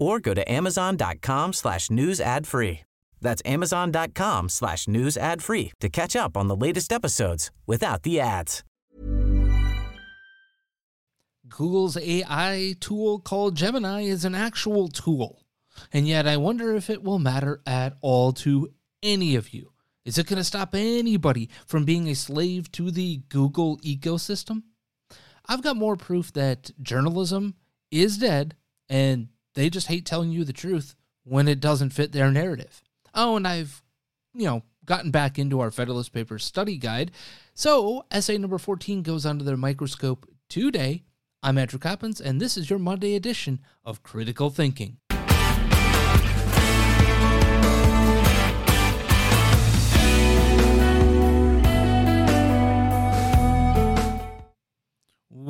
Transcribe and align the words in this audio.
or 0.00 0.18
go 0.18 0.34
to 0.34 0.50
amazon.com 0.50 1.52
slash 1.52 1.90
news 1.90 2.20
ad 2.20 2.46
free. 2.46 2.80
That's 3.20 3.42
amazon.com 3.44 4.48
slash 4.48 4.88
news 4.88 5.16
ad 5.16 5.42
free 5.42 5.72
to 5.80 5.88
catch 5.88 6.16
up 6.16 6.36
on 6.36 6.48
the 6.48 6.56
latest 6.56 6.92
episodes 6.92 7.50
without 7.66 8.02
the 8.02 8.18
ads. 8.18 8.64
Google's 11.48 11.96
AI 11.96 12.74
tool 12.80 13.18
called 13.18 13.56
Gemini 13.56 14.02
is 14.02 14.24
an 14.24 14.34
actual 14.34 14.88
tool. 14.88 15.42
And 15.92 16.06
yet, 16.06 16.26
I 16.26 16.36
wonder 16.36 16.74
if 16.74 16.88
it 16.88 17.02
will 17.02 17.18
matter 17.18 17.60
at 17.66 17.96
all 18.00 18.32
to 18.34 18.70
any 19.02 19.34
of 19.34 19.52
you. 19.52 19.72
Is 20.04 20.16
it 20.16 20.26
going 20.26 20.38
to 20.38 20.44
stop 20.44 20.74
anybody 20.74 21.50
from 21.66 21.84
being 21.84 22.08
a 22.08 22.14
slave 22.14 22.70
to 22.72 22.90
the 22.90 23.18
Google 23.28 23.78
ecosystem? 23.78 24.62
I've 25.46 25.62
got 25.62 25.76
more 25.76 25.96
proof 25.96 26.32
that 26.34 26.70
journalism 26.82 27.54
is 27.90 28.18
dead 28.18 28.54
and 28.88 29.28
they 29.54 29.70
just 29.70 29.88
hate 29.88 30.06
telling 30.06 30.30
you 30.30 30.44
the 30.44 30.52
truth 30.52 30.94
when 31.24 31.48
it 31.48 31.60
doesn't 31.60 31.90
fit 31.90 32.12
their 32.12 32.30
narrative. 32.30 32.82
Oh, 33.14 33.36
and 33.36 33.46
I've, 33.46 33.82
you 34.34 34.46
know, 34.46 34.62
gotten 34.84 35.10
back 35.10 35.38
into 35.38 35.60
our 35.60 35.70
Federalist 35.70 36.12
Papers 36.12 36.44
study 36.44 36.76
guide. 36.76 37.10
So, 37.54 38.06
essay 38.10 38.38
number 38.38 38.58
14 38.58 39.02
goes 39.02 39.26
under 39.26 39.44
their 39.44 39.56
microscope 39.56 40.26
today. 40.48 41.04
I'm 41.42 41.58
Andrew 41.58 41.78
Coppins, 41.78 42.20
and 42.20 42.40
this 42.40 42.56
is 42.56 42.70
your 42.70 42.78
Monday 42.78 43.14
edition 43.14 43.60
of 43.84 44.02
Critical 44.02 44.50
Thinking. 44.50 44.98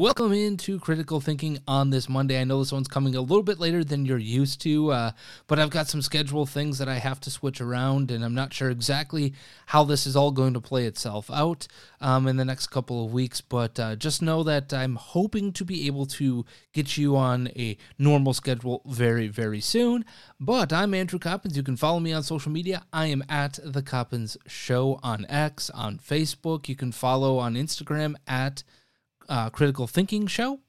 Welcome 0.00 0.32
into 0.32 0.80
Critical 0.80 1.20
Thinking 1.20 1.58
on 1.68 1.90
this 1.90 2.08
Monday. 2.08 2.40
I 2.40 2.44
know 2.44 2.60
this 2.60 2.72
one's 2.72 2.88
coming 2.88 3.14
a 3.16 3.20
little 3.20 3.42
bit 3.42 3.58
later 3.58 3.84
than 3.84 4.06
you're 4.06 4.16
used 4.16 4.62
to, 4.62 4.90
uh, 4.92 5.10
but 5.46 5.58
I've 5.58 5.68
got 5.68 5.88
some 5.88 6.00
schedule 6.00 6.46
things 6.46 6.78
that 6.78 6.88
I 6.88 6.94
have 6.94 7.20
to 7.20 7.30
switch 7.30 7.60
around, 7.60 8.10
and 8.10 8.24
I'm 8.24 8.34
not 8.34 8.54
sure 8.54 8.70
exactly 8.70 9.34
how 9.66 9.84
this 9.84 10.06
is 10.06 10.16
all 10.16 10.30
going 10.30 10.54
to 10.54 10.60
play 10.60 10.86
itself 10.86 11.30
out 11.30 11.68
um, 12.00 12.26
in 12.28 12.38
the 12.38 12.46
next 12.46 12.68
couple 12.68 13.04
of 13.04 13.12
weeks. 13.12 13.42
But 13.42 13.78
uh, 13.78 13.94
just 13.94 14.22
know 14.22 14.42
that 14.42 14.72
I'm 14.72 14.96
hoping 14.96 15.52
to 15.52 15.66
be 15.66 15.86
able 15.86 16.06
to 16.06 16.46
get 16.72 16.96
you 16.96 17.14
on 17.14 17.48
a 17.48 17.76
normal 17.98 18.32
schedule 18.32 18.80
very, 18.86 19.28
very 19.28 19.60
soon. 19.60 20.06
But 20.40 20.72
I'm 20.72 20.94
Andrew 20.94 21.18
Coppins. 21.18 21.58
You 21.58 21.62
can 21.62 21.76
follow 21.76 22.00
me 22.00 22.14
on 22.14 22.22
social 22.22 22.50
media. 22.50 22.84
I 22.90 23.08
am 23.08 23.22
at 23.28 23.58
The 23.62 23.82
Coppins 23.82 24.38
Show 24.46 24.98
on 25.02 25.26
X, 25.28 25.68
on 25.68 25.98
Facebook. 25.98 26.70
You 26.70 26.74
can 26.74 26.90
follow 26.90 27.36
on 27.36 27.54
Instagram 27.54 28.14
at 28.26 28.62
uh, 29.30 29.48
Critical 29.48 29.86
Thinking 29.86 30.26
Show. 30.26 30.60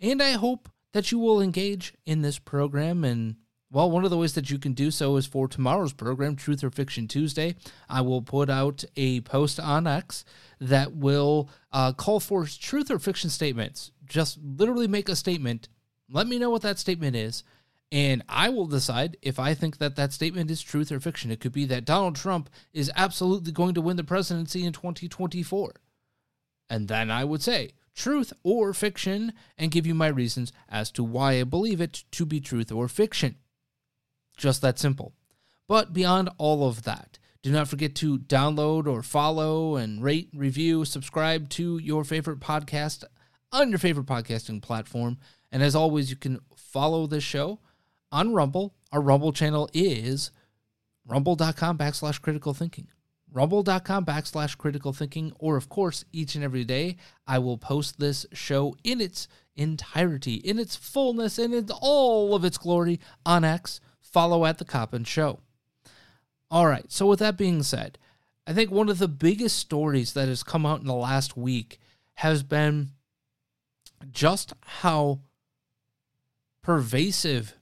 And 0.00 0.22
I 0.22 0.32
hope 0.32 0.70
that 0.92 1.12
you 1.12 1.18
will 1.18 1.42
engage 1.42 1.92
in 2.06 2.22
this 2.22 2.38
program. 2.38 3.04
And, 3.04 3.36
well, 3.70 3.90
one 3.90 4.04
of 4.04 4.10
the 4.10 4.16
ways 4.16 4.34
that 4.34 4.50
you 4.50 4.58
can 4.58 4.72
do 4.72 4.90
so 4.90 5.16
is 5.16 5.26
for 5.26 5.48
tomorrow's 5.48 5.92
program, 5.92 6.36
Truth 6.36 6.64
or 6.64 6.70
Fiction 6.70 7.08
Tuesday. 7.08 7.56
I 7.88 8.00
will 8.00 8.22
put 8.22 8.48
out 8.48 8.84
a 8.96 9.20
post 9.22 9.60
on 9.60 9.86
X 9.86 10.24
that 10.60 10.94
will 10.94 11.50
uh, 11.72 11.92
call 11.92 12.20
for 12.20 12.46
truth 12.46 12.90
or 12.90 12.98
fiction 12.98 13.28
statements. 13.28 13.90
Just 14.06 14.38
literally 14.42 14.88
make 14.88 15.08
a 15.08 15.16
statement. 15.16 15.68
Let 16.08 16.26
me 16.26 16.38
know 16.38 16.50
what 16.50 16.62
that 16.62 16.78
statement 16.78 17.16
is. 17.16 17.42
And 17.90 18.22
I 18.28 18.50
will 18.50 18.66
decide 18.66 19.16
if 19.22 19.38
I 19.38 19.54
think 19.54 19.78
that 19.78 19.96
that 19.96 20.12
statement 20.12 20.50
is 20.50 20.60
truth 20.62 20.92
or 20.92 21.00
fiction. 21.00 21.30
It 21.30 21.40
could 21.40 21.52
be 21.52 21.64
that 21.66 21.86
Donald 21.86 22.16
Trump 22.16 22.50
is 22.72 22.90
absolutely 22.94 23.50
going 23.50 23.74
to 23.74 23.80
win 23.80 23.96
the 23.96 24.04
presidency 24.04 24.64
in 24.64 24.72
2024. 24.72 25.74
And 26.68 26.86
then 26.86 27.10
I 27.10 27.24
would 27.24 27.42
say, 27.42 27.70
truth 27.98 28.32
or 28.44 28.72
fiction, 28.72 29.32
and 29.58 29.72
give 29.72 29.86
you 29.86 29.94
my 29.94 30.06
reasons 30.06 30.52
as 30.68 30.90
to 30.92 31.02
why 31.02 31.32
I 31.32 31.44
believe 31.44 31.80
it 31.80 32.04
to 32.12 32.24
be 32.24 32.40
truth 32.40 32.70
or 32.70 32.88
fiction. 32.88 33.34
Just 34.36 34.62
that 34.62 34.78
simple. 34.78 35.14
But 35.66 35.92
beyond 35.92 36.30
all 36.38 36.66
of 36.66 36.84
that, 36.84 37.18
do 37.42 37.50
not 37.50 37.68
forget 37.68 37.94
to 37.96 38.18
download 38.18 38.86
or 38.86 39.02
follow 39.02 39.76
and 39.76 40.02
rate, 40.02 40.30
review, 40.32 40.84
subscribe 40.84 41.48
to 41.50 41.78
your 41.78 42.04
favorite 42.04 42.40
podcast 42.40 43.02
on 43.52 43.70
your 43.70 43.78
favorite 43.78 44.06
podcasting 44.06 44.62
platform. 44.62 45.18
And 45.50 45.62
as 45.62 45.74
always, 45.74 46.08
you 46.08 46.16
can 46.16 46.38
follow 46.56 47.06
this 47.06 47.24
show 47.24 47.58
on 48.12 48.32
Rumble. 48.32 48.74
Our 48.92 49.00
Rumble 49.00 49.32
channel 49.32 49.68
is 49.72 50.30
rumble.com 51.06 51.78
backslash 51.78 52.22
critical 52.22 52.54
thinking 52.54 52.88
rumble.com 53.32 54.04
backslash 54.04 54.56
critical 54.56 54.92
thinking 54.92 55.32
or 55.38 55.56
of 55.56 55.68
course 55.68 56.04
each 56.12 56.34
and 56.34 56.42
every 56.42 56.64
day 56.64 56.96
i 57.26 57.38
will 57.38 57.58
post 57.58 57.98
this 57.98 58.24
show 58.32 58.74
in 58.84 59.00
its 59.00 59.28
entirety 59.56 60.34
in 60.34 60.58
its 60.58 60.76
fullness 60.76 61.38
and 61.38 61.52
in 61.52 61.68
all 61.80 62.34
of 62.34 62.44
its 62.44 62.58
glory 62.58 62.98
on 63.26 63.44
x. 63.44 63.80
Follow 64.00 64.46
at 64.46 64.56
the 64.56 64.64
coppin 64.64 65.04
show. 65.04 65.40
All 66.50 66.66
right 66.66 66.90
so 66.90 67.06
with 67.06 67.18
that 67.18 67.36
being 67.36 67.62
said 67.62 67.98
i 68.46 68.52
think 68.52 68.70
one 68.70 68.88
of 68.88 68.98
the 68.98 69.08
biggest 69.08 69.56
stories 69.56 70.14
that 70.14 70.28
has 70.28 70.42
come 70.42 70.64
out 70.64 70.80
in 70.80 70.86
the 70.86 70.94
last 70.94 71.36
week 71.36 71.78
has 72.14 72.42
been 72.42 72.90
just 74.10 74.52
how 74.62 75.20
pervasive 76.62 77.54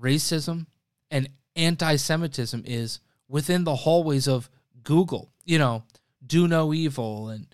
racism 0.00 0.66
and 1.10 1.28
anti-semitism 1.56 2.62
is 2.66 3.00
within 3.28 3.64
the 3.64 3.76
hallways 3.76 4.28
of 4.28 4.50
Google. 4.82 5.32
You 5.44 5.58
know, 5.58 5.84
do 6.24 6.48
no 6.48 6.72
evil 6.72 7.28
and 7.28 7.46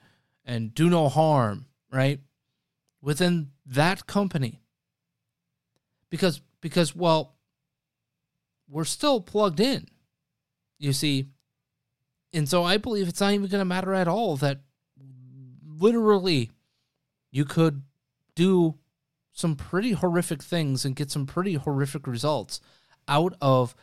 and 0.44 0.74
do 0.74 0.88
no 0.90 1.08
harm, 1.08 1.66
right? 1.92 2.20
Within 3.00 3.50
that 3.66 4.06
company. 4.06 4.60
Because 6.10 6.40
because 6.60 6.94
well 6.94 7.34
we're 8.68 8.84
still 8.84 9.20
plugged 9.20 9.60
in. 9.60 9.86
You 10.78 10.92
see, 10.92 11.26
and 12.32 12.48
so 12.48 12.64
I 12.64 12.78
believe 12.78 13.08
it's 13.08 13.20
not 13.20 13.32
even 13.32 13.48
going 13.48 13.60
to 13.60 13.64
matter 13.64 13.92
at 13.92 14.08
all 14.08 14.36
that 14.36 14.60
literally 15.66 16.50
you 17.30 17.44
could 17.44 17.82
do 18.34 18.78
some 19.32 19.56
pretty 19.56 19.92
horrific 19.92 20.42
things 20.42 20.84
and 20.84 20.96
get 20.96 21.10
some 21.10 21.26
pretty 21.26 21.54
horrific 21.54 22.06
results 22.06 22.60
out 23.08 23.34
of 23.40 23.74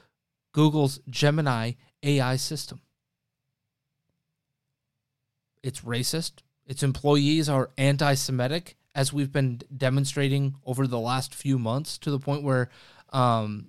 Google's 0.57 1.00
Gemini 1.07 1.73
AI 2.01 2.35
system. 2.35 2.81
It's 5.62 5.81
racist. 5.81 6.41
Its 6.66 6.81
employees 6.81 7.47
are 7.47 7.69
anti 7.78 8.16
Semitic, 8.16 8.75
as 8.95 9.13
we've 9.13 9.31
been 9.31 9.62
demonstrating 9.78 10.56
over 10.66 10.88
the 10.88 10.97
last 10.97 11.35
few 11.35 11.59
months, 11.59 12.00
to 12.00 12.09
the 12.09 12.18
point 12.18 12.41
where 12.41 12.69
um, 13.13 13.68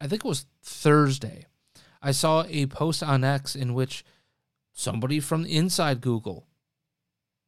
I 0.00 0.06
think 0.06 0.24
it 0.24 0.28
was 0.28 0.46
Thursday. 0.62 1.46
I 2.00 2.12
saw 2.12 2.44
a 2.48 2.66
post 2.66 3.02
on 3.02 3.24
X 3.24 3.56
in 3.56 3.74
which 3.74 4.04
somebody 4.72 5.18
from 5.18 5.44
inside 5.44 6.00
Google, 6.00 6.46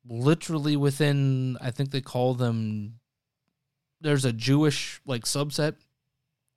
literally 0.04 0.76
within, 0.76 1.56
I 1.60 1.70
think 1.70 1.92
they 1.92 2.00
call 2.00 2.34
them, 2.34 2.94
there's 4.00 4.24
a 4.24 4.32
Jewish 4.32 5.00
like 5.06 5.26
subset 5.26 5.76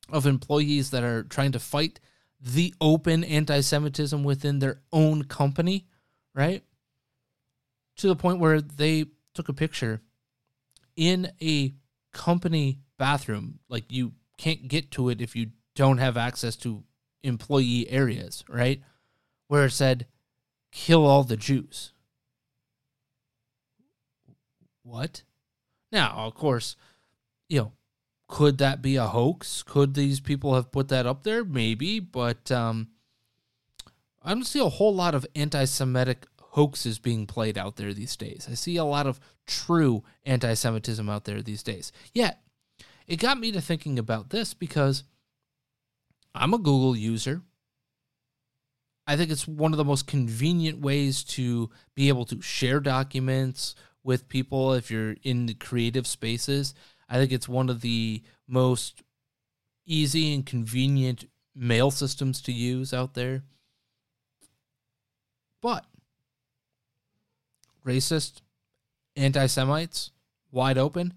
of 0.10 0.26
employees 0.26 0.90
that 0.90 1.04
are 1.04 1.22
trying 1.22 1.52
to 1.52 1.60
fight 1.60 2.00
the 2.44 2.74
open 2.82 3.24
anti 3.24 3.62
Semitism 3.62 4.24
within 4.24 4.60
their 4.60 4.82
own 4.92 5.24
company, 5.24 5.88
right? 6.36 6.62
To 7.98 8.08
the 8.08 8.16
point 8.16 8.40
where 8.40 8.60
they 8.60 9.06
took 9.34 9.50
a 9.50 9.54
picture 9.54 10.02
in 10.96 11.32
a 11.42 11.74
company 12.12 12.80
bathroom. 12.98 13.60
Like 13.70 13.92
you 13.92 14.14
can't 14.38 14.68
get 14.68 14.92
to 14.92 15.10
it 15.10 15.22
if 15.22 15.36
you 15.36 15.52
don't 15.76 15.98
have 15.98 16.18
access 16.18 16.56
to 16.58 16.84
employee 17.24 17.90
areas, 17.90 18.44
right? 18.50 18.82
Where 19.48 19.66
it 19.66 19.72
said, 19.72 20.08
kill 20.72 21.06
all 21.06 21.24
the 21.24 21.38
Jews. 21.38 21.94
What? 24.84 25.24
Now, 25.92 26.14
of 26.18 26.36
course, 26.36 26.76
you 27.48 27.60
know, 27.60 27.72
Could 28.34 28.58
that 28.58 28.82
be 28.82 28.96
a 28.96 29.06
hoax? 29.06 29.62
Could 29.62 29.94
these 29.94 30.20
people 30.20 30.56
have 30.56 30.72
put 30.72 30.88
that 30.88 31.06
up 31.06 31.22
there? 31.22 31.46
Maybe, 31.46 32.00
but 32.00 32.52
um, 32.52 32.88
I 34.24 34.34
don't 34.34 34.44
see 34.44 34.58
a 34.58 34.70
whole 34.70 34.96
lot 34.96 35.14
of 35.14 35.24
anti 35.36 35.66
Semitic 35.66 36.26
hoaxes 36.40 36.98
being 36.98 37.28
played 37.28 37.60
out 37.60 37.76
there 37.76 37.94
these 37.94 38.16
days. 38.16 38.48
I 38.50 38.56
see 38.56 38.76
a 38.78 38.84
lot 38.86 39.06
of 39.06 39.20
true 39.46 40.04
anti 40.26 40.56
Semitism 40.56 41.08
out 41.08 41.26
there 41.26 41.44
these 41.44 41.62
days. 41.62 41.92
Yet, 42.12 42.42
it 43.06 43.18
got 43.18 43.40
me 43.40 43.52
to 43.52 43.62
thinking 43.62 44.00
about 44.00 44.32
this 44.32 44.56
because 44.56 45.04
I'm 46.34 46.56
a 46.56 46.58
Google 46.58 46.98
user. 46.98 47.44
I 49.06 49.16
think 49.16 49.30
it's 49.30 49.48
one 49.48 49.74
of 49.74 49.78
the 49.78 49.86
most 49.86 50.08
convenient 50.08 50.80
ways 50.80 51.24
to 51.26 51.70
be 51.94 52.08
able 52.08 52.26
to 52.26 52.42
share 52.42 52.80
documents 52.80 53.76
with 54.04 54.28
people 54.28 54.74
if 54.74 54.90
you're 54.90 55.18
in 55.22 55.46
the 55.46 55.54
creative 55.54 56.08
spaces. 56.08 56.74
I 57.14 57.18
think 57.18 57.32
it's 57.32 57.48
one 57.48 57.70
of 57.70 57.82
the 57.82 58.24
most 58.48 59.04
easy 59.86 60.34
and 60.34 60.44
convenient 60.44 61.30
mail 61.54 61.92
systems 61.92 62.42
to 62.42 62.52
use 62.52 62.92
out 62.92 63.14
there. 63.14 63.44
But 65.62 65.86
racist, 67.86 68.42
anti 69.16 69.46
Semites, 69.46 70.10
wide 70.52 70.80
open, 70.80 71.14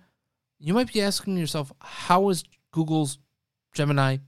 you 0.58 0.74
might 0.74 0.92
be 0.92 1.00
asking 1.00 1.38
yourself, 1.38 1.72
how 1.80 2.28
is 2.28 2.44
Google's 2.72 3.16
Gemini 3.72 4.18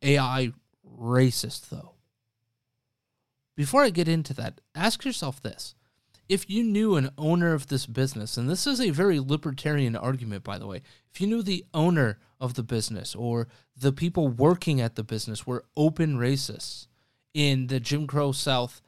AI 0.00 0.52
racist, 0.90 1.68
though? 1.68 1.96
Before 3.56 3.82
I 3.82 3.90
get 3.90 4.08
into 4.08 4.32
that, 4.32 4.62
ask 4.74 5.04
yourself 5.04 5.42
this. 5.42 5.74
If 6.30 6.48
you 6.48 6.62
knew 6.62 6.94
an 6.94 7.10
owner 7.18 7.54
of 7.54 7.66
this 7.66 7.86
business, 7.86 8.36
and 8.36 8.48
this 8.48 8.64
is 8.64 8.80
a 8.80 8.90
very 8.90 9.18
libertarian 9.18 9.96
argument, 9.96 10.44
by 10.44 10.58
the 10.58 10.66
way, 10.68 10.80
if 11.12 11.20
you 11.20 11.26
knew 11.26 11.42
the 11.42 11.64
owner 11.74 12.20
of 12.40 12.54
the 12.54 12.62
business 12.62 13.16
or 13.16 13.48
the 13.76 13.90
people 13.90 14.28
working 14.28 14.80
at 14.80 14.94
the 14.94 15.02
business 15.02 15.44
were 15.44 15.64
open 15.76 16.18
racists 16.18 16.86
in 17.34 17.66
the 17.66 17.80
Jim 17.80 18.06
Crow 18.06 18.30
South, 18.30 18.80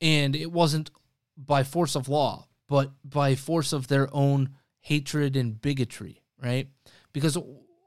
and 0.00 0.34
it 0.34 0.50
wasn't 0.50 0.90
by 1.36 1.62
force 1.62 1.94
of 1.94 2.08
law, 2.08 2.48
but 2.68 2.90
by 3.04 3.36
force 3.36 3.72
of 3.72 3.86
their 3.86 4.08
own 4.12 4.56
hatred 4.80 5.36
and 5.36 5.62
bigotry, 5.62 6.20
right? 6.42 6.66
Because 7.12 7.38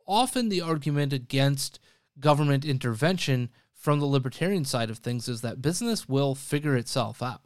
often 0.06 0.48
the 0.48 0.62
argument 0.62 1.12
against 1.12 1.82
government 2.18 2.64
intervention 2.64 3.50
from 3.74 4.00
the 4.00 4.06
libertarian 4.06 4.64
side 4.64 4.90
of 4.90 5.00
things 5.00 5.28
is 5.28 5.42
that 5.42 5.62
business 5.62 6.08
will 6.08 6.34
figure 6.34 6.78
itself 6.78 7.22
out. 7.22 7.42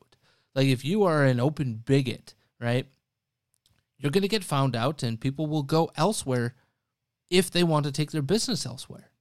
Like 0.53 0.67
if 0.67 0.83
you 0.83 1.03
are 1.03 1.23
an 1.23 1.39
open 1.39 1.81
bigot, 1.85 2.33
right? 2.59 2.87
You're 3.97 4.11
going 4.11 4.23
to 4.23 4.27
get 4.27 4.43
found 4.43 4.75
out 4.75 5.03
and 5.03 5.19
people 5.19 5.47
will 5.47 5.63
go 5.63 5.91
elsewhere 5.95 6.55
if 7.29 7.49
they 7.51 7.63
want 7.63 7.85
to 7.85 7.91
take 7.91 8.11
their 8.11 8.21
business 8.21 8.65
elsewhere. 8.65 9.11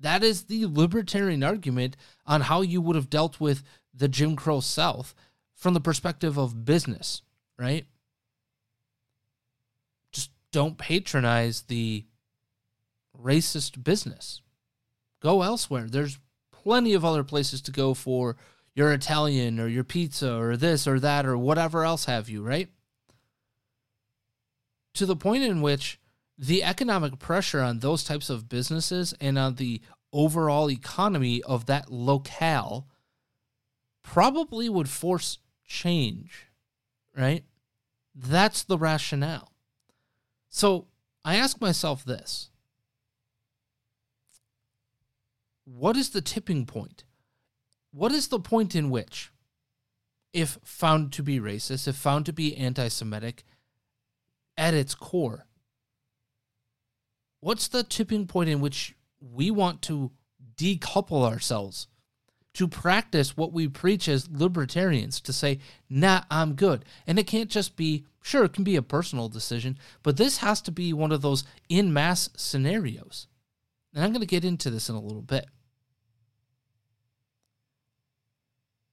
That 0.00 0.22
is 0.22 0.44
the 0.44 0.66
libertarian 0.66 1.42
argument 1.42 1.96
on 2.26 2.42
how 2.42 2.62
you 2.62 2.80
would 2.80 2.96
have 2.96 3.10
dealt 3.10 3.40
with 3.40 3.62
the 3.94 4.08
Jim 4.08 4.36
Crow 4.36 4.60
South 4.60 5.14
from 5.54 5.74
the 5.74 5.80
perspective 5.80 6.38
of 6.38 6.64
business, 6.64 7.22
right? 7.58 7.86
Just 10.12 10.30
don't 10.52 10.78
patronize 10.78 11.62
the 11.62 12.04
racist 13.18 13.82
business. 13.82 14.42
Go 15.20 15.42
elsewhere. 15.42 15.86
There's 15.88 16.18
plenty 16.52 16.92
of 16.92 17.04
other 17.04 17.24
places 17.24 17.62
to 17.62 17.72
go 17.72 17.94
for 17.94 18.36
your 18.76 18.92
Italian 18.92 19.58
or 19.58 19.66
your 19.66 19.82
pizza 19.82 20.36
or 20.36 20.56
this 20.56 20.86
or 20.86 21.00
that 21.00 21.24
or 21.24 21.36
whatever 21.36 21.84
else 21.84 22.04
have 22.04 22.28
you, 22.28 22.42
right? 22.42 22.68
To 24.94 25.06
the 25.06 25.16
point 25.16 25.42
in 25.42 25.62
which 25.62 25.98
the 26.38 26.62
economic 26.62 27.18
pressure 27.18 27.62
on 27.62 27.78
those 27.78 28.04
types 28.04 28.28
of 28.28 28.50
businesses 28.50 29.14
and 29.18 29.38
on 29.38 29.54
the 29.54 29.80
overall 30.12 30.70
economy 30.70 31.42
of 31.42 31.64
that 31.66 31.90
locale 31.90 32.86
probably 34.02 34.68
would 34.68 34.90
force 34.90 35.38
change, 35.66 36.46
right? 37.16 37.44
That's 38.14 38.62
the 38.62 38.76
rationale. 38.76 39.52
So 40.50 40.86
I 41.24 41.36
ask 41.36 41.62
myself 41.62 42.04
this 42.04 42.50
What 45.64 45.96
is 45.96 46.10
the 46.10 46.20
tipping 46.20 46.66
point? 46.66 47.05
What 47.96 48.12
is 48.12 48.28
the 48.28 48.38
point 48.38 48.74
in 48.74 48.90
which, 48.90 49.32
if 50.34 50.58
found 50.62 51.14
to 51.14 51.22
be 51.22 51.40
racist, 51.40 51.88
if 51.88 51.96
found 51.96 52.26
to 52.26 52.32
be 52.34 52.54
anti 52.54 52.88
Semitic 52.88 53.42
at 54.58 54.74
its 54.74 54.94
core, 54.94 55.46
what's 57.40 57.68
the 57.68 57.82
tipping 57.82 58.26
point 58.26 58.50
in 58.50 58.60
which 58.60 58.94
we 59.18 59.50
want 59.50 59.80
to 59.82 60.10
decouple 60.58 61.24
ourselves 61.24 61.86
to 62.52 62.68
practice 62.68 63.34
what 63.34 63.54
we 63.54 63.66
preach 63.66 64.08
as 64.08 64.28
libertarians 64.30 65.18
to 65.22 65.32
say, 65.32 65.58
nah, 65.88 66.20
I'm 66.30 66.52
good. 66.52 66.84
And 67.06 67.18
it 67.18 67.26
can't 67.26 67.48
just 67.48 67.76
be, 67.76 68.04
sure, 68.22 68.44
it 68.44 68.52
can 68.52 68.64
be 68.64 68.76
a 68.76 68.82
personal 68.82 69.30
decision, 69.30 69.78
but 70.02 70.18
this 70.18 70.38
has 70.38 70.60
to 70.62 70.70
be 70.70 70.92
one 70.92 71.12
of 71.12 71.22
those 71.22 71.44
in 71.70 71.94
mass 71.94 72.28
scenarios. 72.36 73.26
And 73.94 74.04
I'm 74.04 74.10
going 74.10 74.20
to 74.20 74.26
get 74.26 74.44
into 74.44 74.68
this 74.68 74.90
in 74.90 74.96
a 74.96 75.00
little 75.00 75.22
bit. 75.22 75.46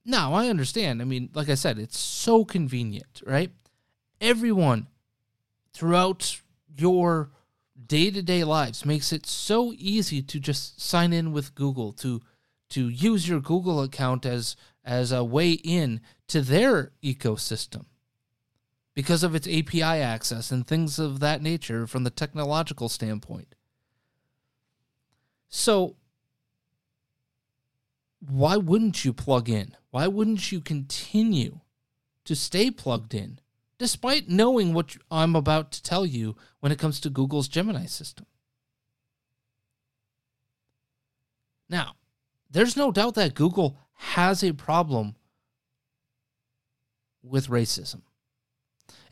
Now, 0.06 0.34
I 0.34 0.50
understand. 0.50 1.02
I 1.02 1.06
mean, 1.06 1.30
like 1.34 1.50
I 1.50 1.56
said, 1.56 1.80
it's 1.80 1.98
so 1.98 2.44
convenient, 2.44 3.22
right? 3.26 3.52
Everyone 4.20 4.88
throughout 5.74 6.42
your 6.78 7.32
day 7.88 8.12
to 8.12 8.22
day 8.22 8.44
lives 8.44 8.86
makes 8.86 9.12
it 9.14 9.26
so 9.26 9.74
easy 9.78 10.22
to 10.22 10.40
just 10.40 10.82
sign 10.82 11.14
in 11.14 11.32
with 11.32 11.56
Google, 11.56 11.94
to 11.94 12.22
to 12.70 12.90
use 12.90 13.30
your 13.30 13.40
Google 13.40 13.82
account 13.82 14.26
as 14.26 14.56
as 14.84 15.12
a 15.12 15.24
way 15.24 15.52
in 15.52 16.02
to 16.28 16.42
their 16.42 16.92
ecosystem 17.04 17.86
because 18.94 19.24
of 19.24 19.34
its 19.36 19.48
API 19.48 19.82
access 19.82 20.52
and 20.52 20.68
things 20.68 21.00
of 21.00 21.20
that 21.20 21.42
nature 21.42 21.88
from 21.88 22.04
the 22.04 22.10
technological 22.10 22.90
standpoint. 22.90 23.56
So 25.50 25.96
why 28.20 28.58
wouldn't 28.58 29.04
you 29.06 29.14
plug 29.14 29.50
in? 29.50 29.76
Why 29.94 30.08
wouldn't 30.08 30.52
you 30.52 30.60
continue 30.60 31.60
to 32.26 32.36
stay 32.36 32.72
plugged 32.72 33.14
in 33.14 33.40
despite 33.78 34.28
knowing 34.28 34.74
what 34.74 34.98
I'm 35.12 35.36
about 35.36 35.72
to 35.74 35.84
tell 35.84 36.04
you 36.04 36.36
when 36.62 36.72
it 36.72 36.80
comes 36.80 37.00
to 37.02 37.12
Google's 37.12 37.48
Gemini 37.48 37.86
system? 37.86 38.26
Now, 41.70 41.94
there's 42.50 42.76
no 42.76 42.92
doubt 42.92 43.14
that 43.14 43.36
Google 43.36 43.78
has 43.94 44.44
a 44.44 44.54
problem 44.54 45.14
with 47.22 47.48
racism. 47.48 48.02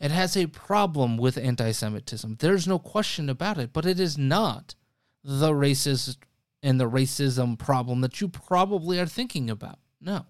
It 0.00 0.10
has 0.10 0.36
a 0.36 0.46
problem 0.48 1.16
with 1.16 1.38
anti 1.38 1.70
Semitism. 1.70 2.38
There's 2.40 2.66
no 2.66 2.80
question 2.80 3.28
about 3.28 3.58
it, 3.58 3.72
but 3.72 3.86
it 3.86 4.00
is 4.00 4.18
not 4.18 4.74
the 5.22 5.52
racist 5.52 6.16
and 6.60 6.80
the 6.80 6.90
racism 6.90 7.56
problem 7.56 8.00
that 8.00 8.20
you 8.20 8.26
probably 8.26 8.98
are 8.98 9.06
thinking 9.06 9.48
about. 9.48 9.78
No. 10.00 10.26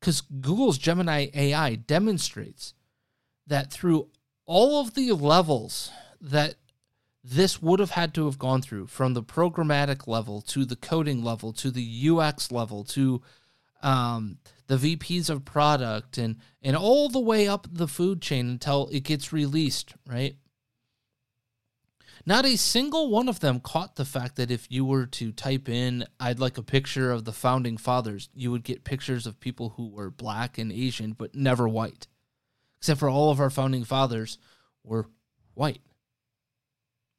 Because 0.00 0.20
Google's 0.20 0.78
Gemini 0.78 1.28
AI 1.34 1.74
demonstrates 1.74 2.74
that 3.46 3.72
through 3.72 4.08
all 4.44 4.80
of 4.80 4.94
the 4.94 5.12
levels 5.12 5.90
that 6.20 6.56
this 7.22 7.60
would 7.60 7.80
have 7.80 7.90
had 7.90 8.14
to 8.14 8.26
have 8.26 8.38
gone 8.38 8.62
through 8.62 8.86
from 8.86 9.14
the 9.14 9.22
programmatic 9.22 10.06
level 10.06 10.40
to 10.40 10.64
the 10.64 10.76
coding 10.76 11.24
level 11.24 11.52
to 11.52 11.70
the 11.70 12.08
UX 12.08 12.52
level 12.52 12.84
to 12.84 13.20
um, 13.82 14.38
the 14.68 14.76
VPs 14.76 15.28
of 15.28 15.44
product 15.44 16.18
and 16.18 16.36
and 16.62 16.76
all 16.76 17.08
the 17.08 17.20
way 17.20 17.48
up 17.48 17.66
the 17.70 17.88
food 17.88 18.22
chain 18.22 18.48
until 18.48 18.88
it 18.92 19.02
gets 19.02 19.32
released, 19.32 19.94
right? 20.06 20.36
Not 22.26 22.44
a 22.44 22.56
single 22.56 23.08
one 23.08 23.28
of 23.28 23.38
them 23.40 23.60
caught 23.60 23.94
the 23.94 24.04
fact 24.04 24.34
that 24.36 24.50
if 24.50 24.66
you 24.68 24.84
were 24.84 25.06
to 25.06 25.30
type 25.30 25.68
in, 25.68 26.04
I'd 26.18 26.40
like 26.40 26.58
a 26.58 26.62
picture 26.62 27.12
of 27.12 27.24
the 27.24 27.32
founding 27.32 27.76
fathers, 27.76 28.28
you 28.34 28.50
would 28.50 28.64
get 28.64 28.82
pictures 28.82 29.26
of 29.26 29.38
people 29.38 29.74
who 29.76 29.88
were 29.88 30.10
black 30.10 30.58
and 30.58 30.72
Asian, 30.72 31.12
but 31.12 31.36
never 31.36 31.68
white. 31.68 32.08
Except 32.78 32.98
for 32.98 33.08
all 33.08 33.30
of 33.30 33.40
our 33.40 33.50
founding 33.50 33.84
fathers 33.84 34.38
were 34.82 35.06
white 35.54 35.80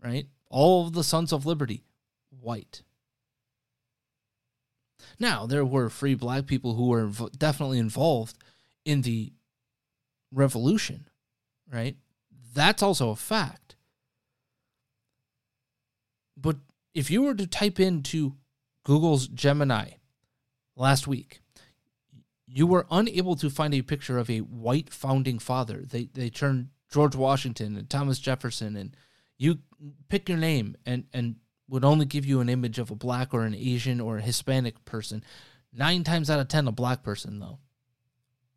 right? 0.04 0.28
All 0.50 0.88
of 0.88 0.94
the 0.94 1.04
Sons 1.04 1.32
of 1.32 1.46
Liberty, 1.46 1.84
white. 2.30 2.84
Now, 5.20 5.46
there 5.46 5.66
were 5.66 5.90
free 5.90 6.16
black 6.16 6.46
people 6.46 6.76
who 6.76 6.88
were 6.88 7.10
definitely 7.38 7.80
involved 7.80 8.38
in 8.86 9.02
the 9.02 9.34
revolution, 10.32 11.08
right? 11.72 11.98
That's 12.54 12.84
also 12.84 13.10
a 13.10 13.16
fact. 13.16 13.67
But 16.40 16.58
if 16.94 17.10
you 17.10 17.24
were 17.24 17.34
to 17.34 17.48
type 17.48 17.80
into 17.80 18.36
Google's 18.84 19.28
Gemini 19.28 19.92
last 20.76 21.08
week, 21.08 21.42
you 22.46 22.68
were 22.68 22.88
unable 22.90 23.36
to 23.36 23.50
find 23.50 23.74
a 23.74 23.82
picture 23.82 24.18
of 24.18 24.30
a 24.30 24.40
white 24.40 24.90
founding 24.92 25.40
father. 25.40 25.84
They 25.84 26.10
they 26.14 26.30
turned 26.30 26.70
George 26.92 27.16
Washington 27.16 27.76
and 27.76 27.90
Thomas 27.90 28.20
Jefferson 28.20 28.76
and 28.76 28.96
You 29.38 29.60
pick 30.10 30.30
your 30.30 30.38
name 30.38 30.78
and 30.86 31.06
and 31.14 31.36
would 31.68 31.84
only 31.84 32.06
give 32.06 32.26
you 32.26 32.40
an 32.40 32.50
image 32.50 32.80
of 32.80 32.92
a 32.92 32.96
black 32.96 33.34
or 33.34 33.44
an 33.44 33.54
Asian 33.54 34.00
or 34.00 34.18
a 34.18 34.22
Hispanic 34.22 34.86
person. 34.86 35.24
Nine 35.74 36.04
times 36.04 36.30
out 36.30 36.40
of 36.40 36.48
ten, 36.48 36.68
a 36.68 36.72
black 36.72 37.04
person 37.04 37.40
though. 37.40 37.60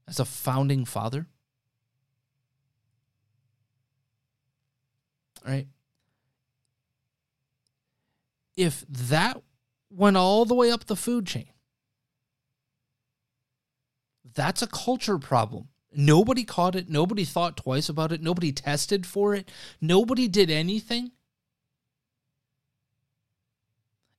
As 0.07 0.21
a 0.21 0.25
founding 0.25 0.85
father. 0.85 1.27
Right. 5.45 5.67
If 8.61 8.85
that 8.89 9.41
went 9.91 10.19
all 10.19 10.45
the 10.45 10.55
way 10.55 10.71
up 10.71 10.85
the 10.85 10.97
food 10.97 11.27
chain, 11.27 11.49
that's 14.35 14.61
a 14.61 14.67
culture 14.67 15.19
problem. 15.19 15.69
Nobody 15.93 16.45
caught 16.45 16.77
it. 16.77 16.91
Nobody 16.91 17.25
thought 17.25 17.57
twice 17.57 17.89
about 17.89 18.13
it. 18.13 18.23
Nobody 18.23 18.53
tested 18.53 19.07
for 19.07 19.35
it. 19.35 19.51
Nobody 19.81 20.29
did 20.29 20.51
anything. 20.51 21.13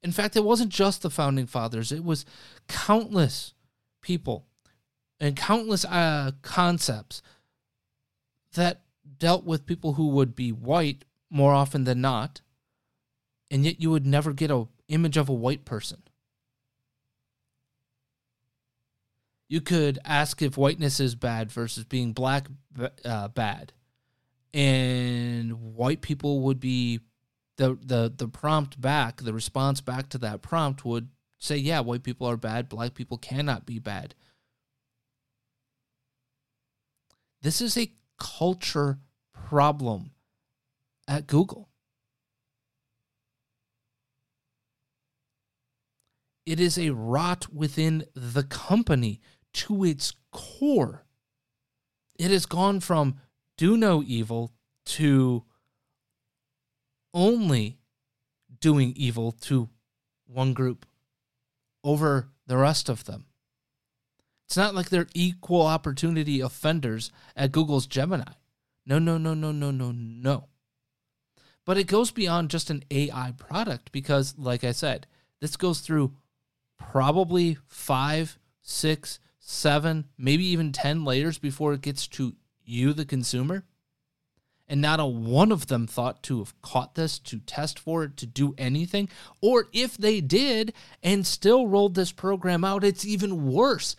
In 0.02 0.12
fact, 0.12 0.36
it 0.36 0.44
wasn't 0.44 0.72
just 0.72 1.04
the 1.04 1.12
founding 1.12 1.46
fathers, 1.46 1.92
it 1.92 2.04
was 2.04 2.26
countless 2.68 3.54
people 4.02 4.48
and 5.20 5.36
countless 5.36 5.86
uh, 5.86 6.32
concepts 6.42 7.22
that 8.54 8.82
dealt 9.20 9.46
with 9.46 9.68
people 9.68 9.94
who 9.94 10.08
would 10.08 10.36
be 10.36 10.52
white 10.52 11.06
more 11.30 11.54
often 11.54 11.84
than 11.84 12.02
not, 12.02 12.42
and 13.52 13.64
yet 13.64 13.80
you 13.80 13.92
would 13.92 14.08
never 14.08 14.34
get 14.34 14.50
a 14.50 14.68
image 14.88 15.18
of 15.18 15.30
a 15.30 15.34
white 15.34 15.64
person. 15.66 16.02
you 19.52 19.60
could 19.60 20.00
ask 20.06 20.42
if 20.42 20.58
whiteness 20.58 21.02
is 21.02 21.14
bad 21.14 21.52
versus 21.52 21.84
being 21.84 22.14
black 22.14 22.48
uh, 23.04 23.28
bad, 23.28 23.74
and 24.54 25.76
white 25.76 26.00
people 26.00 26.44
would 26.44 26.58
be 26.58 27.02
the 27.58 27.78
the 27.84 28.14
the 28.16 28.30
prompt 28.30 28.80
back, 28.80 29.18
the 29.18 29.34
response 29.34 29.82
back 29.82 30.08
to 30.08 30.18
that 30.18 30.42
prompt 30.42 30.86
would 30.86 31.10
say, 31.38 31.58
yeah, 31.58 31.82
white 31.82 32.02
people 32.02 32.28
are 32.28 32.38
bad, 32.38 32.70
black 32.70 32.94
people 32.94 33.18
cannot 33.18 33.66
be 33.66 33.78
bad. 33.78 34.16
This 37.42 37.60
is 37.60 37.78
a 37.78 37.92
culture 38.18 39.00
problem 39.34 40.12
at 41.10 41.28
Google. 41.28 41.68
It 46.46 46.60
is 46.60 46.78
a 46.78 46.90
rot 46.90 47.54
within 47.54 48.06
the 48.16 48.44
company 48.44 49.22
to 49.54 49.84
its 49.84 50.14
core. 50.32 51.06
It 52.18 52.32
has 52.32 52.46
gone 52.46 52.80
from 52.80 53.16
do 53.58 53.78
no 53.78 54.02
evil 54.04 54.54
to 54.86 55.44
only 57.14 57.78
doing 58.60 58.94
evil 58.96 59.32
to 59.32 59.70
one 60.26 60.54
group 60.54 60.86
over 61.84 62.30
the 62.48 62.58
rest 62.58 62.90
of 62.90 63.06
them. 63.06 63.26
It's 64.46 64.58
not 64.58 64.76
like 64.76 64.90
they're 64.90 65.08
equal 65.14 65.66
opportunity 65.66 66.42
offenders 66.42 67.12
at 67.36 67.52
Google's 67.52 67.88
Gemini. 67.88 68.34
No, 68.86 69.00
no, 69.00 69.18
no, 69.18 69.34
no, 69.34 69.52
no, 69.52 69.72
no, 69.72 69.92
no. 69.92 70.48
But 71.66 71.78
it 71.78 71.88
goes 71.88 72.12
beyond 72.12 72.50
just 72.50 72.70
an 72.70 72.84
AI 72.92 73.34
product 73.38 73.92
because, 73.92 74.36
like 74.38 74.64
I 74.64 74.72
said, 74.72 75.08
this 75.40 75.56
goes 75.56 75.80
through 75.80 76.14
probably 76.90 77.58
five, 77.68 78.40
six, 78.62 79.20
seven, 79.40 80.06
maybe 80.18 80.46
even 80.46 80.72
10 80.72 81.04
layers 81.04 81.38
before 81.38 81.74
it 81.74 81.82
gets 81.82 82.08
to 82.08 82.36
you, 82.64 82.94
the 82.94 83.06
consumer. 83.06 83.66
And 84.68 84.82
not 84.82 85.02
a 85.02 85.06
one 85.06 85.52
of 85.52 85.68
them 85.68 85.86
thought 85.86 86.24
to 86.24 86.40
have 86.40 86.60
caught 86.62 86.96
this, 86.96 87.20
to 87.20 87.40
test 87.40 87.78
for 87.78 88.06
it, 88.06 88.16
to 88.18 88.26
do 88.26 88.56
anything. 88.58 89.10
Or 89.42 89.68
if 89.74 89.98
they 89.98 90.22
did 90.22 90.74
and 91.04 91.28
still 91.28 91.68
rolled 91.68 91.96
this 91.96 92.14
program 92.14 92.64
out, 92.64 92.86
it's 92.86 93.06
even 93.06 93.52
worse 93.52 93.98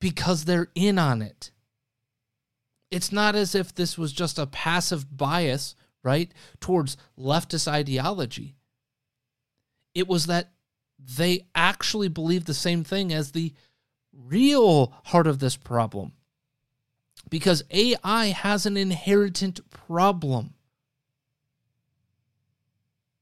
because 0.00 0.44
they're 0.44 0.68
in 0.76 0.98
on 0.98 1.22
it. 1.22 1.50
It's 2.90 3.10
not 3.10 3.34
as 3.34 3.56
if 3.56 3.74
this 3.74 3.98
was 3.98 4.12
just 4.12 4.38
a 4.38 4.46
passive 4.46 5.16
bias, 5.16 5.74
right, 6.04 6.30
towards 6.60 6.96
leftist 7.18 7.66
ideology. 7.66 8.54
It 9.92 10.06
was 10.06 10.26
that 10.26 10.52
they 10.98 11.46
actually 11.54 12.08
believe 12.08 12.44
the 12.44 12.54
same 12.54 12.84
thing 12.84 13.12
as 13.12 13.32
the 13.32 13.52
real 14.12 14.92
heart 15.04 15.26
of 15.26 15.38
this 15.38 15.56
problem. 15.56 16.12
Because 17.28 17.64
AI 17.70 18.26
has 18.26 18.66
an 18.66 18.76
inherent 18.76 19.60
problem. 19.70 20.54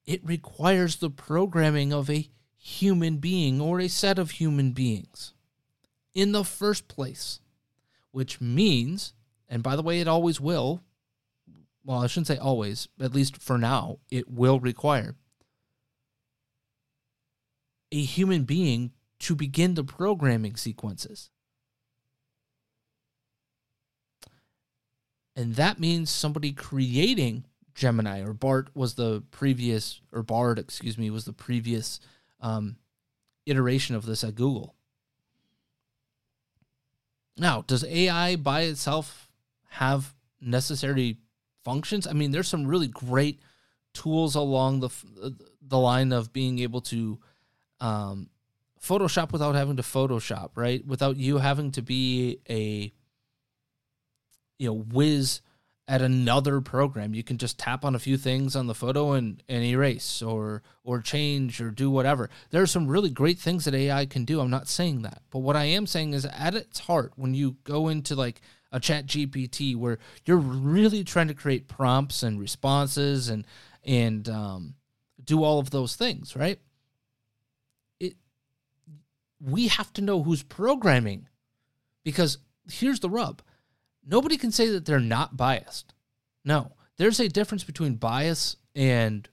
It 0.07 0.25
requires 0.25 0.97
the 0.97 1.11
programming 1.11 1.93
of 1.93 2.11
a 2.11 2.29
human 2.57 3.19
being 3.19 3.61
or 3.61 3.81
a 3.81 3.89
set 3.89 4.19
of 4.19 4.33
human 4.33 4.73
beings 4.73 5.33
in 6.15 6.33
the 6.33 6.45
first 6.45 6.89
place, 6.89 7.41
which 8.11 8.41
means, 8.41 9.15
and 9.49 9.63
by 9.63 9.77
the 9.77 9.83
way, 9.83 10.01
it 10.01 10.09
always 10.09 10.41
will, 10.41 10.83
well, 11.85 12.03
I 12.03 12.07
shouldn't 12.07 12.29
say 12.29 12.39
always, 12.39 12.89
at 13.01 13.15
least 13.15 13.37
for 13.37 13.59
now, 13.59 13.99
it 14.11 14.31
will 14.31 14.61
require 14.61 15.17
a 17.95 18.03
human 18.03 18.43
being 18.43 18.91
to 19.21 19.37
begin 19.37 19.75
the 19.75 19.85
programming 19.85 20.57
sequences. 20.57 21.31
And 25.37 25.55
that 25.55 25.79
means 25.79 26.11
somebody 26.11 26.53
creating 26.53 27.45
Gemini 27.75 28.21
or 28.21 28.33
Bart 28.33 28.69
was 28.75 28.95
the 28.95 29.23
previous, 29.31 30.01
or 30.13 30.23
Bard, 30.23 30.59
excuse 30.59 30.99
me, 30.99 31.11
was 31.11 31.25
the 31.25 31.33
previous 31.33 32.01
um, 32.41 32.77
iteration 33.47 33.95
of 33.95 34.07
this 34.07 34.25
at 34.25 34.35
Google. 34.35 34.75
Now, 37.37 37.63
does 37.67 37.85
AI 37.85 38.37
by 38.37 38.63
itself 38.63 39.29
have 39.71 40.15
necessary 40.41 41.19
functions? 41.65 42.07
I 42.07 42.13
mean, 42.13 42.33
there's 42.33 42.49
some 42.49 42.67
really 42.67 42.89
great 42.89 43.41
tools 43.93 44.35
along 44.35 44.81
the 44.81 44.91
the 45.67 45.79
line 45.79 46.13
of 46.13 46.33
being 46.33 46.59
able 46.59 46.81
to 46.81 47.19
um, 47.81 48.29
Photoshop 48.81 49.33
without 49.33 49.55
having 49.55 49.77
to 49.77 49.83
Photoshop, 49.83 50.51
right? 50.55 50.85
Without 50.87 51.17
you 51.17 51.39
having 51.39 51.71
to 51.73 51.83
be 51.83 52.41
a 52.49 52.93
you 54.59 54.69
know 54.69 54.75
whiz 54.75 55.41
at 55.87 56.01
another 56.01 56.61
program. 56.61 57.15
You 57.15 57.23
can 57.23 57.37
just 57.37 57.59
tap 57.59 57.85
on 57.85 57.95
a 57.95 57.99
few 57.99 58.17
things 58.17 58.57
on 58.57 58.67
the 58.67 58.75
photo 58.75 59.13
and, 59.13 59.43
and 59.49 59.63
erase 59.65 60.23
or 60.23 60.63
or 60.83 61.01
change 61.01 61.61
or 61.61 61.71
do 61.71 61.91
whatever. 61.91 62.31
There 62.51 62.63
are 62.63 62.67
some 62.67 62.89
really 62.89 63.11
great 63.11 63.39
things 63.39 63.65
that 63.65 63.75
AI 63.75 64.07
can 64.07 64.25
do. 64.25 64.41
I'm 64.41 64.51
not 64.51 64.69
saying 64.69 65.03
that. 65.03 65.23
But 65.31 65.41
what 65.41 65.57
I 65.57 65.65
am 65.65 65.87
saying 65.87 66.15
is 66.15 66.25
at 66.25 66.55
its 66.55 66.81
heart, 66.81 67.13
when 67.17 67.35
you 67.35 67.57
go 67.65 67.89
into 67.89 68.15
like 68.15 68.41
a 68.73 68.81
chat 68.81 69.07
GPT 69.07 69.77
where 69.77 69.99
you're 70.25 70.37
really 70.37 71.05
trying 71.05 71.29
to 71.29 71.35
create 71.35 71.69
prompts 71.69 72.23
and 72.23 72.41
responses 72.41 73.29
and 73.29 73.47
and 73.85 74.29
um, 74.29 74.75
do 75.23 75.45
all 75.45 75.59
of 75.59 75.71
those 75.71 75.97
things, 75.97 76.35
right? 76.35 76.59
We 79.45 79.69
have 79.69 79.93
to 79.93 80.03
know 80.03 80.23
who's 80.23 80.43
programming 80.43 81.29
because 82.03 82.39
here's 82.71 83.01
the 83.01 83.11
rub 83.11 83.43
nobody 84.07 84.37
can 84.37 84.53
say 84.53 84.69
that 84.69 84.85
they're 84.85 85.01
not 85.01 85.37
biased. 85.37 85.95
No, 86.45 86.73
there's 86.97 87.21
a 87.21 87.29
difference 87.29 87.65
between 87.65 87.95
bias 87.95 88.57
and 88.75 89.29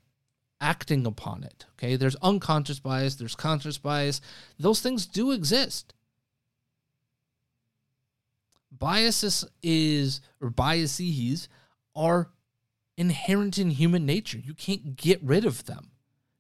acting 0.60 1.06
upon 1.06 1.44
it. 1.44 1.66
Okay, 1.74 1.96
there's 1.96 2.16
unconscious 2.18 2.80
bias, 2.80 3.16
there's 3.16 3.36
conscious 3.36 3.78
bias. 3.78 4.22
Those 4.60 4.82
things 4.82 5.06
do 5.06 5.32
exist. 5.32 5.94
Biases 8.72 9.46
is 9.62 10.22
or 10.40 10.50
biases 10.50 11.50
are 11.96 12.30
inherent 12.98 13.58
in 13.58 13.72
human 13.72 14.06
nature. 14.06 14.38
You 14.38 14.54
can't 14.54 14.96
get 14.96 15.22
rid 15.22 15.46
of 15.46 15.66
them. 15.66 15.92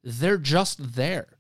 They're 0.04 0.38
just 0.38 0.96
there. 0.96 1.38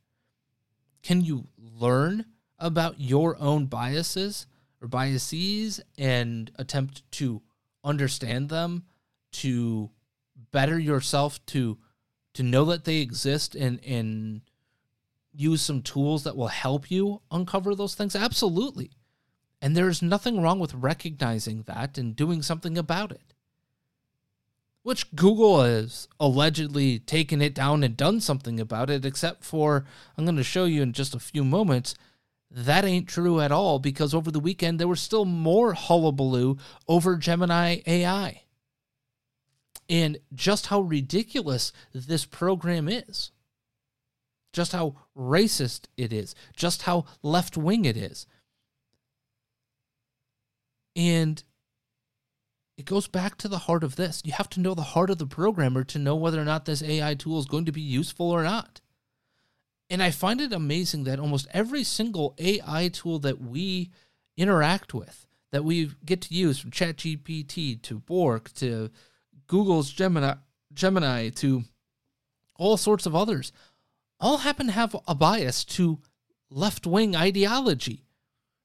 Can 1.01 1.21
you 1.21 1.47
learn 1.81 2.25
about 2.59 2.99
your 2.99 3.37
own 3.39 3.65
biases 3.65 4.45
or 4.81 4.87
biases 4.87 5.81
and 5.97 6.51
attempt 6.55 7.09
to 7.11 7.41
understand 7.83 8.49
them, 8.49 8.83
to 9.31 9.89
better 10.51 10.79
yourself, 10.79 11.43
to 11.47 11.77
to 12.33 12.43
know 12.43 12.63
that 12.65 12.85
they 12.85 12.97
exist 12.97 13.55
and 13.55 13.83
and 13.85 14.41
use 15.33 15.61
some 15.61 15.81
tools 15.81 16.23
that 16.23 16.35
will 16.35 16.47
help 16.47 16.91
you 16.91 17.21
uncover 17.31 17.75
those 17.75 17.95
things? 17.95 18.15
Absolutely. 18.15 18.91
And 19.61 19.77
there's 19.77 20.01
nothing 20.01 20.41
wrong 20.41 20.59
with 20.59 20.73
recognizing 20.73 21.63
that 21.63 21.97
and 21.97 22.15
doing 22.15 22.41
something 22.41 22.77
about 22.77 23.11
it 23.11 23.30
which 24.83 25.15
Google 25.15 25.63
has 25.63 26.07
allegedly 26.19 26.99
taken 26.99 27.41
it 27.41 27.53
down 27.53 27.83
and 27.83 27.95
done 27.95 28.19
something 28.19 28.59
about 28.59 28.89
it, 28.89 29.05
except 29.05 29.43
for, 29.43 29.85
I'm 30.17 30.25
going 30.25 30.37
to 30.37 30.43
show 30.43 30.65
you 30.65 30.81
in 30.81 30.93
just 30.93 31.13
a 31.13 31.19
few 31.19 31.43
moments, 31.43 31.93
that 32.49 32.83
ain't 32.83 33.07
true 33.07 33.39
at 33.39 33.51
all 33.51 33.79
because 33.79 34.13
over 34.13 34.31
the 34.31 34.39
weekend 34.39 34.79
there 34.79 34.87
was 34.87 34.99
still 34.99 35.23
more 35.23 35.73
hullabaloo 35.73 36.57
over 36.87 37.15
Gemini 37.15 37.81
AI. 37.85 38.43
and 39.91 40.17
just 40.33 40.67
how 40.67 40.79
ridiculous 40.79 41.73
this 41.93 42.23
program 42.23 42.87
is, 42.87 43.31
just 44.53 44.71
how 44.71 44.95
racist 45.17 45.87
it 45.97 46.13
is, 46.13 46.33
just 46.55 46.83
how 46.83 47.03
left 47.21 47.57
wing 47.57 47.83
it 47.83 47.97
is. 47.97 48.25
And 50.95 51.43
it 52.81 52.85
goes 52.85 53.07
back 53.07 53.37
to 53.37 53.47
the 53.47 53.59
heart 53.59 53.83
of 53.83 53.95
this. 53.95 54.23
You 54.25 54.31
have 54.31 54.49
to 54.49 54.59
know 54.59 54.73
the 54.73 54.81
heart 54.81 55.11
of 55.11 55.19
the 55.19 55.27
programmer 55.27 55.83
to 55.83 55.99
know 55.99 56.15
whether 56.15 56.41
or 56.41 56.45
not 56.45 56.65
this 56.65 56.81
AI 56.81 57.13
tool 57.13 57.37
is 57.37 57.45
going 57.45 57.65
to 57.65 57.71
be 57.71 57.79
useful 57.79 58.31
or 58.31 58.41
not. 58.41 58.81
And 59.91 60.01
I 60.01 60.09
find 60.09 60.41
it 60.41 60.51
amazing 60.51 61.03
that 61.03 61.19
almost 61.19 61.45
every 61.53 61.83
single 61.83 62.33
AI 62.39 62.87
tool 62.87 63.19
that 63.19 63.39
we 63.39 63.91
interact 64.35 64.95
with, 64.95 65.27
that 65.51 65.63
we 65.63 65.91
get 66.03 66.21
to 66.21 66.33
use 66.33 66.57
from 66.57 66.71
ChatGPT 66.71 67.79
to 67.83 67.99
Bork 67.99 68.51
to 68.55 68.89
Google's 69.45 69.91
Gemini, 69.91 70.33
Gemini 70.73 71.29
to 71.29 71.65
all 72.55 72.77
sorts 72.77 73.05
of 73.05 73.15
others, 73.15 73.51
all 74.19 74.37
happen 74.37 74.65
to 74.65 74.73
have 74.73 74.95
a 75.07 75.13
bias 75.13 75.63
to 75.65 75.99
left 76.49 76.87
wing 76.87 77.15
ideology. 77.15 78.07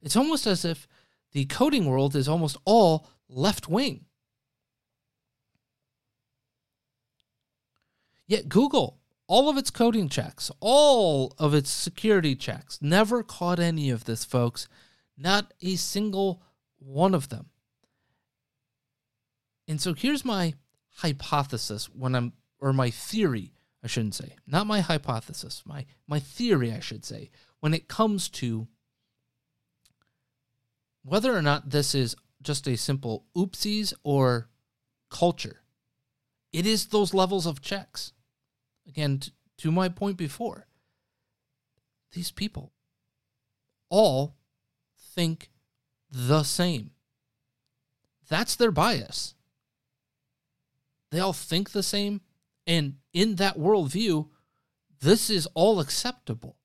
It's 0.01 0.17
almost 0.17 0.47
as 0.47 0.65
if 0.65 0.89
the 1.33 1.45
coding 1.45 1.85
world 1.85 2.17
is 2.17 2.31
almost 2.31 2.57
all 2.65 3.07
left 3.29 3.69
wing. 3.69 4.06
Yet 8.27 8.49
Google, 8.49 8.99
all 9.27 9.49
of 9.49 9.57
its 9.57 9.71
coding 9.71 10.09
checks, 10.09 10.51
all 10.61 11.35
of 11.39 11.55
its 11.55 11.71
security 11.71 12.35
checks, 12.35 12.79
never 12.81 13.23
caught 13.23 13.59
any 13.59 13.91
of 13.91 14.05
this, 14.05 14.25
folks. 14.25 14.69
Not 15.17 15.53
a 15.63 15.77
single 15.77 16.43
one 16.79 17.15
of 17.15 17.29
them. 17.29 17.47
And 19.69 19.81
so 19.81 19.95
here's 19.95 20.25
my 20.25 20.55
hypothesis 20.97 21.87
when 21.87 22.15
I'm, 22.15 22.33
or 22.61 22.73
my 22.73 22.91
theory, 22.91 23.53
I 23.83 23.87
shouldn't 23.87 24.15
say, 24.15 24.37
not 24.47 24.67
my 24.67 24.81
hypothesis, 24.81 25.63
my, 25.65 25.87
my 26.07 26.21
theory, 26.21 26.73
I 26.73 26.81
should 26.81 27.05
say, 27.05 27.31
when 27.61 27.75
it 27.75 27.89
comes 27.89 28.29
to 28.31 28.69
whether 31.05 31.37
or 31.37 31.43
not 31.43 31.71
this 31.71 31.95
is 31.95 32.17
just 32.43 32.67
a 32.67 32.77
simple 32.77 33.25
oopsies 33.37 33.93
or 34.03 34.49
culture. 35.11 35.63
It 36.53 36.67
is 36.67 36.87
those 36.87 37.15
levels 37.15 37.47
of 37.47 37.61
checks. 37.61 38.13
Again, 38.89 39.19
t- 39.19 39.33
to 39.59 39.73
my 39.73 39.89
point 39.89 40.17
before, 40.17 40.67
these 42.13 42.31
people 42.31 42.73
all 43.89 44.37
think 44.97 45.51
the 46.11 46.43
same. 46.43 46.91
That's 48.29 48.57
their 48.57 48.71
bias. 48.71 49.35
They 51.11 51.21
all 51.21 51.33
think 51.33 51.71
the 51.71 51.83
same. 51.83 52.21
And 52.67 52.97
in 53.13 53.37
that 53.37 53.59
worldview, 53.59 54.29
this 55.01 55.31
is 55.31 55.47
all 55.55 55.79
acceptable. 55.79 56.57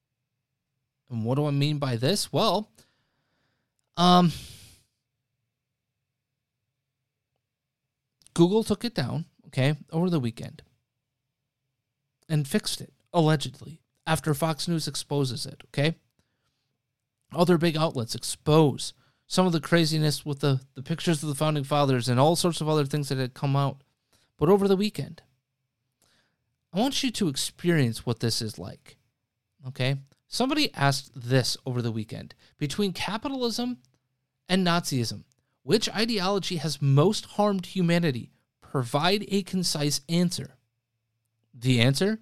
And 1.10 1.26
what 1.26 1.36
do 1.36 1.46
I 1.46 1.52
mean 1.52 1.78
by 1.78 1.96
this? 1.96 2.32
Well, 2.32 2.72
um, 3.98 4.32
Google 8.34 8.64
took 8.64 8.86
it 8.86 8.96
down, 8.96 9.26
okay, 9.48 9.76
over 9.92 10.10
the 10.10 10.20
weekend 10.20 10.64
and 12.32 12.48
fixed 12.48 12.80
it, 12.80 12.94
allegedly, 13.14 13.82
after 14.08 14.34
Fox 14.34 14.68
News 14.68 14.88
exposes 14.88 15.46
it, 15.46 15.62
okay? 15.68 15.96
Other 17.34 17.58
big 17.58 17.76
outlets 17.76 18.16
expose 18.16 18.94
some 19.28 19.46
of 19.46 19.52
the 19.52 19.60
craziness 19.60 20.26
with 20.26 20.40
the, 20.40 20.62
the 20.74 20.82
pictures 20.82 21.22
of 21.22 21.30
the 21.30 21.36
founding 21.36 21.66
fathers 21.66 22.08
and 22.08 22.20
all 22.20 22.36
sorts 22.36 22.62
of 22.62 22.70
other 22.70 22.86
things 22.86 23.10
that 23.10 23.18
had 23.18 23.34
come 23.34 23.56
out. 23.56 23.82
But 24.38 24.50
over 24.50 24.68
the 24.68 24.78
weekend, 24.78 25.22
I 26.74 26.80
want 26.80 27.04
you 27.04 27.12
to 27.12 27.28
experience 27.28 28.06
what 28.06 28.22
this 28.22 28.42
is 28.42 28.58
like, 28.58 28.98
okay? 29.68 29.98
Somebody 30.28 30.74
asked 30.74 31.12
this 31.14 31.58
over 31.66 31.82
the 31.82 31.92
weekend 31.92 32.34
between 32.58 32.94
capitalism 32.94 33.80
and 34.48 34.66
Nazism, 34.66 35.26
which 35.64 35.90
ideology 35.90 36.56
has 36.58 36.82
most 36.82 37.26
harmed 37.26 37.68
humanity? 37.68 38.32
Provide 38.62 39.26
a 39.28 39.44
concise 39.44 40.00
answer. 40.08 40.56
The 41.54 41.82
answer? 41.82 42.20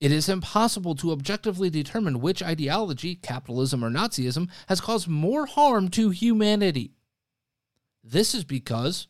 It 0.00 0.10
is 0.10 0.28
impossible 0.28 0.96
to 0.96 1.12
objectively 1.12 1.70
determine 1.70 2.20
which 2.20 2.42
ideology, 2.42 3.14
capitalism 3.14 3.84
or 3.84 3.90
Nazism, 3.90 4.48
has 4.66 4.80
caused 4.80 5.06
more 5.06 5.46
harm 5.46 5.88
to 5.90 6.10
humanity. 6.10 6.96
This 8.02 8.34
is 8.34 8.42
because 8.42 9.06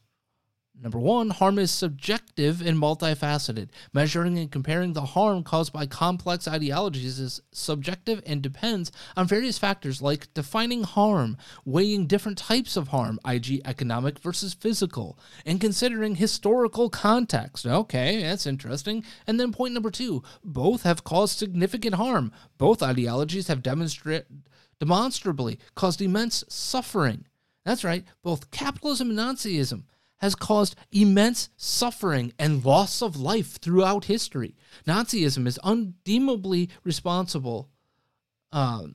Number 0.83 0.99
one, 0.99 1.31
harm 1.31 1.61
is 1.61 1.71
subjective 1.71 2.61
and 2.61 2.77
multifaceted. 2.77 3.69
Measuring 3.93 4.37
and 4.37 4.51
comparing 4.51 4.95
the 4.95 5.03
harm 5.03 5.45
caused 5.45 5.73
by 5.73 5.87
complex 5.87 6.49
ideologies 6.49 7.21
is 7.21 7.41
subjective 7.53 8.21
and 8.27 8.43
depends 8.43 8.91
on 9.17 9.29
various 9.29 9.59
factors 9.59 10.03
like 10.03 10.35
defining 10.35 10.83
harm, 10.83 11.37
weighing 11.65 12.09
different 12.09 12.37
types 12.37 12.77
of 12.77 12.89
harm, 12.89 13.21
i.g., 13.25 13.63
economic 13.65 14.19
versus 14.19 14.55
physical, 14.55 15.17
and 15.47 15.61
considering 15.61 16.17
historical 16.17 16.91
context. 16.91 17.65
Okay, 17.65 18.21
that's 18.21 18.45
interesting. 18.45 19.05
And 19.25 19.39
then 19.39 19.53
point 19.53 19.75
number 19.75 19.91
two, 19.93 20.25
both 20.43 20.83
have 20.83 21.05
caused 21.05 21.39
significant 21.39 21.95
harm. 21.95 22.33
Both 22.59 22.83
ideologies 22.83 23.47
have 23.47 23.63
demonstrated 23.63 24.27
demonstrably 24.81 25.61
caused 25.77 26.03
immense 26.03 26.43
suffering. 26.49 27.25
That's 27.65 27.85
right, 27.85 28.05
both 28.25 28.51
capitalism 28.51 29.11
and 29.11 29.19
Nazism 29.21 29.85
has 30.23 30.37
caused 30.37 30.77
immense 30.93 31.51
suffering 31.57 32.33
and 32.39 32.65
loss 32.65 33.03
of 33.03 33.17
life 33.17 33.61
throughout 33.61 34.05
history. 34.05 34.55
Nazism 34.87 35.47
is 35.47 35.59
undeemably 35.65 36.71
responsible, 36.85 37.69
um, 38.53 38.95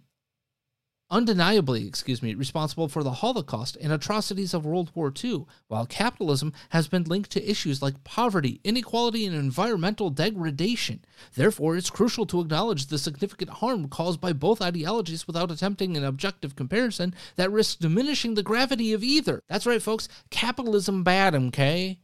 undeniably, 1.10 1.88
excuse 1.88 2.22
me, 2.22 2.34
responsible 2.34 2.88
for 2.88 3.04
the 3.04 3.12
Holocaust 3.12 3.78
and 3.80 3.92
atrocities 3.92 4.54
of 4.54 4.66
World 4.66 4.92
War 4.94 5.14
II, 5.24 5.46
while 5.68 5.86
capitalism 5.86 6.54
has 6.70 6.88
been 6.88 7.04
linked 7.04 7.32
to 7.32 7.50
issues 7.50 7.82
like 7.82 8.04
poverty, 8.04 8.60
inequality, 8.64 9.26
and 9.26 9.36
environmental 9.36 10.10
degradation. 10.10 11.04
Therefore, 11.36 11.78
it's 11.78 11.90
crucial 11.90 12.26
to 12.28 12.42
acknowledge 12.42 12.88
the 12.88 12.98
significant 12.98 13.52
harm 13.52 13.88
caused 13.88 14.20
by 14.20 14.34
both 14.34 14.62
ideologies 14.62 15.28
without 15.28 15.52
attempting 15.52 15.96
an 15.96 16.04
objective 16.04 16.56
comparison 16.56 17.14
that 17.36 17.52
risks 17.52 17.76
diminishing 17.76 18.34
the 18.34 18.44
gravity 18.44 18.94
of 18.94 19.04
either. 19.04 19.42
That's 19.48 19.66
right, 19.66 19.82
folks. 19.82 20.10
Capitalism 20.30 21.04
bad, 21.04 21.36
okay? 21.36 22.00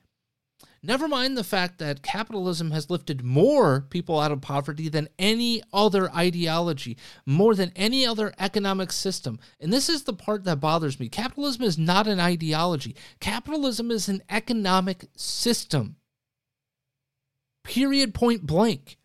Never 0.86 1.08
mind 1.08 1.38
the 1.38 1.46
fact 1.46 1.80
that 1.80 2.04
capitalism 2.04 2.72
has 2.72 2.90
lifted 2.90 3.24
more 3.24 3.86
people 3.90 4.20
out 4.20 4.34
of 4.34 4.42
poverty 4.42 4.90
than 4.90 5.08
any 5.18 5.64
other 5.72 6.12
ideology, 6.12 6.98
more 7.26 7.56
than 7.56 7.72
any 7.74 8.06
other 8.06 8.34
economic 8.38 8.92
system. 8.92 9.40
And 9.62 9.72
this 9.72 9.88
is 9.88 10.04
the 10.04 10.12
part 10.12 10.44
that 10.44 10.60
bothers 10.60 11.00
me. 11.00 11.08
Capitalism 11.08 11.64
is 11.64 11.78
not 11.78 12.06
an 12.06 12.20
ideology, 12.20 12.98
capitalism 13.22 13.92
is 13.92 14.10
an 14.10 14.24
economic 14.30 15.06
system. 15.16 15.96
Period, 17.64 18.14
point 18.14 18.46
blank. 18.46 18.98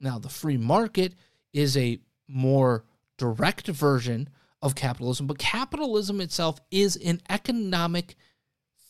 Now, 0.00 0.18
the 0.18 0.28
free 0.28 0.56
market 0.56 1.14
is 1.52 1.76
a 1.76 2.00
more 2.26 2.84
direct 3.18 3.68
version 3.68 4.28
of 4.60 4.74
capitalism, 4.74 5.28
but 5.28 5.38
capitalism 5.38 6.20
itself 6.20 6.58
is 6.72 6.96
an 6.96 7.20
economic 7.30 8.16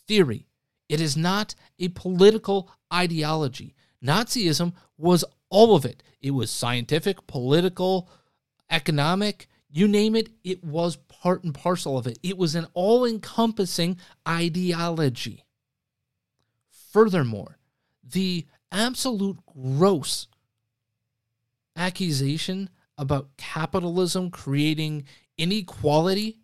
theory. 0.06 0.46
It 0.88 1.00
is 1.00 1.16
not 1.16 1.54
a 1.78 1.88
political 1.88 2.70
ideology. 2.92 3.74
Nazism 4.04 4.72
was 4.98 5.24
all 5.48 5.74
of 5.74 5.84
it. 5.84 6.02
It 6.20 6.32
was 6.32 6.50
scientific, 6.50 7.26
political, 7.26 8.08
economic, 8.70 9.48
you 9.74 9.88
name 9.88 10.14
it, 10.14 10.28
it 10.44 10.62
was 10.62 10.96
part 10.96 11.44
and 11.44 11.54
parcel 11.54 11.96
of 11.96 12.06
it. 12.06 12.18
It 12.22 12.36
was 12.36 12.54
an 12.54 12.66
all 12.74 13.06
encompassing 13.06 13.98
ideology. 14.28 15.46
Furthermore, 16.92 17.58
the 18.04 18.46
absolute 18.70 19.38
gross 19.46 20.26
accusation 21.74 22.68
about 22.98 23.34
capitalism 23.38 24.30
creating 24.30 25.04
inequality, 25.38 26.38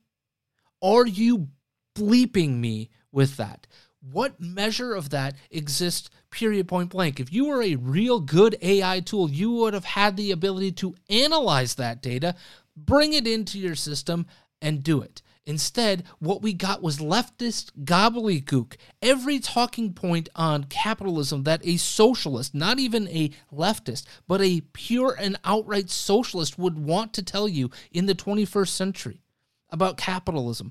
are 0.80 1.06
you 1.06 1.48
bleeping 1.94 2.56
me 2.56 2.88
with 3.12 3.36
that? 3.36 3.66
What 4.00 4.40
measure 4.40 4.94
of 4.94 5.10
that 5.10 5.34
exists, 5.50 6.08
period, 6.30 6.68
point 6.68 6.90
blank? 6.90 7.18
If 7.18 7.32
you 7.32 7.46
were 7.46 7.62
a 7.62 7.74
real 7.74 8.20
good 8.20 8.56
AI 8.62 9.00
tool, 9.00 9.28
you 9.28 9.50
would 9.52 9.74
have 9.74 9.84
had 9.84 10.16
the 10.16 10.30
ability 10.30 10.72
to 10.72 10.94
analyze 11.10 11.74
that 11.74 12.00
data, 12.00 12.36
bring 12.76 13.12
it 13.12 13.26
into 13.26 13.58
your 13.58 13.74
system, 13.74 14.26
and 14.62 14.82
do 14.82 15.02
it. 15.02 15.22
Instead, 15.46 16.04
what 16.18 16.42
we 16.42 16.52
got 16.52 16.82
was 16.82 16.98
leftist 16.98 17.70
gobbledygook. 17.84 18.76
Every 19.00 19.38
talking 19.38 19.94
point 19.94 20.28
on 20.36 20.64
capitalism 20.64 21.44
that 21.44 21.66
a 21.66 21.78
socialist, 21.78 22.54
not 22.54 22.78
even 22.78 23.08
a 23.08 23.30
leftist, 23.50 24.04
but 24.28 24.42
a 24.42 24.60
pure 24.74 25.16
and 25.18 25.38
outright 25.44 25.88
socialist 25.88 26.58
would 26.58 26.78
want 26.78 27.14
to 27.14 27.22
tell 27.22 27.48
you 27.48 27.70
in 27.90 28.04
the 28.04 28.14
21st 28.14 28.68
century 28.68 29.22
about 29.70 29.96
capitalism 29.96 30.70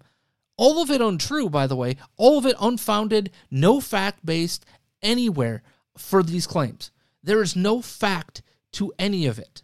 All 0.58 0.82
of 0.82 0.90
it 0.90 1.02
untrue, 1.02 1.50
by 1.50 1.68
the 1.68 1.76
way, 1.76 1.98
all 2.18 2.38
of 2.38 2.46
it 2.46 2.56
unfounded, 2.60 3.32
no 3.52 3.80
fact 3.80 4.26
based 4.26 4.66
anywhere 5.02 5.62
for 5.96 6.24
these 6.24 6.48
claims. 6.48 6.92
There 7.24 7.42
is 7.42 7.56
no 7.56 7.82
fact 7.82 8.42
to 8.74 8.92
any 8.98 9.28
of 9.28 9.38
it. 9.38 9.64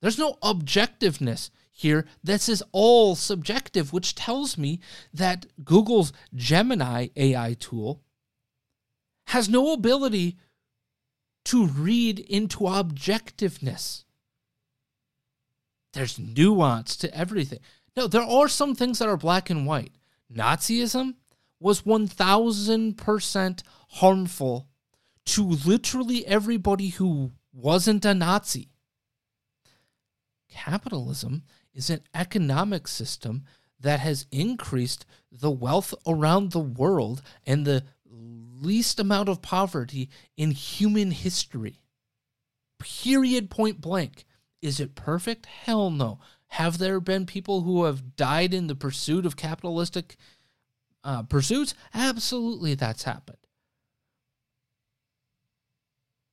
There's 0.00 0.18
no 0.18 0.34
objectiveness 0.42 1.50
here. 1.70 2.06
This 2.22 2.48
is 2.48 2.62
all 2.72 3.14
subjective, 3.14 3.92
which 3.92 4.14
tells 4.14 4.56
me 4.56 4.80
that 5.12 5.46
Google's 5.64 6.12
Gemini 6.34 7.08
AI 7.16 7.54
tool 7.54 8.02
has 9.28 9.48
no 9.48 9.72
ability 9.72 10.38
to 11.44 11.66
read 11.66 12.18
into 12.18 12.60
objectiveness. 12.60 14.04
There's 15.92 16.18
nuance 16.18 16.96
to 16.96 17.14
everything. 17.14 17.60
No, 17.98 18.06
there 18.06 18.22
are 18.22 18.46
some 18.46 18.76
things 18.76 19.00
that 19.00 19.08
are 19.08 19.16
black 19.16 19.50
and 19.50 19.66
white. 19.66 19.90
Nazism 20.32 21.14
was 21.58 21.82
1000% 21.82 23.62
harmful 23.88 24.68
to 25.24 25.42
literally 25.42 26.24
everybody 26.24 26.90
who 26.90 27.32
wasn't 27.52 28.04
a 28.04 28.14
Nazi. 28.14 28.68
Capitalism 30.48 31.42
is 31.74 31.90
an 31.90 32.02
economic 32.14 32.86
system 32.86 33.42
that 33.80 33.98
has 33.98 34.26
increased 34.30 35.04
the 35.32 35.50
wealth 35.50 35.92
around 36.06 36.52
the 36.52 36.60
world 36.60 37.20
and 37.44 37.66
the 37.66 37.82
least 38.08 39.00
amount 39.00 39.28
of 39.28 39.42
poverty 39.42 40.08
in 40.36 40.52
human 40.52 41.10
history. 41.10 41.82
Period, 42.78 43.50
point 43.50 43.80
blank. 43.80 44.24
Is 44.62 44.78
it 44.78 44.94
perfect? 44.94 45.46
Hell 45.46 45.90
no. 45.90 46.20
Have 46.48 46.78
there 46.78 47.00
been 47.00 47.26
people 47.26 47.62
who 47.62 47.84
have 47.84 48.16
died 48.16 48.52
in 48.52 48.66
the 48.66 48.74
pursuit 48.74 49.24
of 49.26 49.36
capitalistic 49.36 50.16
uh, 51.04 51.22
pursuits? 51.22 51.74
Absolutely, 51.94 52.74
that's 52.74 53.04
happened. 53.04 53.38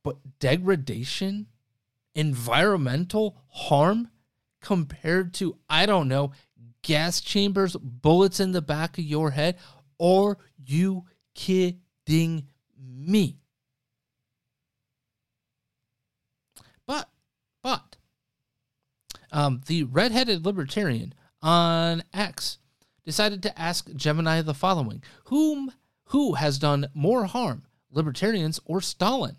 But 0.04 0.18
degradation, 0.40 1.48
environmental 2.14 3.38
harm 3.50 4.10
compared 4.62 5.34
to, 5.36 5.58
I 5.70 5.86
don't 5.86 6.08
know, 6.08 6.32
gas 6.82 7.22
chambers, 7.22 7.76
bullets 7.76 8.40
in 8.40 8.52
the 8.52 8.62
back 8.62 8.98
of 8.98 9.04
your 9.04 9.32
head, 9.32 9.58
or 9.98 10.38
you 10.66 11.06
kidding 11.34 12.48
me? 12.80 13.38
But, 16.86 17.10
but, 17.64 17.95
um, 19.36 19.62
the 19.68 19.84
redheaded 19.84 20.46
libertarian 20.46 21.14
on 21.42 22.04
X 22.14 22.58
decided 23.04 23.44
to 23.44 23.60
ask 23.60 23.94
Gemini 23.94 24.42
the 24.42 24.54
following: 24.54 25.04
Whom 25.26 25.74
who 26.06 26.36
has 26.36 26.58
done 26.58 26.88
more 26.94 27.26
harm, 27.26 27.64
libertarians 27.92 28.62
or 28.66 28.80
Stalin? 28.80 29.36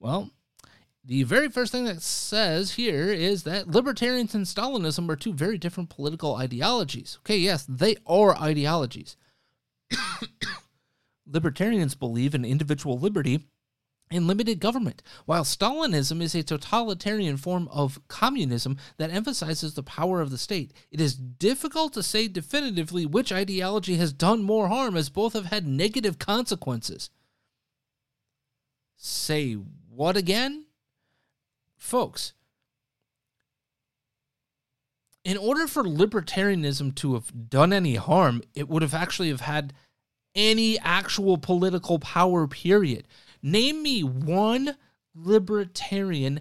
Well, 0.00 0.30
the 1.04 1.24
very 1.24 1.50
first 1.50 1.72
thing 1.72 1.84
that 1.84 2.00
says 2.00 2.72
here 2.72 3.12
is 3.12 3.42
that 3.42 3.68
libertarians 3.68 4.34
and 4.34 4.46
Stalinism 4.46 5.08
are 5.10 5.16
two 5.16 5.34
very 5.34 5.58
different 5.58 5.90
political 5.90 6.34
ideologies. 6.34 7.18
Okay, 7.20 7.36
yes, 7.36 7.66
they 7.68 7.96
are 8.06 8.34
ideologies. 8.36 9.16
libertarians 11.26 11.94
believe 11.94 12.34
in 12.34 12.46
individual 12.46 12.98
liberty 12.98 13.44
and 14.10 14.26
limited 14.26 14.60
government, 14.60 15.02
while 15.24 15.42
Stalinism 15.42 16.22
is 16.22 16.34
a 16.34 16.42
totalitarian 16.42 17.36
form 17.36 17.68
of 17.72 18.00
communism 18.08 18.76
that 18.98 19.10
emphasizes 19.10 19.74
the 19.74 19.82
power 19.82 20.20
of 20.20 20.30
the 20.30 20.38
state. 20.38 20.72
It 20.90 21.00
is 21.00 21.14
difficult 21.14 21.92
to 21.94 22.02
say 22.02 22.28
definitively 22.28 23.04
which 23.04 23.32
ideology 23.32 23.96
has 23.96 24.12
done 24.12 24.42
more 24.42 24.68
harm, 24.68 24.96
as 24.96 25.08
both 25.08 25.32
have 25.32 25.46
had 25.46 25.66
negative 25.66 26.18
consequences. 26.18 27.10
Say 28.96 29.54
what 29.54 30.16
again? 30.16 30.66
Folks, 31.76 32.32
in 35.24 35.36
order 35.36 35.66
for 35.66 35.82
libertarianism 35.82 36.94
to 36.94 37.14
have 37.14 37.50
done 37.50 37.72
any 37.72 37.96
harm, 37.96 38.42
it 38.54 38.68
would 38.68 38.82
have 38.82 38.94
actually 38.94 39.28
have 39.28 39.40
had 39.40 39.72
any 40.36 40.78
actual 40.78 41.36
political 41.38 41.98
power, 41.98 42.46
period. 42.46 43.08
Name 43.46 43.80
me 43.80 44.02
one 44.02 44.76
libertarian 45.14 46.40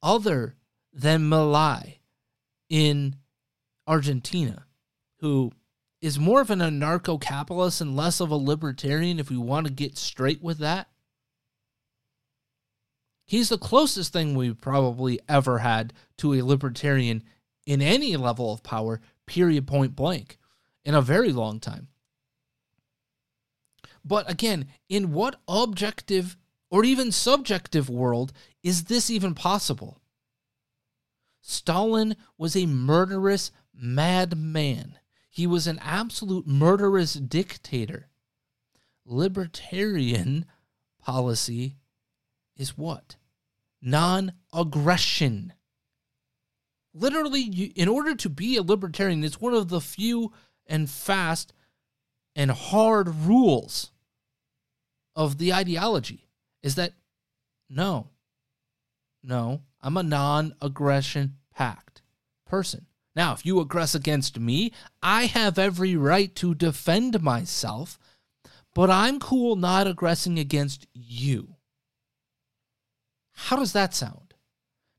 other 0.00 0.54
than 0.92 1.28
Milei 1.28 1.98
in 2.70 3.16
Argentina 3.88 4.64
who 5.18 5.50
is 6.00 6.16
more 6.16 6.40
of 6.40 6.50
an 6.50 6.60
anarcho 6.60 7.20
capitalist 7.20 7.80
and 7.80 7.96
less 7.96 8.20
of 8.20 8.30
a 8.30 8.36
libertarian, 8.36 9.18
if 9.18 9.30
we 9.30 9.36
want 9.36 9.66
to 9.66 9.72
get 9.72 9.98
straight 9.98 10.40
with 10.44 10.58
that. 10.58 10.86
He's 13.26 13.48
the 13.48 13.58
closest 13.58 14.12
thing 14.12 14.36
we've 14.36 14.60
probably 14.60 15.18
ever 15.28 15.58
had 15.58 15.92
to 16.18 16.34
a 16.34 16.42
libertarian 16.42 17.24
in 17.66 17.82
any 17.82 18.16
level 18.16 18.52
of 18.52 18.62
power, 18.62 19.00
period, 19.26 19.66
point 19.66 19.96
blank, 19.96 20.38
in 20.84 20.94
a 20.94 21.02
very 21.02 21.32
long 21.32 21.58
time. 21.58 21.88
But 24.04 24.30
again, 24.30 24.68
in 24.88 25.12
what 25.12 25.40
objective 25.48 26.36
or 26.74 26.84
even 26.84 27.12
subjective 27.12 27.88
world 27.88 28.32
is 28.64 28.84
this 28.84 29.08
even 29.08 29.32
possible? 29.32 30.00
Stalin 31.40 32.16
was 32.36 32.56
a 32.56 32.66
murderous 32.66 33.52
madman. 33.72 34.98
He 35.30 35.46
was 35.46 35.68
an 35.68 35.78
absolute 35.80 36.48
murderous 36.48 37.14
dictator. 37.14 38.08
Libertarian 39.06 40.46
policy 41.00 41.76
is 42.56 42.76
what? 42.76 43.14
Non 43.80 44.32
aggression. 44.52 45.52
Literally, 46.92 47.40
you, 47.40 47.70
in 47.76 47.86
order 47.86 48.16
to 48.16 48.28
be 48.28 48.56
a 48.56 48.64
libertarian, 48.64 49.22
it's 49.22 49.40
one 49.40 49.54
of 49.54 49.68
the 49.68 49.80
few 49.80 50.32
and 50.66 50.90
fast 50.90 51.52
and 52.34 52.50
hard 52.50 53.08
rules 53.08 53.92
of 55.14 55.38
the 55.38 55.54
ideology 55.54 56.23
is 56.64 56.74
that 56.76 56.94
no, 57.70 58.08
no, 59.22 59.60
I'm 59.80 59.96
a 59.96 60.02
non 60.02 60.54
aggression 60.60 61.36
pact 61.54 62.02
person. 62.46 62.86
Now, 63.14 63.32
if 63.32 63.46
you 63.46 63.56
aggress 63.56 63.94
against 63.94 64.40
me, 64.40 64.72
I 65.02 65.26
have 65.26 65.58
every 65.58 65.94
right 65.94 66.34
to 66.36 66.54
defend 66.54 67.22
myself, 67.22 67.98
but 68.74 68.90
I'm 68.90 69.20
cool 69.20 69.54
not 69.54 69.86
aggressing 69.86 70.38
against 70.38 70.86
you. 70.92 71.56
How 73.32 73.56
does 73.56 73.72
that 73.72 73.94
sound? 73.94 74.34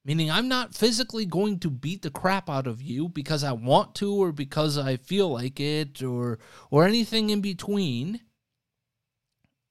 Meaning, 0.05 0.29
I'm 0.29 0.47
not 0.47 0.75
physically 0.75 1.25
going 1.25 1.59
to 1.59 1.69
beat 1.71 2.03
the 2.03 2.11
crap 2.11 2.47
out 2.47 2.67
of 2.67 2.81
you 2.81 3.09
because 3.09 3.43
I 3.43 3.53
want 3.53 3.95
to 3.95 4.13
or 4.13 4.31
because 4.31 4.77
I 4.77 4.97
feel 4.97 5.29
like 5.29 5.59
it 5.59 6.03
or, 6.03 6.37
or 6.69 6.85
anything 6.85 7.31
in 7.31 7.41
between. 7.41 8.21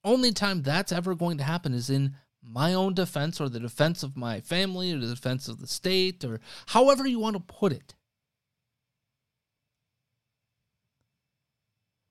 Only 0.04 0.32
time 0.32 0.62
that's 0.62 0.92
ever 0.92 1.14
going 1.14 1.38
to 1.38 1.44
happen 1.44 1.72
is 1.72 1.88
in 1.88 2.14
my 2.42 2.74
own 2.74 2.92
defense 2.92 3.40
or 3.40 3.48
the 3.48 3.58
defense 3.58 4.02
of 4.02 4.16
my 4.16 4.40
family 4.40 4.92
or 4.92 4.98
the 4.98 5.14
defense 5.14 5.48
of 5.48 5.60
the 5.60 5.66
state 5.66 6.22
or 6.24 6.40
however 6.66 7.06
you 7.06 7.18
want 7.18 7.36
to 7.36 7.40
put 7.40 7.72
it. 7.72 7.94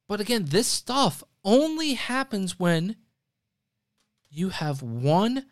But 0.10 0.20
again, 0.20 0.46
this 0.46 0.68
stuff 0.68 1.24
only 1.46 1.94
happens 1.94 2.60
when 2.60 2.96
you 4.30 4.50
have 4.50 4.82
one 4.82 5.46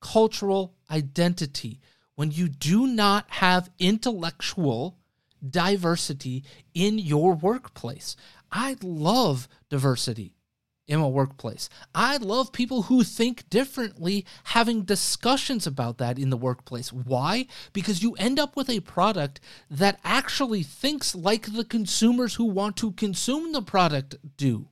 cultural 0.00 0.76
identity, 0.90 1.80
when 2.14 2.30
you 2.30 2.48
do 2.48 2.86
not 2.86 3.26
have 3.28 3.70
intellectual 3.80 4.96
diversity 5.48 6.44
in 6.72 6.98
your 6.98 7.34
workplace. 7.34 8.14
I 8.52 8.76
love 8.80 9.48
diversity 9.68 10.34
in 10.90 10.98
a 10.98 11.08
workplace. 11.08 11.68
I 11.94 12.16
love 12.16 12.52
people 12.52 12.82
who 12.82 13.04
think 13.04 13.48
differently 13.48 14.26
having 14.42 14.82
discussions 14.82 15.64
about 15.64 15.98
that 15.98 16.18
in 16.18 16.30
the 16.30 16.36
workplace. 16.36 16.92
Why? 16.92 17.46
Because 17.72 18.02
you 18.02 18.14
end 18.14 18.40
up 18.40 18.56
with 18.56 18.68
a 18.68 18.80
product 18.80 19.38
that 19.70 20.00
actually 20.02 20.64
thinks 20.64 21.14
like 21.14 21.52
the 21.54 21.64
consumers 21.64 22.34
who 22.34 22.44
want 22.44 22.76
to 22.78 22.90
consume 22.90 23.52
the 23.52 23.62
product 23.62 24.16
do. 24.36 24.66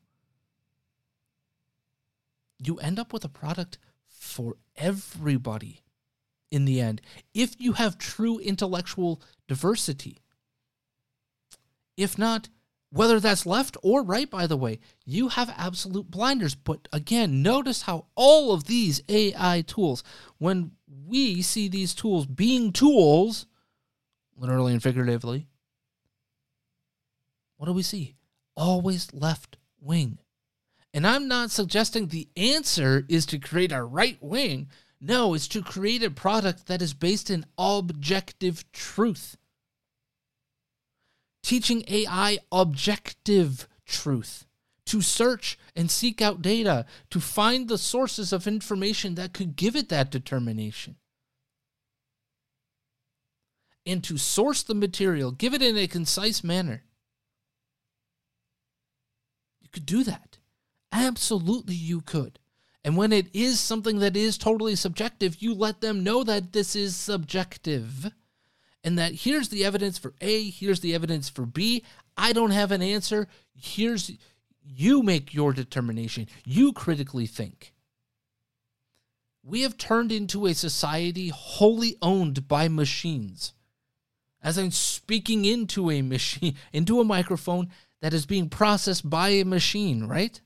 You 2.58 2.78
end 2.78 2.98
up 2.98 3.12
with 3.12 3.24
a 3.24 3.28
product 3.28 3.78
for 4.08 4.56
everybody 4.76 5.82
in 6.50 6.64
the 6.64 6.80
end 6.80 7.00
if 7.32 7.54
you 7.60 7.74
have 7.74 7.96
true 7.96 8.40
intellectual 8.40 9.22
diversity. 9.46 10.18
If 11.96 12.18
not, 12.18 12.48
whether 12.90 13.20
that's 13.20 13.46
left 13.46 13.76
or 13.82 14.02
right, 14.02 14.30
by 14.30 14.46
the 14.46 14.56
way, 14.56 14.80
you 15.04 15.28
have 15.28 15.54
absolute 15.56 16.10
blinders. 16.10 16.54
But 16.54 16.88
again, 16.92 17.42
notice 17.42 17.82
how 17.82 18.06
all 18.14 18.52
of 18.52 18.64
these 18.64 19.02
AI 19.08 19.62
tools, 19.66 20.02
when 20.38 20.72
we 21.06 21.42
see 21.42 21.68
these 21.68 21.94
tools 21.94 22.26
being 22.26 22.72
tools, 22.72 23.46
literally 24.36 24.72
and 24.72 24.82
figuratively, 24.82 25.46
what 27.56 27.66
do 27.66 27.72
we 27.72 27.82
see? 27.82 28.14
always 28.58 29.14
left 29.14 29.56
wing. 29.80 30.18
And 30.92 31.06
I'm 31.06 31.28
not 31.28 31.50
suggesting 31.50 32.08
the 32.08 32.28
answer 32.36 33.04
is 33.08 33.24
to 33.26 33.38
create 33.38 33.72
a 33.72 33.82
right 33.82 34.18
wing. 34.20 34.68
No, 35.00 35.32
it's 35.34 35.48
to 35.48 35.62
create 35.62 36.02
a 36.02 36.10
product 36.10 36.66
that 36.66 36.82
is 36.82 36.92
based 36.92 37.30
in 37.30 37.46
objective 37.56 38.70
truth. 38.72 39.36
Teaching 41.42 41.84
AI 41.88 42.38
objective 42.50 43.68
truth 43.86 44.44
to 44.88 45.02
search 45.02 45.58
and 45.76 45.90
seek 45.90 46.22
out 46.22 46.40
data, 46.40 46.86
to 47.10 47.20
find 47.20 47.68
the 47.68 47.76
sources 47.76 48.32
of 48.32 48.46
information 48.46 49.16
that 49.16 49.34
could 49.34 49.54
give 49.54 49.76
it 49.76 49.90
that 49.90 50.10
determination, 50.10 50.96
and 53.84 54.02
to 54.02 54.16
source 54.16 54.62
the 54.62 54.74
material, 54.74 55.30
give 55.30 55.52
it 55.52 55.60
in 55.60 55.76
a 55.76 55.86
concise 55.86 56.42
manner. 56.42 56.84
You 59.60 59.68
could 59.70 59.84
do 59.84 60.04
that. 60.04 60.38
Absolutely, 60.90 61.74
you 61.74 62.00
could. 62.00 62.38
And 62.82 62.96
when 62.96 63.12
it 63.12 63.26
is 63.34 63.60
something 63.60 63.98
that 63.98 64.16
is 64.16 64.38
totally 64.38 64.74
subjective, 64.74 65.42
you 65.42 65.52
let 65.52 65.82
them 65.82 66.02
know 66.02 66.24
that 66.24 66.54
this 66.54 66.74
is 66.74 66.96
subjective 66.96 68.10
and 68.84 68.98
that 68.98 69.12
here's 69.12 69.48
the 69.48 69.64
evidence 69.64 69.98
for 69.98 70.14
A, 70.20 70.50
here's 70.50 70.80
the 70.80 70.94
evidence 70.94 71.28
for 71.28 71.44
B. 71.44 71.84
I 72.16 72.32
don't 72.32 72.50
have 72.50 72.72
an 72.72 72.82
answer. 72.82 73.28
Here's 73.54 74.10
you 74.62 75.02
make 75.02 75.32
your 75.32 75.52
determination. 75.52 76.26
You 76.44 76.72
critically 76.72 77.26
think. 77.26 77.72
We 79.42 79.62
have 79.62 79.78
turned 79.78 80.12
into 80.12 80.46
a 80.46 80.54
society 80.54 81.28
wholly 81.28 81.96
owned 82.02 82.46
by 82.48 82.68
machines. 82.68 83.54
As 84.42 84.58
I'm 84.58 84.70
speaking 84.70 85.44
into 85.44 85.90
a 85.90 86.02
machine, 86.02 86.54
into 86.72 87.00
a 87.00 87.04
microphone 87.04 87.70
that 88.00 88.14
is 88.14 88.26
being 88.26 88.48
processed 88.48 89.08
by 89.08 89.30
a 89.30 89.44
machine, 89.44 90.04
right? 90.04 90.40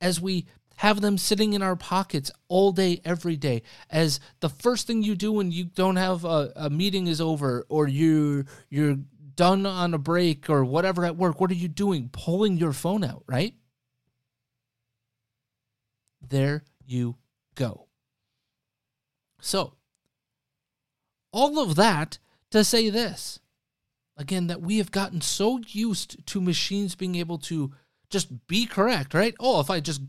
As 0.00 0.20
we 0.20 0.46
have 0.76 1.00
them 1.00 1.18
sitting 1.18 1.52
in 1.52 1.62
our 1.62 1.76
pockets 1.76 2.30
all 2.48 2.72
day, 2.72 3.00
every 3.04 3.36
day. 3.36 3.62
As 3.90 4.20
the 4.40 4.48
first 4.48 4.86
thing 4.86 5.02
you 5.02 5.14
do 5.14 5.32
when 5.32 5.52
you 5.52 5.64
don't 5.64 5.96
have 5.96 6.24
a, 6.24 6.52
a 6.56 6.70
meeting 6.70 7.06
is 7.06 7.20
over 7.20 7.66
or 7.68 7.88
you're 7.88 8.44
you're 8.68 8.98
done 9.34 9.66
on 9.66 9.94
a 9.94 9.98
break 9.98 10.48
or 10.48 10.64
whatever 10.64 11.04
at 11.04 11.16
work, 11.16 11.40
what 11.40 11.50
are 11.50 11.54
you 11.54 11.68
doing? 11.68 12.08
Pulling 12.12 12.56
your 12.56 12.72
phone 12.72 13.04
out, 13.04 13.22
right? 13.26 13.54
There 16.26 16.64
you 16.84 17.16
go. 17.54 17.86
So, 19.40 19.74
all 21.32 21.58
of 21.58 21.76
that 21.76 22.18
to 22.50 22.64
say 22.64 22.88
this 22.88 23.40
again, 24.16 24.46
that 24.46 24.62
we 24.62 24.78
have 24.78 24.90
gotten 24.90 25.20
so 25.20 25.60
used 25.68 26.26
to 26.26 26.40
machines 26.40 26.94
being 26.94 27.14
able 27.16 27.38
to 27.38 27.72
just 28.08 28.46
be 28.46 28.66
correct, 28.66 29.14
right? 29.14 29.34
Oh, 29.38 29.60
if 29.60 29.70
I 29.70 29.80
just, 29.80 30.00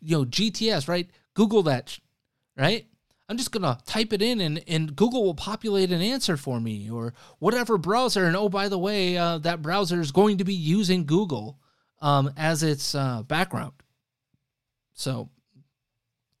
you 0.00 0.16
know, 0.16 0.24
GTS, 0.24 0.88
right? 0.88 1.08
Google 1.34 1.62
that, 1.64 1.98
right? 2.56 2.86
I'm 3.28 3.36
just 3.36 3.50
gonna 3.50 3.78
type 3.86 4.12
it 4.12 4.22
in 4.22 4.40
and, 4.40 4.62
and 4.68 4.94
Google 4.94 5.24
will 5.24 5.34
populate 5.34 5.90
an 5.90 6.00
answer 6.00 6.36
for 6.36 6.60
me 6.60 6.88
or 6.88 7.12
whatever 7.38 7.76
browser. 7.76 8.24
And 8.24 8.36
oh, 8.36 8.48
by 8.48 8.68
the 8.68 8.78
way, 8.78 9.16
uh, 9.16 9.38
that 9.38 9.62
browser 9.62 10.00
is 10.00 10.12
going 10.12 10.38
to 10.38 10.44
be 10.44 10.54
using 10.54 11.06
Google 11.06 11.58
um, 12.00 12.32
as 12.36 12.62
its 12.62 12.94
uh, 12.94 13.22
background. 13.22 13.72
So 14.92 15.30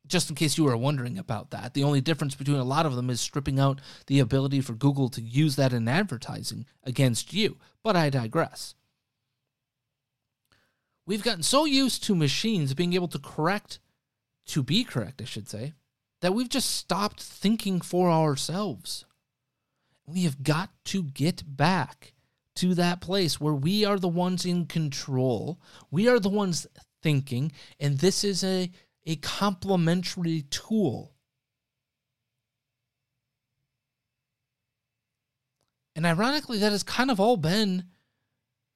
just 0.06 0.30
in 0.30 0.36
case 0.36 0.56
you 0.56 0.64
were 0.64 0.76
wondering 0.76 1.18
about 1.18 1.50
that, 1.50 1.74
the 1.74 1.84
only 1.84 2.00
difference 2.00 2.34
between 2.34 2.58
a 2.58 2.64
lot 2.64 2.86
of 2.86 2.94
them 2.94 3.10
is 3.10 3.20
stripping 3.20 3.58
out 3.58 3.80
the 4.06 4.20
ability 4.20 4.60
for 4.60 4.74
Google 4.74 5.08
to 5.10 5.20
use 5.20 5.56
that 5.56 5.72
in 5.72 5.88
advertising 5.88 6.66
against 6.84 7.32
you. 7.32 7.56
But 7.82 7.96
I 7.96 8.10
digress. 8.10 8.74
We've 11.06 11.22
gotten 11.22 11.44
so 11.44 11.64
used 11.64 12.02
to 12.04 12.16
machines 12.16 12.74
being 12.74 12.92
able 12.94 13.08
to 13.08 13.18
correct, 13.18 13.78
to 14.46 14.62
be 14.62 14.82
correct, 14.82 15.22
I 15.22 15.24
should 15.24 15.48
say, 15.48 15.74
that 16.20 16.34
we've 16.34 16.48
just 16.48 16.70
stopped 16.70 17.22
thinking 17.22 17.80
for 17.80 18.10
ourselves. 18.10 19.04
We 20.04 20.24
have 20.24 20.42
got 20.42 20.70
to 20.86 21.04
get 21.04 21.56
back 21.56 22.12
to 22.56 22.74
that 22.74 23.00
place 23.00 23.40
where 23.40 23.54
we 23.54 23.84
are 23.84 23.98
the 23.98 24.08
ones 24.08 24.44
in 24.44 24.66
control. 24.66 25.60
We 25.90 26.08
are 26.08 26.18
the 26.18 26.28
ones 26.28 26.66
thinking, 27.02 27.52
and 27.78 27.98
this 27.98 28.24
is 28.24 28.42
a 28.42 28.70
a 29.08 29.16
complementary 29.16 30.42
tool. 30.50 31.12
And 35.94 36.04
ironically, 36.04 36.58
that 36.58 36.72
has 36.72 36.82
kind 36.82 37.10
of 37.10 37.20
all 37.20 37.36
been 37.36 37.84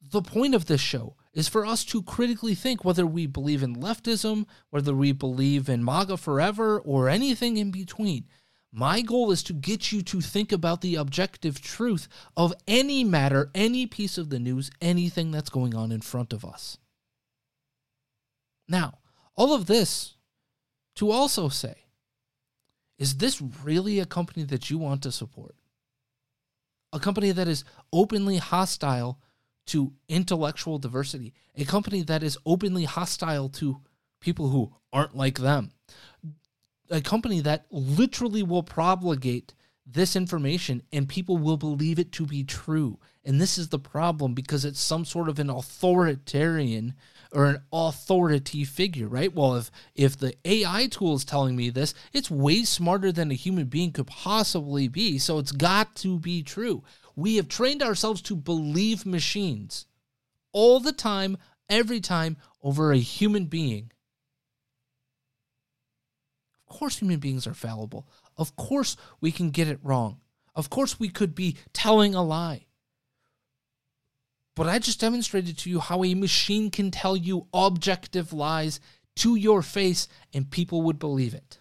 the 0.01 0.23
point 0.23 0.55
of 0.55 0.67
this 0.67 0.81
show 0.81 1.17
is 1.33 1.49
for 1.49 1.65
us 1.65 1.85
to 1.85 2.03
critically 2.03 2.55
think 2.55 2.85
whether 2.85 3.07
we 3.07 3.27
believe 3.27 3.63
in 3.63 3.77
leftism, 3.77 4.47
whether 4.71 4.95
we 4.95 5.13
believe 5.13 5.69
in 5.69 5.85
MAGA 5.85 6.17
forever, 6.17 6.81
or 6.81 7.09
anything 7.09 7.57
in 7.57 7.71
between. 7.71 8.25
My 8.73 9.01
goal 9.01 9.31
is 9.31 9.43
to 9.45 9.53
get 9.53 9.91
you 9.91 10.03
to 10.03 10.21
think 10.21 10.53
about 10.53 10.81
the 10.81 10.95
objective 10.95 11.61
truth 11.61 12.09
of 12.37 12.55
any 12.69 13.03
matter, 13.03 13.51
any 13.55 13.87
piece 13.87 14.17
of 14.17 14.31
the 14.31 14.39
news, 14.39 14.71
anything 14.81 15.31
that's 15.31 15.51
going 15.51 15.75
on 15.75 15.91
in 15.91 16.01
front 16.01 16.33
of 16.33 16.45
us. 16.45 16.79
Now, 18.69 18.99
all 19.37 19.53
of 19.53 19.67
this 19.67 20.15
to 20.97 21.11
also 21.11 21.49
say, 21.49 21.75
is 22.99 23.17
this 23.17 23.41
really 23.41 23.99
a 23.99 24.07
company 24.07 24.45
that 24.45 24.71
you 24.71 24.79
want 24.79 25.03
to 25.03 25.11
support? 25.13 25.57
A 26.93 27.01
company 27.01 27.33
that 27.33 27.49
is 27.49 27.65
openly 27.93 28.37
hostile 28.37 29.19
to 29.71 29.93
intellectual 30.09 30.79
diversity, 30.79 31.33
a 31.57 31.65
company 31.65 32.03
that 32.03 32.23
is 32.23 32.39
openly 32.45 32.85
hostile 32.85 33.49
to 33.49 33.81
people 34.21 34.49
who 34.49 34.73
aren't 34.93 35.17
like 35.17 35.39
them, 35.39 35.71
a 36.91 37.01
company 37.01 37.41
that 37.41 37.67
literally 37.71 38.43
will 38.43 38.65
propagate 38.65 39.55
this 39.87 40.17
information 40.17 40.83
and 40.93 41.09
people 41.09 41.39
will 41.39 41.57
believe 41.57 41.99
it 41.99 42.13
to 42.13 42.27
be 42.27 42.45
true. 42.45 42.99
And 43.25 43.41
this 43.41 43.59
is 43.59 43.69
the 43.69 43.79
problem 43.79 44.35
because 44.35 44.65
it's 44.65 44.81
some 44.81 45.05
sort 45.05 45.29
of 45.29 45.39
an 45.39 45.51
authoritarian 45.51 46.95
or 47.33 47.47
an 47.47 47.63
authority 47.73 48.65
figure, 48.65 49.07
right? 49.07 49.33
Well, 49.33 49.57
if 49.57 49.71
if 49.95 50.19
the 50.19 50.35
AI 50.45 50.89
tool 50.89 51.15
is 51.15 51.25
telling 51.25 51.55
me 51.55 51.71
this, 51.71 51.95
it's 52.13 52.31
way 52.31 52.65
smarter 52.65 53.13
than 53.13 53.31
a 53.31 53.35
human 53.35 53.67
being 53.67 53.93
could 53.93 54.09
possibly 54.09 54.89
be, 54.89 55.19
so 55.19 55.39
it's 55.39 55.53
got 55.53 55.95
to 55.97 56.19
be 56.19 56.43
true. 56.43 56.83
We 57.21 57.37
have 57.37 57.49
trained 57.49 57.83
ourselves 57.83 58.23
to 58.23 58.35
believe 58.35 59.05
machines 59.05 59.85
all 60.53 60.81
the 60.81 60.93
time, 60.93 61.37
every 61.69 62.01
time 62.01 62.39
over 62.63 62.93
a 62.93 62.99
human 62.99 63.45
being. 63.45 63.93
Of 66.67 66.77
course 66.79 66.97
human 66.99 67.19
beings 67.19 67.47
are 67.47 67.53
fallible. 67.53 68.09
Of 68.39 68.57
course 68.57 68.97
we 69.21 69.33
can 69.33 69.51
get 69.51 69.69
it 69.69 69.81
wrong. 69.83 70.21
Of 70.55 70.71
course 70.71 70.99
we 70.99 71.11
could 71.11 71.35
be 71.35 71.59
telling 71.75 72.15
a 72.15 72.23
lie. 72.23 72.65
But 74.57 74.69
I 74.69 74.79
just 74.79 75.01
demonstrated 75.01 75.59
to 75.59 75.71
you 75.71 75.79
how 75.79 76.03
a 76.03 76.15
machine 76.15 76.71
can 76.71 76.91
tell 76.91 77.19
you 77.19 77.49
objective 77.53 78.33
lies 78.33 78.81
to 79.17 79.35
your 79.35 79.61
face 79.61 80.09
and 80.33 80.51
people 80.51 80.81
would 80.83 80.99
believe 80.99 81.35
it. 81.35 81.61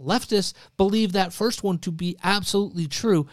Leftists 0.00 0.54
believe 0.78 1.12
that 1.12 1.32
first 1.32 1.62
one 1.62 1.78
to 1.80 1.90
be 1.90 2.16
absolutely 2.22 2.86
true. 2.86 3.26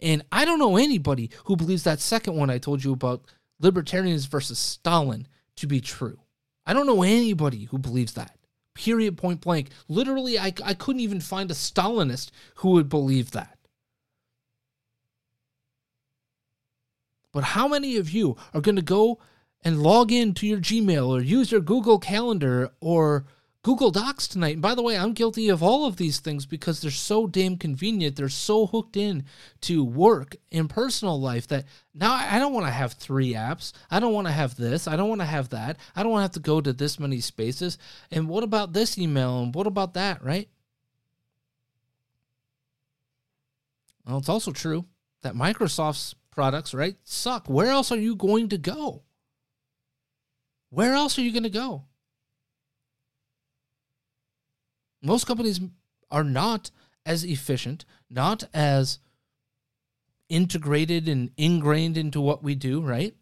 And 0.00 0.24
I 0.30 0.44
don't 0.44 0.58
know 0.58 0.76
anybody 0.76 1.30
who 1.44 1.56
believes 1.56 1.84
that 1.84 2.00
second 2.00 2.36
one 2.36 2.50
I 2.50 2.58
told 2.58 2.84
you 2.84 2.92
about 2.92 3.24
libertarians 3.60 4.26
versus 4.26 4.58
Stalin 4.58 5.26
to 5.56 5.66
be 5.66 5.80
true. 5.80 6.20
I 6.66 6.72
don't 6.72 6.86
know 6.86 7.02
anybody 7.02 7.64
who 7.64 7.78
believes 7.78 8.12
that. 8.14 8.36
Period, 8.74 9.16
point 9.16 9.40
blank. 9.40 9.70
Literally, 9.88 10.38
I, 10.38 10.52
I 10.64 10.74
couldn't 10.74 11.00
even 11.00 11.20
find 11.20 11.50
a 11.50 11.54
Stalinist 11.54 12.30
who 12.56 12.70
would 12.70 12.88
believe 12.88 13.32
that. 13.32 13.58
But 17.32 17.42
how 17.44 17.66
many 17.68 17.96
of 17.96 18.10
you 18.10 18.36
are 18.54 18.60
going 18.60 18.76
to 18.76 18.82
go 18.82 19.18
and 19.62 19.82
log 19.82 20.12
in 20.12 20.34
to 20.34 20.46
your 20.46 20.58
Gmail 20.58 21.08
or 21.08 21.20
use 21.20 21.50
your 21.50 21.60
Google 21.60 21.98
Calendar 21.98 22.70
or 22.80 23.26
Google 23.68 23.90
Docs 23.90 24.28
tonight? 24.28 24.54
And 24.54 24.62
by 24.62 24.74
the 24.74 24.80
way, 24.80 24.96
I'm 24.96 25.12
guilty 25.12 25.50
of 25.50 25.62
all 25.62 25.84
of 25.84 25.98
these 25.98 26.20
things 26.20 26.46
because 26.46 26.80
they're 26.80 26.90
so 26.90 27.26
damn 27.26 27.58
convenient. 27.58 28.16
They're 28.16 28.30
so 28.30 28.64
hooked 28.64 28.96
in 28.96 29.26
to 29.60 29.84
work 29.84 30.36
and 30.50 30.70
personal 30.70 31.20
life 31.20 31.46
that 31.48 31.66
now 31.92 32.14
I 32.14 32.38
don't 32.38 32.54
want 32.54 32.64
to 32.64 32.72
have 32.72 32.94
three 32.94 33.34
apps. 33.34 33.74
I 33.90 34.00
don't 34.00 34.14
want 34.14 34.26
to 34.26 34.32
have 34.32 34.56
this. 34.56 34.88
I 34.88 34.96
don't 34.96 35.10
want 35.10 35.20
to 35.20 35.26
have 35.26 35.50
that. 35.50 35.76
I 35.94 36.02
don't 36.02 36.12
want 36.12 36.20
to 36.20 36.22
have 36.22 36.42
to 36.42 36.50
go 36.50 36.62
to 36.62 36.72
this 36.72 36.98
many 36.98 37.20
spaces. 37.20 37.76
And 38.10 38.26
what 38.26 38.42
about 38.42 38.72
this 38.72 38.96
email? 38.96 39.42
And 39.42 39.54
what 39.54 39.66
about 39.66 39.92
that, 39.92 40.24
right? 40.24 40.48
Well, 44.06 44.16
it's 44.16 44.30
also 44.30 44.50
true 44.50 44.86
that 45.20 45.34
Microsoft's 45.34 46.14
products, 46.30 46.72
right, 46.72 46.96
suck. 47.04 47.50
Where 47.50 47.68
else 47.68 47.92
are 47.92 48.00
you 48.00 48.16
going 48.16 48.48
to 48.48 48.56
go? 48.56 49.02
Where 50.70 50.94
else 50.94 51.18
are 51.18 51.22
you 51.22 51.32
going 51.32 51.42
to 51.42 51.50
go? 51.50 51.84
Most 55.02 55.26
companies 55.26 55.60
are 56.10 56.24
not 56.24 56.70
as 57.06 57.24
efficient, 57.24 57.84
not 58.10 58.44
as 58.52 58.98
integrated 60.28 61.08
and 61.08 61.30
ingrained 61.36 61.96
into 61.96 62.20
what 62.20 62.42
we 62.42 62.54
do, 62.54 62.80
right? 62.80 63.14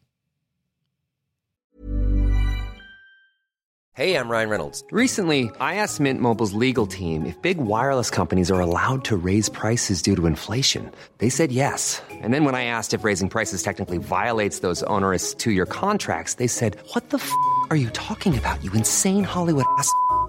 Hey, 3.93 4.15
I'm 4.15 4.29
Ryan 4.29 4.51
Reynolds. 4.51 4.85
Recently, 4.91 5.51
I 5.59 5.77
asked 5.77 6.01
Mint 6.01 6.21
Mobile's 6.21 6.53
legal 6.53 6.87
team 6.87 7.25
if 7.25 7.41
big 7.41 7.57
wireless 7.57 8.11
companies 8.11 8.51
are 8.51 8.61
allowed 8.61 9.07
to 9.07 9.17
raise 9.17 9.49
prices 9.49 10.03
due 10.03 10.15
to 10.17 10.27
inflation. 10.27 10.93
They 11.17 11.31
said 11.31 11.51
yes. 11.51 12.03
And 12.11 12.35
then 12.35 12.45
when 12.45 12.55
I 12.55 12.65
asked 12.65 12.93
if 12.93 13.05
raising 13.05 13.31
prices 13.31 13.63
technically 13.63 13.97
violates 13.97 14.59
those 14.59 14.83
onerous 14.83 15.33
two 15.33 15.51
year 15.51 15.65
contracts, 15.65 16.35
they 16.35 16.47
said, 16.47 16.77
What 16.93 17.09
the 17.09 17.17
f 17.17 17.33
are 17.71 17.77
you 17.77 17.89
talking 17.91 18.37
about, 18.37 18.63
you 18.63 18.71
insane 18.73 19.25
Hollywood 19.25 19.65
ass? 19.79 19.91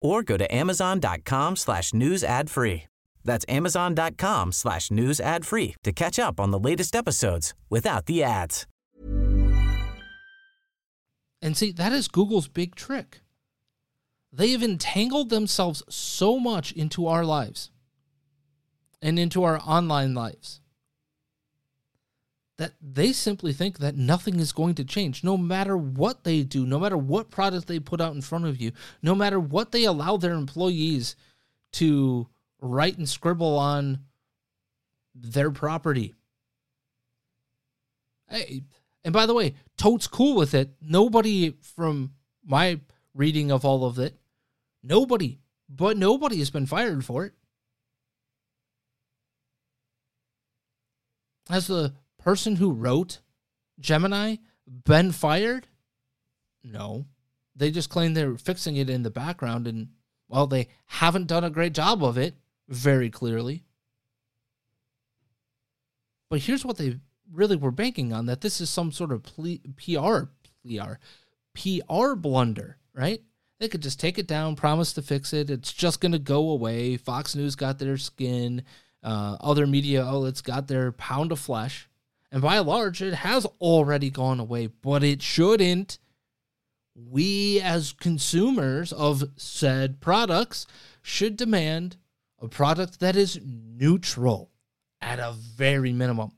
or 0.00 0.22
go 0.22 0.36
to 0.36 0.54
amazon.com 0.54 1.56
slash 1.56 1.92
news 1.92 2.22
ad 2.24 2.50
free. 2.50 2.84
That's 3.24 3.44
amazon.com 3.48 4.52
slash 4.52 4.90
news 4.90 5.20
ad 5.20 5.44
free 5.44 5.74
to 5.82 5.92
catch 5.92 6.18
up 6.18 6.40
on 6.40 6.50
the 6.52 6.58
latest 6.58 6.94
episodes 6.94 7.54
without 7.68 8.06
the 8.06 8.22
ads. 8.22 8.66
And 11.42 11.56
see, 11.56 11.72
that 11.72 11.92
is 11.92 12.08
Google's 12.08 12.48
big 12.48 12.74
trick. 12.74 13.20
They 14.32 14.50
have 14.52 14.62
entangled 14.62 15.30
themselves 15.30 15.82
so 15.88 16.38
much 16.38 16.72
into 16.72 17.06
our 17.06 17.24
lives 17.24 17.70
and 19.02 19.18
into 19.18 19.44
our 19.44 19.60
online 19.60 20.14
lives 20.14 20.60
that 22.58 22.72
they 22.80 23.12
simply 23.12 23.52
think 23.52 23.78
that 23.78 23.96
nothing 23.96 24.40
is 24.40 24.52
going 24.52 24.74
to 24.74 24.84
change 24.84 25.22
no 25.22 25.36
matter 25.36 25.76
what 25.76 26.24
they 26.24 26.42
do, 26.42 26.64
no 26.64 26.78
matter 26.78 26.96
what 26.96 27.30
product 27.30 27.66
they 27.66 27.78
put 27.78 28.00
out 28.00 28.14
in 28.14 28.22
front 28.22 28.46
of 28.46 28.60
you, 28.60 28.72
no 29.02 29.14
matter 29.14 29.38
what 29.38 29.72
they 29.72 29.84
allow 29.84 30.16
their 30.16 30.32
employees 30.32 31.16
to 31.72 32.26
write 32.60 32.96
and 32.96 33.08
scribble 33.08 33.58
on 33.58 34.00
their 35.14 35.50
property. 35.50 36.14
Hey, 38.28 38.62
and 39.04 39.12
by 39.12 39.26
the 39.26 39.34
way, 39.34 39.54
Toad's 39.76 40.06
cool 40.06 40.34
with 40.34 40.54
it. 40.54 40.70
Nobody 40.80 41.54
from 41.60 42.12
my 42.44 42.80
reading 43.14 43.50
of 43.50 43.64
all 43.64 43.84
of 43.84 43.98
it, 43.98 44.18
nobody, 44.82 45.38
but 45.68 45.96
nobody 45.96 46.38
has 46.38 46.50
been 46.50 46.66
fired 46.66 47.04
for 47.04 47.26
it. 47.26 47.32
Has 51.48 51.66
the 51.68 51.94
person 52.26 52.56
who 52.56 52.72
wrote 52.72 53.20
Gemini 53.78 54.34
been 54.66 55.12
fired? 55.12 55.68
No. 56.64 57.06
They 57.54 57.70
just 57.70 57.88
claim 57.88 58.14
they're 58.14 58.36
fixing 58.36 58.76
it 58.76 58.90
in 58.90 59.04
the 59.04 59.10
background 59.10 59.68
and, 59.68 59.90
well, 60.28 60.48
they 60.48 60.66
haven't 60.86 61.28
done 61.28 61.44
a 61.44 61.50
great 61.50 61.72
job 61.72 62.02
of 62.02 62.18
it, 62.18 62.34
very 62.68 63.10
clearly. 63.10 63.62
But 66.28 66.40
here's 66.40 66.64
what 66.64 66.78
they 66.78 66.98
really 67.32 67.54
were 67.54 67.70
banking 67.70 68.12
on 68.12 68.26
that 68.26 68.40
this 68.40 68.60
is 68.60 68.68
some 68.70 68.90
sort 68.90 69.12
of 69.12 69.22
PR, 69.22 70.24
PR, 70.64 70.94
PR 71.54 72.14
blunder, 72.16 72.78
right? 72.92 73.22
They 73.60 73.68
could 73.68 73.82
just 73.82 74.00
take 74.00 74.18
it 74.18 74.26
down, 74.26 74.56
promise 74.56 74.92
to 74.94 75.02
fix 75.02 75.32
it. 75.32 75.48
It's 75.48 75.72
just 75.72 76.00
going 76.00 76.10
to 76.10 76.18
go 76.18 76.50
away. 76.50 76.96
Fox 76.96 77.36
News 77.36 77.54
got 77.54 77.78
their 77.78 77.96
skin. 77.96 78.64
Uh, 79.00 79.36
other 79.40 79.64
media 79.68 80.04
outlets 80.04 80.42
got 80.42 80.66
their 80.66 80.90
pound 80.90 81.30
of 81.30 81.38
flesh. 81.38 81.88
And 82.30 82.42
by 82.42 82.56
and 82.56 82.66
large, 82.66 83.00
it 83.02 83.14
has 83.14 83.46
already 83.60 84.10
gone 84.10 84.40
away, 84.40 84.66
but 84.66 85.02
it 85.02 85.22
shouldn't. 85.22 85.98
We, 86.94 87.60
as 87.60 87.92
consumers 87.92 88.92
of 88.92 89.24
said 89.36 90.00
products, 90.00 90.66
should 91.02 91.36
demand 91.36 91.96
a 92.40 92.48
product 92.48 93.00
that 93.00 93.16
is 93.16 93.40
neutral 93.44 94.50
at 95.00 95.18
a 95.18 95.32
very 95.32 95.92
minimum. 95.92 96.32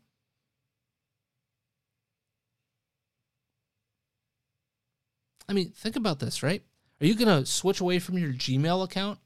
I 5.48 5.54
mean, 5.54 5.70
think 5.70 5.96
about 5.96 6.18
this, 6.18 6.42
right? 6.42 6.62
Are 7.00 7.06
you 7.06 7.14
going 7.14 7.28
to 7.42 7.46
switch 7.46 7.80
away 7.80 7.98
from 7.98 8.18
your 8.18 8.32
Gmail 8.32 8.84
account 8.84 9.18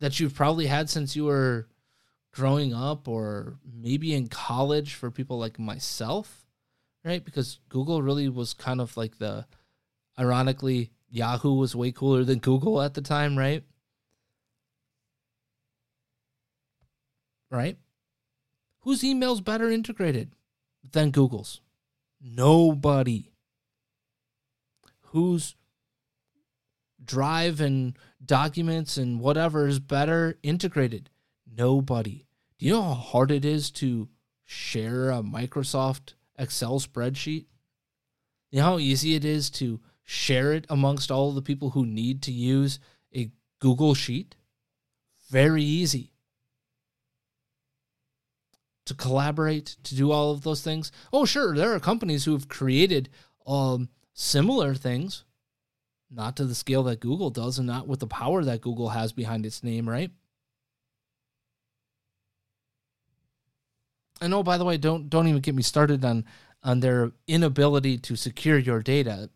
that 0.00 0.18
you've 0.18 0.34
probably 0.34 0.66
had 0.66 0.90
since 0.90 1.14
you 1.14 1.26
were 1.26 1.68
growing 2.32 2.74
up 2.74 3.08
or 3.08 3.58
maybe 3.64 4.14
in 4.14 4.28
college 4.28 4.94
for 4.94 5.10
people 5.10 5.38
like 5.38 5.58
myself, 5.58 6.46
right? 7.04 7.24
Because 7.24 7.60
Google 7.68 8.02
really 8.02 8.28
was 8.28 8.54
kind 8.54 8.80
of 8.80 8.96
like 8.96 9.18
the, 9.18 9.46
ironically, 10.18 10.90
Yahoo 11.10 11.54
was 11.54 11.74
way 11.74 11.90
cooler 11.92 12.24
than 12.24 12.38
Google 12.38 12.80
at 12.82 12.94
the 12.94 13.00
time, 13.00 13.38
right? 13.38 13.64
Right? 17.50 17.78
Whose 18.80 19.02
email's 19.02 19.40
better 19.40 19.70
integrated 19.70 20.32
than 20.92 21.10
Google's? 21.10 21.60
Nobody. 22.20 23.30
Whose 25.12 25.54
drive 27.02 27.60
and 27.60 27.98
documents 28.24 28.98
and 28.98 29.20
whatever 29.20 29.66
is 29.66 29.78
better 29.78 30.38
integrated? 30.42 31.10
Nobody. 31.58 32.24
Do 32.58 32.66
you 32.66 32.72
know 32.72 32.82
how 32.82 32.94
hard 32.94 33.30
it 33.32 33.44
is 33.44 33.72
to 33.72 34.08
share 34.44 35.10
a 35.10 35.22
Microsoft 35.22 36.14
Excel 36.38 36.78
spreadsheet? 36.78 37.46
You 38.52 38.60
know 38.60 38.64
how 38.64 38.78
easy 38.78 39.16
it 39.16 39.24
is 39.24 39.50
to 39.50 39.80
share 40.04 40.52
it 40.52 40.66
amongst 40.70 41.10
all 41.10 41.32
the 41.32 41.42
people 41.42 41.70
who 41.70 41.84
need 41.84 42.22
to 42.22 42.32
use 42.32 42.78
a 43.14 43.32
Google 43.58 43.94
Sheet? 43.94 44.36
Very 45.30 45.64
easy. 45.64 46.12
To 48.86 48.94
collaborate, 48.94 49.76
to 49.82 49.96
do 49.96 50.12
all 50.12 50.30
of 50.30 50.42
those 50.42 50.62
things. 50.62 50.92
Oh, 51.12 51.24
sure, 51.24 51.56
there 51.56 51.74
are 51.74 51.80
companies 51.80 52.24
who 52.24 52.32
have 52.32 52.48
created 52.48 53.10
um, 53.46 53.88
similar 54.14 54.74
things, 54.74 55.24
not 56.08 56.36
to 56.36 56.44
the 56.44 56.54
scale 56.54 56.84
that 56.84 57.00
Google 57.00 57.30
does 57.30 57.58
and 57.58 57.66
not 57.66 57.88
with 57.88 57.98
the 57.98 58.06
power 58.06 58.44
that 58.44 58.62
Google 58.62 58.90
has 58.90 59.12
behind 59.12 59.44
its 59.44 59.64
name, 59.64 59.88
right? 59.88 60.12
And 64.20 64.34
oh, 64.34 64.42
by 64.42 64.58
the 64.58 64.64
way, 64.64 64.76
don't 64.76 65.08
don't 65.08 65.28
even 65.28 65.40
get 65.40 65.54
me 65.54 65.62
started 65.62 66.04
on 66.04 66.24
on 66.62 66.80
their 66.80 67.12
inability 67.26 67.98
to 67.98 68.16
secure 68.16 68.58
your 68.58 68.82
data. 68.82 69.30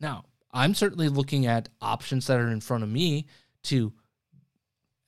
Now, 0.00 0.24
I'm 0.52 0.74
certainly 0.74 1.08
looking 1.08 1.46
at 1.46 1.68
options 1.80 2.26
that 2.26 2.38
are 2.38 2.50
in 2.50 2.60
front 2.60 2.84
of 2.84 2.90
me 2.90 3.26
to 3.64 3.92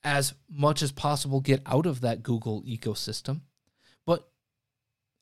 as 0.03 0.35
much 0.49 0.83
as 0.83 0.93
possible 0.93 1.41
get 1.41 1.63
out 1.67 1.87
of 1.87 2.01
that 2.01 2.23
Google 2.23 2.63
ecosystem. 2.63 3.43
But 4.07 4.29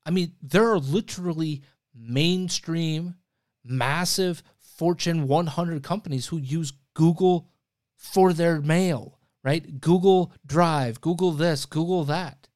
I 0.06 0.10
mean, 0.10 0.32
there 0.42 0.70
are 0.70 0.78
literally 0.78 1.62
mainstream, 1.94 3.16
massive 3.64 4.42
Fortune 4.58 5.26
100 5.26 5.82
companies 5.82 6.26
who 6.26 6.38
use 6.38 6.72
Google 6.94 7.48
for 7.96 8.32
their 8.32 8.60
mail, 8.60 9.17
right? 9.42 9.80
Google 9.80 10.32
Drive, 10.46 11.00
Google 11.00 11.32
this, 11.32 11.66
Google 11.66 12.04
that. 12.04 12.48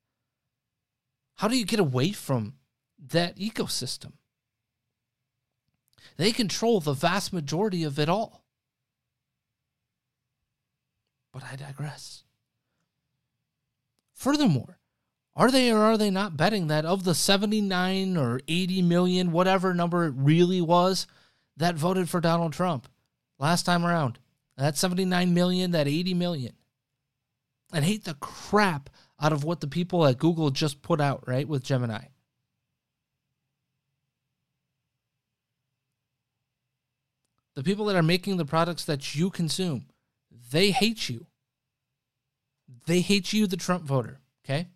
How 1.37 1.49
do 1.49 1.57
you 1.57 1.64
get 1.64 1.81
away 1.81 2.12
from 2.12 2.55
that 2.99 3.37
ecosystem? 3.37 4.12
They 6.16 6.33
control 6.33 6.80
the 6.80 6.93
vast 6.93 7.33
majority 7.33 7.85
of 7.85 7.99
it 7.99 8.09
all. 8.09 8.45
But 11.33 11.45
I 11.51 11.57
digress. 11.57 12.24
Furthermore, 14.12 14.78
are 15.35 15.51
they 15.51 15.72
or 15.72 15.78
are 15.78 15.97
they 15.97 16.11
not 16.11 16.37
betting 16.37 16.66
that 16.66 16.85
of 16.85 17.05
the 17.05 17.14
79 17.14 18.16
or 18.16 18.41
80 18.47 18.83
million, 18.83 19.33
whatever 19.33 19.72
number 19.72 20.05
it 20.05 20.14
really 20.16 20.61
was, 20.61 21.07
that 21.57 21.74
voted 21.74 22.09
for 22.09 22.20
Donald 22.20 22.53
Trump 22.53 22.87
last 23.39 23.64
time 23.64 23.85
around? 23.85 24.18
That 24.59 24.76
79 24.76 25.33
million, 25.33 25.70
that 25.70 25.89
80 25.89 26.14
million. 26.14 26.53
And 27.73 27.85
hate 27.85 28.05
the 28.05 28.14
crap 28.14 28.91
out 29.20 29.33
of 29.33 29.45
what 29.45 29.61
the 29.61 29.66
people 29.66 30.05
at 30.07 30.18
Google 30.18 30.51
just 30.51 30.83
put 30.83 31.01
out, 31.01 31.27
right, 31.27 31.49
with 31.49 31.62
Gemini. 31.64 32.05
The 37.55 37.62
people 37.62 37.87
that 37.87 37.97
are 37.97 38.03
making 38.03 38.37
the 38.37 38.45
products 38.45 38.85
that 38.85 39.14
you 39.14 39.31
consume, 39.31 39.87
they 40.51 40.70
hate 40.70 41.09
you. 41.09 41.27
They 42.87 43.01
hate 43.01 43.33
you, 43.33 43.47
the 43.47 43.57
Trump 43.57 43.85
voter, 43.85 44.20
okay? 44.45 44.68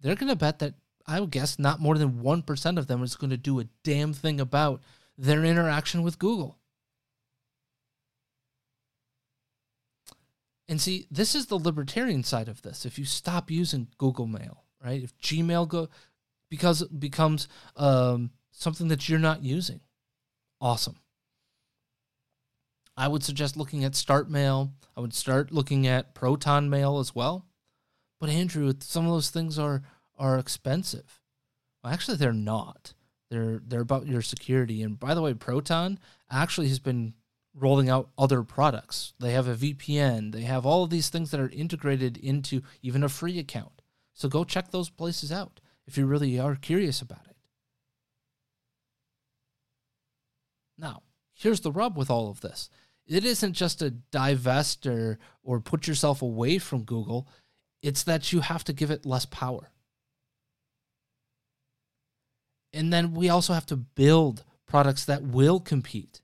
They're 0.00 0.14
going 0.14 0.28
to 0.28 0.36
bet 0.36 0.58
that, 0.58 0.74
I 1.06 1.20
would 1.20 1.30
guess, 1.30 1.58
not 1.58 1.80
more 1.80 1.96
than 1.96 2.22
1% 2.22 2.78
of 2.78 2.86
them 2.86 3.02
is 3.02 3.16
going 3.16 3.30
to 3.30 3.36
do 3.36 3.60
a 3.60 3.68
damn 3.82 4.12
thing 4.12 4.40
about 4.40 4.82
their 5.16 5.44
interaction 5.44 6.02
with 6.02 6.18
Google. 6.18 6.58
And 10.68 10.80
see, 10.80 11.06
this 11.10 11.34
is 11.34 11.46
the 11.46 11.58
libertarian 11.58 12.24
side 12.24 12.48
of 12.48 12.62
this. 12.62 12.84
If 12.84 12.98
you 12.98 13.04
stop 13.04 13.50
using 13.50 13.88
Google 13.98 14.26
Mail, 14.26 14.64
right? 14.82 15.02
If 15.02 15.16
Gmail 15.18 15.68
go 15.68 15.88
because 16.48 16.82
it 16.82 16.98
becomes 16.98 17.48
um, 17.76 18.30
something 18.50 18.88
that 18.88 19.08
you're 19.08 19.18
not 19.18 19.44
using, 19.44 19.80
awesome. 20.60 20.96
I 22.96 23.08
would 23.08 23.22
suggest 23.22 23.56
looking 23.56 23.84
at 23.84 23.94
Start 23.94 24.30
Mail. 24.30 24.72
I 24.96 25.00
would 25.00 25.12
start 25.14 25.52
looking 25.52 25.86
at 25.86 26.14
Proton 26.14 26.70
Mail 26.70 26.98
as 26.98 27.14
well. 27.14 27.46
But 28.18 28.30
Andrew, 28.30 28.72
some 28.80 29.06
of 29.06 29.12
those 29.12 29.30
things 29.30 29.58
are 29.58 29.82
are 30.18 30.38
expensive. 30.38 31.20
Well, 31.84 31.92
actually, 31.92 32.16
they're 32.16 32.32
not. 32.32 32.94
They're 33.30 33.60
they're 33.64 33.82
about 33.82 34.06
your 34.06 34.22
security. 34.22 34.82
And 34.82 34.98
by 34.98 35.14
the 35.14 35.20
way, 35.20 35.34
Proton 35.34 35.98
actually 36.30 36.68
has 36.68 36.78
been 36.78 37.14
rolling 37.58 37.88
out 37.88 38.10
other 38.18 38.42
products. 38.42 39.14
They 39.18 39.32
have 39.32 39.48
a 39.48 39.54
VPN. 39.54 40.32
They 40.32 40.42
have 40.42 40.66
all 40.66 40.84
of 40.84 40.90
these 40.90 41.08
things 41.08 41.30
that 41.30 41.40
are 41.40 41.48
integrated 41.48 42.16
into 42.16 42.62
even 42.82 43.02
a 43.02 43.08
free 43.08 43.38
account. 43.38 43.82
So 44.12 44.28
go 44.28 44.44
check 44.44 44.70
those 44.70 44.90
places 44.90 45.32
out 45.32 45.60
if 45.86 45.96
you 45.96 46.06
really 46.06 46.38
are 46.38 46.54
curious 46.54 47.00
about 47.00 47.26
it. 47.28 47.36
Now, 50.78 51.02
here's 51.34 51.60
the 51.60 51.72
rub 51.72 51.96
with 51.96 52.10
all 52.10 52.28
of 52.28 52.40
this. 52.40 52.68
It 53.06 53.24
isn't 53.24 53.54
just 53.54 53.82
a 53.82 53.90
divest 53.90 54.86
or, 54.86 55.18
or 55.42 55.60
put 55.60 55.86
yourself 55.86 56.22
away 56.22 56.58
from 56.58 56.84
Google. 56.84 57.28
It's 57.82 58.02
that 58.02 58.32
you 58.32 58.40
have 58.40 58.64
to 58.64 58.72
give 58.72 58.90
it 58.90 59.06
less 59.06 59.26
power. 59.26 59.70
And 62.72 62.92
then 62.92 63.14
we 63.14 63.28
also 63.28 63.54
have 63.54 63.66
to 63.66 63.76
build 63.76 64.44
products 64.66 65.04
that 65.06 65.22
will 65.22 65.60
compete. 65.60 66.20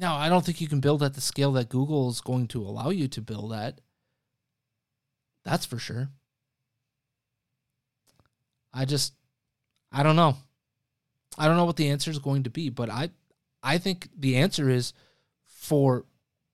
Now, 0.00 0.16
I 0.16 0.30
don't 0.30 0.44
think 0.44 0.62
you 0.62 0.66
can 0.66 0.80
build 0.80 1.02
at 1.02 1.12
the 1.12 1.20
scale 1.20 1.52
that 1.52 1.68
Google 1.68 2.08
is 2.08 2.22
going 2.22 2.46
to 2.48 2.62
allow 2.62 2.88
you 2.88 3.06
to 3.08 3.20
build 3.20 3.52
at. 3.52 3.82
That's 5.44 5.66
for 5.66 5.78
sure. 5.78 6.08
I 8.72 8.86
just 8.86 9.12
I 9.92 10.02
don't 10.02 10.16
know. 10.16 10.36
I 11.36 11.46
don't 11.46 11.56
know 11.56 11.66
what 11.66 11.76
the 11.76 11.90
answer 11.90 12.10
is 12.10 12.18
going 12.18 12.44
to 12.44 12.50
be, 12.50 12.70
but 12.70 12.88
I 12.88 13.10
I 13.62 13.76
think 13.76 14.08
the 14.18 14.36
answer 14.36 14.70
is 14.70 14.94
for 15.46 16.06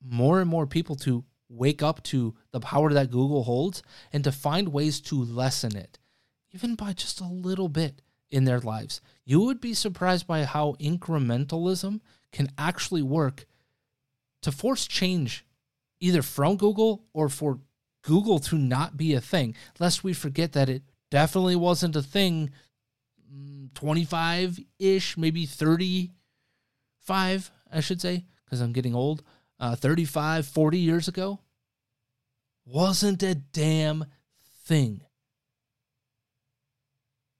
more 0.02 0.40
and 0.40 0.50
more 0.50 0.66
people 0.66 0.96
to 0.96 1.24
wake 1.48 1.82
up 1.82 2.02
to 2.02 2.34
the 2.50 2.60
power 2.60 2.92
that 2.92 3.12
Google 3.12 3.44
holds 3.44 3.82
and 4.12 4.24
to 4.24 4.32
find 4.32 4.68
ways 4.72 5.00
to 5.02 5.22
lessen 5.22 5.76
it, 5.76 6.00
even 6.52 6.74
by 6.74 6.92
just 6.92 7.20
a 7.20 7.26
little 7.26 7.68
bit 7.68 8.02
in 8.28 8.44
their 8.44 8.60
lives. 8.60 9.00
You 9.24 9.40
would 9.42 9.60
be 9.60 9.74
surprised 9.74 10.26
by 10.26 10.44
how 10.44 10.74
incrementalism 10.80 12.00
can 12.36 12.50
actually 12.58 13.00
work 13.00 13.46
to 14.42 14.52
force 14.52 14.86
change 14.86 15.46
either 16.00 16.20
from 16.20 16.58
Google 16.58 17.06
or 17.14 17.30
for 17.30 17.60
Google 18.02 18.38
to 18.40 18.56
not 18.56 18.98
be 18.98 19.14
a 19.14 19.22
thing, 19.22 19.54
lest 19.80 20.04
we 20.04 20.12
forget 20.12 20.52
that 20.52 20.68
it 20.68 20.82
definitely 21.10 21.56
wasn't 21.56 21.96
a 21.96 22.02
thing 22.02 22.50
25 23.74 24.60
ish, 24.78 25.16
maybe 25.16 25.46
35, 25.46 27.50
I 27.72 27.80
should 27.80 28.02
say, 28.02 28.26
because 28.44 28.60
I'm 28.60 28.72
getting 28.72 28.94
old, 28.94 29.22
uh, 29.58 29.74
35, 29.74 30.46
40 30.46 30.78
years 30.78 31.08
ago. 31.08 31.40
Wasn't 32.66 33.22
a 33.22 33.34
damn 33.34 34.04
thing. 34.64 35.00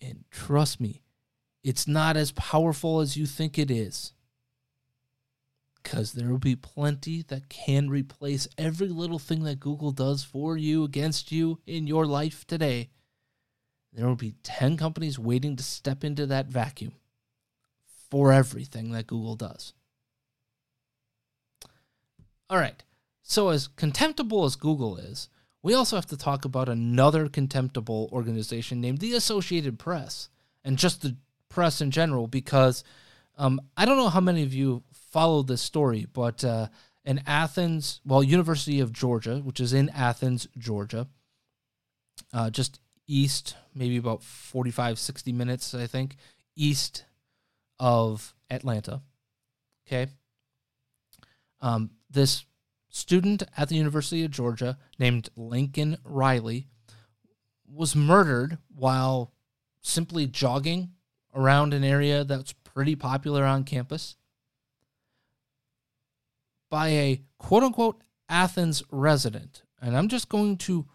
And 0.00 0.24
trust 0.30 0.80
me, 0.80 1.02
it's 1.62 1.86
not 1.86 2.16
as 2.16 2.32
powerful 2.32 3.00
as 3.00 3.18
you 3.18 3.26
think 3.26 3.58
it 3.58 3.70
is. 3.70 4.14
Because 5.86 6.14
there 6.14 6.28
will 6.28 6.38
be 6.38 6.56
plenty 6.56 7.22
that 7.28 7.48
can 7.48 7.88
replace 7.88 8.48
every 8.58 8.88
little 8.88 9.20
thing 9.20 9.44
that 9.44 9.60
Google 9.60 9.92
does 9.92 10.24
for 10.24 10.56
you, 10.56 10.82
against 10.82 11.30
you 11.30 11.60
in 11.64 11.86
your 11.86 12.06
life 12.06 12.44
today. 12.44 12.90
There 13.92 14.08
will 14.08 14.16
be 14.16 14.34
10 14.42 14.76
companies 14.76 15.16
waiting 15.16 15.54
to 15.54 15.62
step 15.62 16.02
into 16.02 16.26
that 16.26 16.48
vacuum 16.48 16.94
for 18.10 18.32
everything 18.32 18.90
that 18.90 19.06
Google 19.06 19.36
does. 19.36 19.74
All 22.50 22.58
right. 22.58 22.82
So, 23.22 23.50
as 23.50 23.68
contemptible 23.68 24.44
as 24.44 24.56
Google 24.56 24.96
is, 24.96 25.28
we 25.62 25.72
also 25.72 25.94
have 25.94 26.06
to 26.06 26.16
talk 26.16 26.44
about 26.44 26.68
another 26.68 27.28
contemptible 27.28 28.08
organization 28.12 28.80
named 28.80 28.98
the 28.98 29.12
Associated 29.12 29.78
Press 29.78 30.30
and 30.64 30.78
just 30.78 31.02
the 31.02 31.14
press 31.48 31.80
in 31.80 31.92
general, 31.92 32.26
because 32.26 32.82
um, 33.38 33.60
I 33.76 33.84
don't 33.84 33.98
know 33.98 34.08
how 34.08 34.20
many 34.20 34.42
of 34.42 34.52
you 34.52 34.82
follow 35.10 35.42
this 35.42 35.62
story, 35.62 36.06
but 36.12 36.44
uh, 36.44 36.68
in 37.04 37.22
Athens, 37.26 38.00
well, 38.04 38.22
University 38.22 38.80
of 38.80 38.92
Georgia, 38.92 39.38
which 39.38 39.60
is 39.60 39.72
in 39.72 39.88
Athens, 39.90 40.48
Georgia, 40.58 41.06
uh, 42.32 42.50
just 42.50 42.80
east, 43.06 43.56
maybe 43.74 43.96
about 43.96 44.22
45, 44.22 44.98
60 44.98 45.32
minutes, 45.32 45.74
I 45.74 45.86
think, 45.86 46.16
east 46.56 47.04
of 47.78 48.34
Atlanta. 48.50 49.02
Okay. 49.86 50.08
Um, 51.60 51.90
this 52.10 52.44
student 52.88 53.44
at 53.56 53.68
the 53.68 53.76
University 53.76 54.24
of 54.24 54.30
Georgia 54.30 54.78
named 54.98 55.28
Laken 55.38 55.98
Riley 56.04 56.66
was 57.72 57.94
murdered 57.94 58.58
while 58.74 59.32
simply 59.82 60.26
jogging 60.26 60.90
around 61.34 61.74
an 61.74 61.84
area 61.84 62.24
that's 62.24 62.52
pretty 62.52 62.96
popular 62.96 63.44
on 63.44 63.64
campus 63.64 64.16
by 66.70 66.88
a 66.88 67.22
quote 67.38 67.62
unquote 67.62 68.02
Athens 68.28 68.82
resident. 68.90 69.62
And 69.80 69.96
I'm 69.96 70.08
just 70.08 70.28
going 70.28 70.56
to 70.58 70.86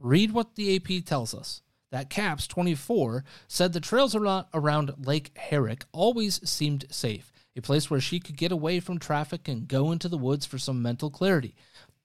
read 0.00 0.32
what 0.32 0.54
the 0.56 0.76
AP 0.76 1.04
tells 1.04 1.34
us. 1.34 1.62
That 1.92 2.10
CAPS 2.10 2.46
24 2.48 3.24
said 3.46 3.72
the 3.72 3.80
trails 3.80 4.14
around 4.14 5.06
Lake 5.06 5.30
Herrick 5.36 5.84
always 5.92 6.46
seemed 6.48 6.86
safe 6.90 7.32
a 7.56 7.62
place 7.62 7.88
where 7.90 8.00
she 8.00 8.20
could 8.20 8.36
get 8.36 8.52
away 8.52 8.80
from 8.80 8.98
traffic 8.98 9.48
and 9.48 9.66
go 9.66 9.90
into 9.90 10.08
the 10.08 10.18
woods 10.18 10.44
for 10.44 10.58
some 10.58 10.82
mental 10.82 11.10
clarity. 11.10 11.56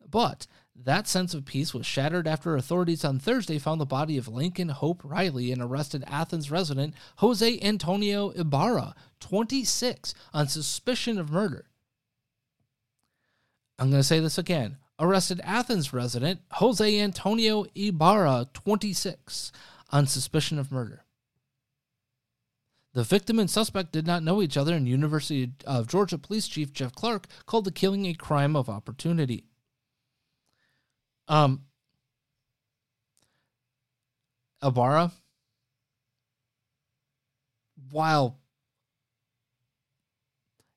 But 0.09 0.47
that 0.75 1.07
sense 1.07 1.33
of 1.33 1.45
peace 1.45 1.73
was 1.73 1.85
shattered 1.85 2.27
after 2.27 2.55
authorities 2.55 3.03
on 3.03 3.19
Thursday 3.19 3.59
found 3.59 3.81
the 3.81 3.85
body 3.85 4.17
of 4.17 4.27
Laken 4.27 4.71
Hope 4.71 5.01
Riley 5.03 5.51
and 5.51 5.61
arrested 5.61 6.03
Athens 6.07 6.49
resident 6.49 6.93
Jose 7.17 7.59
Antonio 7.61 8.29
Ibarra, 8.29 8.95
26, 9.19 10.13
on 10.33 10.47
suspicion 10.47 11.19
of 11.19 11.29
murder. 11.29 11.65
I'm 13.81 13.89
going 13.89 13.99
to 13.99 14.07
say 14.07 14.19
this 14.19 14.37
again. 14.37 14.77
Arrested 14.99 15.41
Athens 15.43 15.91
resident 15.91 16.41
Jose 16.51 16.99
Antonio 16.99 17.65
Ibarra, 17.73 18.45
26, 18.53 19.51
on 19.89 20.05
suspicion 20.05 20.59
of 20.59 20.71
murder. 20.71 21.03
The 22.93 23.01
victim 23.01 23.39
and 23.39 23.49
suspect 23.49 23.91
did 23.91 24.05
not 24.05 24.21
know 24.21 24.39
each 24.39 24.55
other, 24.55 24.75
and 24.75 24.87
University 24.87 25.53
of 25.65 25.87
Georgia 25.87 26.19
Police 26.19 26.47
Chief 26.47 26.71
Jeff 26.71 26.93
Clark 26.93 27.25
called 27.47 27.65
the 27.65 27.71
killing 27.71 28.05
a 28.05 28.13
crime 28.13 28.55
of 28.55 28.69
opportunity. 28.69 29.45
Um, 31.27 31.63
Ibarra, 34.61 35.11
while 37.89 38.37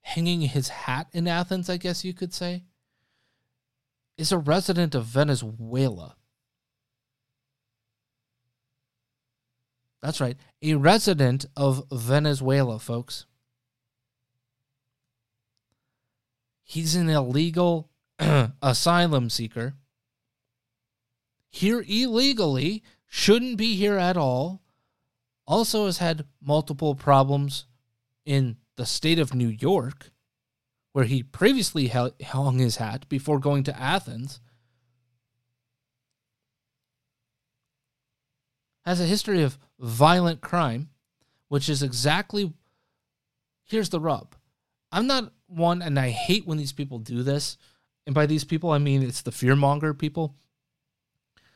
hanging 0.01 0.41
his 0.41 0.69
hat 0.69 1.09
in 1.13 1.29
Athens, 1.29 1.69
I 1.69 1.77
guess 1.77 2.03
you 2.03 2.15
could 2.15 2.33
say, 2.33 2.63
is 4.17 4.33
a 4.33 4.39
resident 4.39 4.95
of 4.95 5.05
Venezuela. 5.05 6.17
That's 10.03 10.21
right, 10.21 10.37
a 10.63 10.75
resident 10.75 11.47
of 11.57 11.85
Venezuela, 11.91 12.79
folks. 12.79 13.27
He's 16.63 16.95
an 16.95 17.09
illegal 17.09 17.91
asylum 18.63 19.31
seeker. 19.31 19.75
Here 21.51 21.85
illegally, 21.87 22.83
shouldn't 23.07 23.57
be 23.57 23.77
here 23.77 23.97
at 23.97 24.17
all. 24.17 24.63
Also 25.47 25.87
has 25.87 25.99
had 25.99 26.27
multiple 26.43 26.95
problems 26.95 27.67
in 28.27 28.57
the 28.77 28.87
state 28.87 29.19
of 29.19 29.35
New 29.35 29.49
York, 29.49 30.11
where 30.95 31.05
he 31.05 31.25
previously 31.25 31.89
hung 31.89 32.59
his 32.59 32.77
hat 32.77 33.05
before 33.09 33.41
going 33.41 33.65
to 33.65 33.79
Athens. 33.79 34.41
has 38.85 39.01
a 39.01 39.07
history 39.07 39.43
of 39.43 39.59
violent 39.79 40.41
crime, 40.41 40.91
which 41.49 41.69
is 41.69 41.83
exactly 41.83 42.53
here's 43.65 43.89
the 43.89 44.01
rub. 44.01 44.37
I'm 44.93 45.07
not 45.07 45.33
one, 45.47 45.83
and 45.83 45.99
I 45.99 46.11
hate 46.11 46.47
when 46.47 46.59
these 46.59 46.73
people 46.73 46.99
do 46.99 47.23
this. 47.23 47.57
And 48.07 48.15
by 48.15 48.27
these 48.27 48.45
people, 48.45 48.71
I 48.71 48.79
mean 48.79 49.03
it's 49.03 49.23
the 49.23 49.31
fearmonger 49.31 49.99
people, 49.99 50.37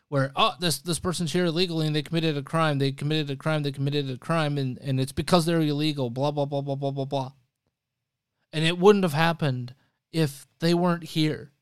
where 0.09 0.33
oh 0.35 0.55
this 0.59 0.79
this 0.79 0.99
person's 0.99 1.33
here 1.33 1.45
illegally 1.45 1.87
and 1.87 1.95
they 1.95 2.03
committed 2.03 2.37
a 2.37 2.43
crime, 2.43 2.79
they 2.79 2.91
committed 2.91 3.31
a 3.31 3.37
crime, 3.37 3.63
they 3.63 3.73
committed 3.73 4.11
a 4.11 4.17
crime, 4.17 4.59
and 4.59 4.79
and 4.79 4.99
it's 4.99 5.13
because 5.13 5.45
they're 5.47 5.61
illegal. 5.61 6.11
Blah 6.11 6.31
blah 6.31 6.47
blah 6.47 6.63
blah 6.63 6.75
blah 6.75 6.91
blah 6.91 7.05
blah. 7.05 7.33
And 8.53 8.65
it 8.65 8.79
wouldn't 8.79 9.05
have 9.05 9.13
happened 9.13 9.75
if 10.13 10.47
they 10.61 10.75
weren't 10.75 11.05
here. 11.05 11.53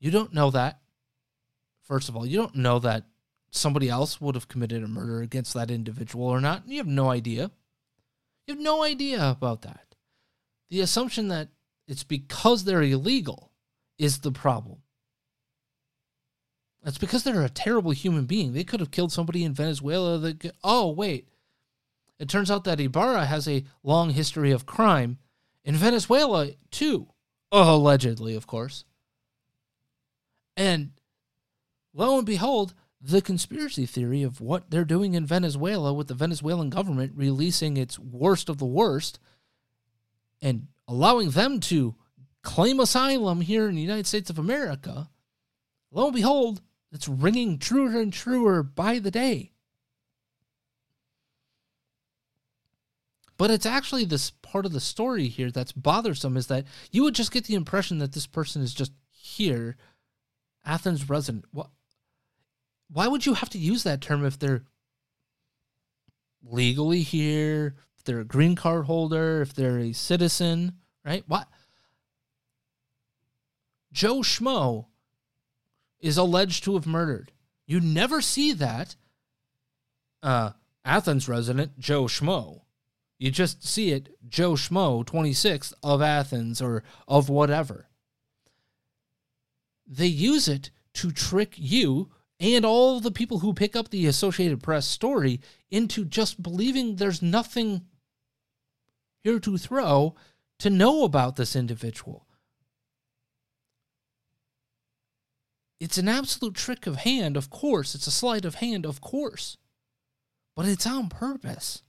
You 0.00 0.10
don't 0.10 0.34
know 0.34 0.50
that. 0.50 0.80
First 1.82 2.08
of 2.08 2.16
all, 2.16 2.26
you 2.26 2.38
don't 2.38 2.56
know 2.56 2.78
that 2.78 3.04
somebody 3.50 3.88
else 3.88 4.20
would 4.20 4.34
have 4.34 4.48
committed 4.48 4.82
a 4.82 4.88
murder 4.88 5.20
against 5.20 5.54
that 5.54 5.70
individual 5.70 6.26
or 6.26 6.40
not. 6.40 6.66
You 6.66 6.78
have 6.78 6.86
no 6.86 7.10
idea. 7.10 7.50
You 8.46 8.54
have 8.54 8.62
no 8.62 8.82
idea 8.82 9.30
about 9.30 9.62
that. 9.62 9.94
The 10.70 10.80
assumption 10.80 11.28
that 11.28 11.48
it's 11.86 12.04
because 12.04 12.64
they're 12.64 12.82
illegal 12.82 13.52
is 13.98 14.18
the 14.20 14.32
problem. 14.32 14.78
That's 16.82 16.98
because 16.98 17.22
they're 17.22 17.42
a 17.42 17.48
terrible 17.48 17.92
human 17.92 18.26
being. 18.26 18.52
They 18.52 18.64
could 18.64 18.80
have 18.80 18.90
killed 18.90 19.12
somebody 19.12 19.44
in 19.44 19.54
Venezuela. 19.54 20.18
That, 20.18 20.52
oh, 20.62 20.90
wait. 20.90 21.28
It 22.18 22.28
turns 22.28 22.50
out 22.50 22.64
that 22.64 22.80
Ibarra 22.80 23.26
has 23.26 23.48
a 23.48 23.64
long 23.82 24.10
history 24.10 24.50
of 24.50 24.66
crime 24.66 25.18
in 25.64 25.74
Venezuela, 25.74 26.50
too. 26.70 27.08
Oh, 27.50 27.76
allegedly, 27.76 28.34
of 28.34 28.46
course. 28.46 28.84
And 30.56 30.92
lo 31.92 32.18
and 32.18 32.26
behold, 32.26 32.74
the 33.00 33.20
conspiracy 33.20 33.86
theory 33.86 34.22
of 34.22 34.40
what 34.40 34.70
they're 34.70 34.84
doing 34.84 35.14
in 35.14 35.26
Venezuela 35.26 35.92
with 35.92 36.08
the 36.08 36.14
Venezuelan 36.14 36.70
government 36.70 37.12
releasing 37.14 37.76
its 37.76 37.98
worst 37.98 38.48
of 38.48 38.58
the 38.58 38.64
worst 38.64 39.18
and 40.40 40.68
allowing 40.88 41.30
them 41.30 41.60
to 41.60 41.94
claim 42.42 42.78
asylum 42.78 43.40
here 43.40 43.68
in 43.68 43.74
the 43.74 43.82
United 43.82 44.06
States 44.06 44.30
of 44.30 44.38
America, 44.38 45.10
lo 45.90 46.06
and 46.06 46.14
behold, 46.14 46.60
it's 46.92 47.08
ringing 47.08 47.58
truer 47.58 48.00
and 48.00 48.12
truer 48.12 48.62
by 48.62 48.98
the 48.98 49.10
day. 49.10 49.53
But 53.36 53.50
it's 53.50 53.66
actually 53.66 54.04
this 54.04 54.30
part 54.30 54.64
of 54.64 54.72
the 54.72 54.80
story 54.80 55.26
here 55.28 55.50
that's 55.50 55.72
bothersome 55.72 56.36
is 56.36 56.46
that 56.46 56.64
you 56.92 57.02
would 57.02 57.14
just 57.14 57.32
get 57.32 57.44
the 57.44 57.54
impression 57.54 57.98
that 57.98 58.12
this 58.12 58.26
person 58.26 58.62
is 58.62 58.72
just 58.72 58.92
here, 59.10 59.76
Athens 60.64 61.08
resident. 61.08 61.44
What? 61.50 61.70
Why 62.88 63.08
would 63.08 63.26
you 63.26 63.34
have 63.34 63.50
to 63.50 63.58
use 63.58 63.82
that 63.82 64.00
term 64.00 64.24
if 64.24 64.38
they're 64.38 64.62
legally 66.42 67.00
here, 67.00 67.74
if 67.96 68.04
they're 68.04 68.20
a 68.20 68.24
green 68.24 68.54
card 68.54 68.84
holder, 68.84 69.42
if 69.42 69.54
they're 69.54 69.78
a 69.78 69.92
citizen, 69.92 70.74
right? 71.04 71.24
What? 71.26 71.48
Joe 73.92 74.18
Schmo 74.18 74.86
is 76.00 76.16
alleged 76.16 76.64
to 76.64 76.74
have 76.74 76.86
murdered. 76.86 77.32
You 77.66 77.80
never 77.80 78.20
see 78.20 78.52
that. 78.52 78.94
Uh, 80.22 80.50
Athens 80.84 81.28
resident 81.28 81.78
Joe 81.78 82.04
Schmo. 82.04 82.63
You 83.24 83.30
just 83.30 83.66
see 83.66 83.90
it, 83.90 84.10
Joe 84.28 84.52
Schmo, 84.52 85.02
26th 85.02 85.72
of 85.82 86.02
Athens 86.02 86.60
or 86.60 86.84
of 87.08 87.30
whatever. 87.30 87.88
They 89.86 90.08
use 90.08 90.46
it 90.46 90.70
to 90.92 91.10
trick 91.10 91.54
you 91.56 92.10
and 92.38 92.66
all 92.66 93.00
the 93.00 93.10
people 93.10 93.38
who 93.38 93.54
pick 93.54 93.74
up 93.74 93.88
the 93.88 94.04
Associated 94.04 94.62
Press 94.62 94.84
story 94.84 95.40
into 95.70 96.04
just 96.04 96.42
believing 96.42 96.96
there's 96.96 97.22
nothing 97.22 97.86
here 99.22 99.40
to 99.40 99.56
throw 99.56 100.14
to 100.58 100.68
know 100.68 101.04
about 101.04 101.36
this 101.36 101.56
individual. 101.56 102.26
It's 105.80 105.96
an 105.96 106.08
absolute 106.08 106.56
trick 106.56 106.86
of 106.86 106.96
hand, 106.96 107.38
of 107.38 107.48
course. 107.48 107.94
It's 107.94 108.06
a 108.06 108.10
sleight 108.10 108.44
of 108.44 108.56
hand, 108.56 108.84
of 108.84 109.00
course. 109.00 109.56
But 110.54 110.66
it's 110.68 110.86
on 110.86 111.08
purpose. 111.08 111.80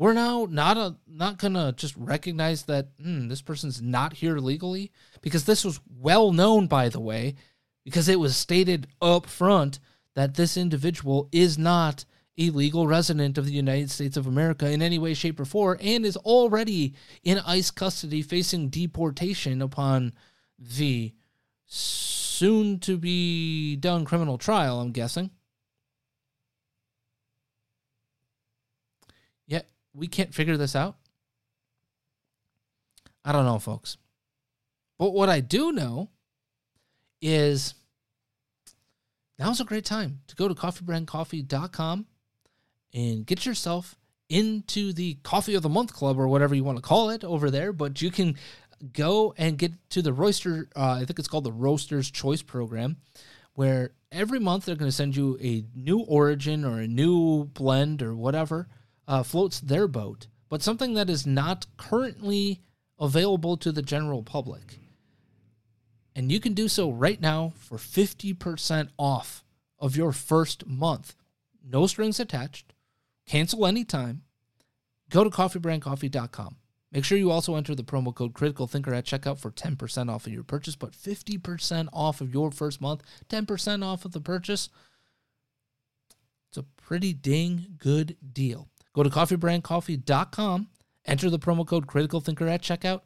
We're 0.00 0.14
now 0.14 0.46
not 0.48 0.78
a, 0.78 0.96
not 1.06 1.36
gonna 1.36 1.74
just 1.76 1.94
recognize 1.94 2.62
that 2.62 2.96
mm, 2.96 3.28
this 3.28 3.42
person's 3.42 3.82
not 3.82 4.14
here 4.14 4.38
legally 4.38 4.92
because 5.20 5.44
this 5.44 5.62
was 5.62 5.78
well 5.94 6.32
known, 6.32 6.68
by 6.68 6.88
the 6.88 6.98
way, 6.98 7.34
because 7.84 8.08
it 8.08 8.18
was 8.18 8.34
stated 8.34 8.86
up 9.02 9.26
front 9.26 9.78
that 10.14 10.36
this 10.36 10.56
individual 10.56 11.28
is 11.32 11.58
not 11.58 12.06
a 12.38 12.48
legal 12.48 12.86
resident 12.86 13.36
of 13.36 13.44
the 13.44 13.52
United 13.52 13.90
States 13.90 14.16
of 14.16 14.26
America 14.26 14.70
in 14.70 14.80
any 14.80 14.98
way, 14.98 15.12
shape, 15.12 15.38
or 15.38 15.44
form, 15.44 15.76
and 15.82 16.06
is 16.06 16.16
already 16.16 16.94
in 17.22 17.38
ICE 17.40 17.70
custody 17.70 18.22
facing 18.22 18.70
deportation 18.70 19.60
upon 19.60 20.14
the 20.58 21.12
soon 21.66 22.78
to 22.78 22.96
be 22.96 23.76
done 23.76 24.06
criminal 24.06 24.38
trial, 24.38 24.80
I'm 24.80 24.92
guessing. 24.92 25.30
Yet 29.46 29.68
we 29.94 30.06
can't 30.06 30.34
figure 30.34 30.56
this 30.56 30.76
out. 30.76 30.96
I 33.24 33.32
don't 33.32 33.44
know, 33.44 33.58
folks. 33.58 33.96
But 34.98 35.12
what 35.12 35.28
I 35.28 35.40
do 35.40 35.72
know 35.72 36.10
is 37.20 37.74
now's 39.38 39.60
a 39.60 39.64
great 39.64 39.84
time 39.84 40.20
to 40.28 40.36
go 40.36 40.48
to 40.48 40.54
coffeebrandcoffee.com 40.54 42.06
and 42.92 43.26
get 43.26 43.46
yourself 43.46 43.96
into 44.28 44.92
the 44.92 45.14
coffee 45.22 45.54
of 45.54 45.62
the 45.62 45.68
month 45.68 45.92
club 45.92 46.18
or 46.18 46.28
whatever 46.28 46.54
you 46.54 46.64
want 46.64 46.78
to 46.78 46.82
call 46.82 47.10
it 47.10 47.24
over 47.24 47.50
there 47.50 47.72
but 47.72 48.00
you 48.00 48.10
can 48.10 48.36
go 48.92 49.34
and 49.36 49.58
get 49.58 49.72
to 49.90 50.00
the 50.02 50.12
roaster 50.12 50.68
uh, 50.76 50.98
i 51.00 51.04
think 51.04 51.18
it's 51.18 51.26
called 51.26 51.44
the 51.44 51.52
roasters 51.52 52.10
choice 52.10 52.40
program 52.40 52.96
where 53.54 53.90
every 54.12 54.38
month 54.38 54.64
they're 54.64 54.76
going 54.76 54.88
to 54.88 54.96
send 54.96 55.16
you 55.16 55.36
a 55.40 55.64
new 55.74 56.00
origin 56.00 56.64
or 56.64 56.78
a 56.78 56.86
new 56.86 57.44
blend 57.44 58.02
or 58.02 58.14
whatever 58.14 58.68
uh, 59.10 59.22
floats 59.22 59.60
their 59.60 59.86
boat 59.86 60.26
but 60.48 60.62
something 60.62 60.94
that 60.94 61.10
is 61.10 61.26
not 61.26 61.66
currently 61.76 62.60
available 62.98 63.56
to 63.56 63.70
the 63.72 63.82
general 63.82 64.22
public 64.22 64.78
and 66.14 66.32
you 66.32 66.40
can 66.40 66.54
do 66.54 66.68
so 66.68 66.90
right 66.90 67.20
now 67.20 67.52
for 67.56 67.76
50% 67.76 68.88
off 68.98 69.44
of 69.78 69.96
your 69.96 70.12
first 70.12 70.66
month 70.66 71.14
no 71.62 71.86
strings 71.86 72.18
attached 72.18 72.72
Cancel 73.30 73.64
anytime. 73.64 74.22
Go 75.08 75.22
to 75.22 75.30
coffeebrandcoffee.com. 75.30 76.56
Make 76.90 77.04
sure 77.04 77.16
you 77.16 77.30
also 77.30 77.54
enter 77.54 77.76
the 77.76 77.84
promo 77.84 78.12
code 78.12 78.34
Critical 78.34 78.66
Thinker 78.66 78.92
at 78.92 79.04
checkout 79.04 79.38
for 79.38 79.52
10% 79.52 80.12
off 80.12 80.26
of 80.26 80.32
your 80.32 80.42
purchase, 80.42 80.74
but 80.74 80.90
50% 80.90 81.88
off 81.92 82.20
of 82.20 82.34
your 82.34 82.50
first 82.50 82.80
month, 82.80 83.02
10% 83.28 83.84
off 83.84 84.04
of 84.04 84.10
the 84.10 84.20
purchase. 84.20 84.68
It's 86.48 86.58
a 86.58 86.64
pretty 86.64 87.12
dang 87.12 87.76
good 87.78 88.16
deal. 88.32 88.69
Go 88.94 89.02
to 89.02 89.10
coffeebrandcoffee.com, 89.10 90.68
enter 91.04 91.30
the 91.30 91.38
promo 91.38 91.66
code 91.66 91.86
Critical 91.86 92.20
Thinker 92.20 92.48
at 92.48 92.62
checkout, 92.62 93.02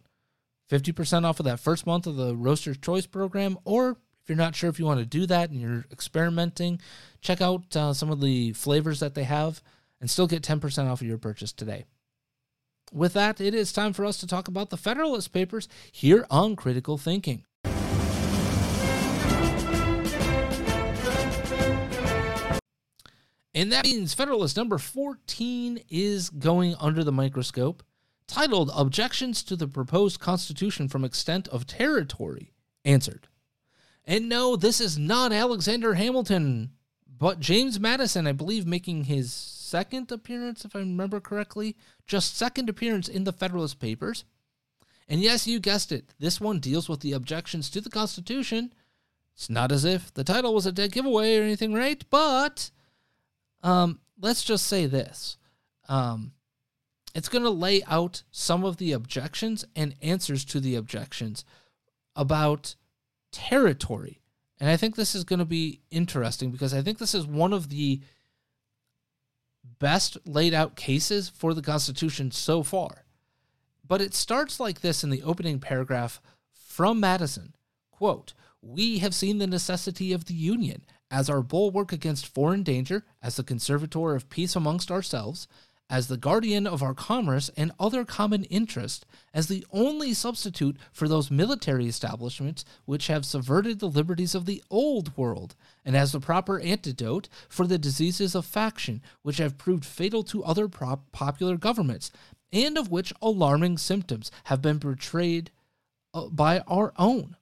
50% 0.71 1.25
off 1.25 1.41
of 1.41 1.45
that 1.45 1.61
first 1.61 1.87
month 1.87 2.07
of 2.07 2.17
the 2.17 2.35
Roaster's 2.35 2.79
Choice 2.79 3.07
program, 3.07 3.59
or 3.65 3.99
if 4.23 4.29
you're 4.29 4.37
not 4.37 4.57
sure 4.57 4.71
if 4.71 4.79
you 4.79 4.87
want 4.87 5.01
to 5.01 5.07
do 5.07 5.27
that 5.27 5.51
and 5.51 5.61
you're 5.61 5.85
experimenting, 5.93 6.81
check 7.21 7.43
out 7.43 7.77
uh, 7.77 7.93
some 7.93 8.11
of 8.11 8.23
the 8.23 8.55
flavors 8.55 9.01
that 9.01 9.15
they 9.15 9.25
have 9.25 9.63
and 10.01 10.11
still 10.11 10.27
get 10.27 10.43
10% 10.43 10.91
off 10.91 11.03
of 11.03 11.07
your 11.07 11.19
purchase 11.19 11.53
today. 11.53 11.85
With 12.93 13.13
that, 13.13 13.41
it 13.41 13.55
is 13.55 13.73
time 13.73 13.93
for 13.93 14.05
us 14.05 14.19
to 14.19 14.27
talk 14.27 14.49
about 14.49 14.71
the 14.71 14.77
Federalist 14.77 15.33
Papers 15.33 15.69
here 15.93 16.27
on 16.31 16.57
Critical 16.57 16.97
Thinking. 16.97 17.45
And 23.55 23.71
that 23.73 23.85
means 23.85 24.15
Federalist 24.15 24.57
number 24.57 24.79
14 24.79 25.81
is 25.89 26.29
going 26.29 26.75
under 26.81 27.05
the 27.05 27.13
microscope, 27.13 27.85
titled 28.27 28.71
Objections 28.75 29.43
to 29.45 29.55
the 29.55 29.69
Proposed 29.69 30.19
Constitution 30.19 30.89
from 30.89 31.05
Extent 31.05 31.47
of 31.49 31.67
Territory 31.67 32.53
Answered. 32.85 33.29
And 34.05 34.29
no, 34.29 34.57
this 34.57 34.81
is 34.81 34.99
not 34.99 35.33
Alexander 35.33 35.95
Hamilton, 35.95 36.71
but 37.07 37.39
James 37.39 37.79
Madison, 37.79 38.27
I 38.27 38.33
believe, 38.33 38.67
making 38.67 39.05
his 39.05 39.33
second 39.33 40.11
appearance, 40.11 40.65
if 40.65 40.75
I 40.75 40.81
remember 40.81 41.21
correctly, 41.21 41.77
just 42.07 42.37
second 42.37 42.69
appearance 42.69 43.09
in 43.09 43.25
the 43.25 43.33
Federalist 43.33 43.79
Papers. 43.79 44.25
And 45.09 45.21
yes, 45.21 45.47
you 45.47 45.61
guessed 45.61 45.93
it, 45.93 46.13
this 46.19 46.41
one 46.41 46.59
deals 46.59 46.89
with 46.89 47.01
the 47.01 47.13
objections 47.13 47.71
to 47.71 47.81
the 47.81 47.91
Constitution. 47.91 48.75
It's 49.35 49.49
not 49.49 49.71
as 49.71 49.85
if 49.85 50.13
the 50.13 50.25
title 50.25 50.55
was 50.55 50.67
a 50.67 50.73
dead 50.73 50.93
giveaway 50.93 51.39
or 51.39 51.43
anything, 51.43 51.73
right? 51.73 52.03
But 52.11 52.71
um, 53.65 53.99
let's 54.21 54.45
just 54.45 54.67
say 54.67 54.87
this. 54.87 55.37
Um, 55.89 56.33
it's 57.15 57.29
going 57.29 57.45
to 57.45 57.51
lay 57.51 57.83
out 57.85 58.23
some 58.31 58.65
of 58.65 58.77
the 58.77 58.93
objections 58.93 59.65
and 59.75 59.95
answers 60.03 60.45
to 60.47 60.61
the 60.61 60.77
objections 60.77 61.45
about 62.15 62.77
territory. 63.33 64.21
And 64.61 64.71
I 64.71 64.77
think 64.77 64.95
this 64.95 65.15
is 65.15 65.25
going 65.25 65.41
to 65.41 65.45
be 65.45 65.81
interesting 65.91 66.51
because 66.51 66.73
I 66.73 66.83
think 66.83 66.99
this 66.99 67.15
is 67.15 67.27
one 67.27 67.53
of 67.53 67.71
the 67.71 68.01
best 69.79 70.17
laid 70.27 70.55
out 70.55 70.77
cases 70.77 71.29
for 71.29 71.55
the 71.55 71.63
Constitution 71.63 72.31
so 72.31 72.63
far. 72.63 73.05
But 73.87 74.01
it 74.01 74.15
starts 74.15 74.61
like 74.61 74.81
this 74.81 75.03
in 75.03 75.11
the 75.11 75.23
opening 75.23 75.59
paragraph 75.59 76.21
from 76.53 77.01
Madison 77.01 77.55
quote, 77.91 78.35
We 78.61 78.99
have 78.99 79.15
seen 79.15 79.39
the 79.39 79.47
necessity 79.47 80.13
of 80.13 80.25
the 80.25 80.35
Union 80.35 80.85
as 81.15 81.31
our 81.31 81.43
bulwark 81.43 81.93
against 81.93 82.27
foreign 82.27 82.65
danger, 82.65 83.05
as 83.23 83.37
the 83.37 83.45
conservator 83.45 84.17
of 84.17 84.29
peace 84.29 84.57
amongst 84.57 84.91
ourselves, 84.91 85.47
as 85.89 86.09
the 86.09 86.17
guardian 86.17 86.67
of 86.67 86.83
our 86.83 86.93
commerce 86.93 87.53
and 87.57 87.71
other 87.79 88.05
common 88.05 88.43
interest, 88.45 89.07
as 89.33 89.47
the 89.47 89.65
only 89.71 90.13
substitute 90.13 90.77
for 90.91 91.07
those 91.07 91.31
military 91.31 91.87
establishments 91.87 92.65
which 92.85 93.07
have 93.07 93.25
subverted 93.25 93.79
the 93.79 93.89
liberties 93.89 94.35
of 94.35 94.45
the 94.45 94.61
old 94.71 95.17
world, 95.17 95.55
and 95.85 95.97
as 95.97 96.11
the 96.11 96.19
proper 96.19 96.59
antidote 96.59 97.29
for 97.49 97.65
the 97.65 97.79
diseases 97.79 98.35
of 98.35 98.45
faction 98.45 99.01
which 99.23 99.39
have 99.39 99.57
proved 99.57 99.85
fatal 99.85 100.25
to 100.25 100.43
other 100.43 100.67
prop- 100.67 101.13
popular 101.13 101.57
governments, 101.57 102.11
and 102.53 102.77
of 102.77 102.91
which 102.91 103.13
alarming 103.23 103.79
symptoms 103.79 104.33
have 104.45 104.61
been 104.61 104.79
betrayed 104.79 105.53
uh, 106.13 106.27
by 106.27 106.59
our 106.67 106.93
own. 106.97 107.37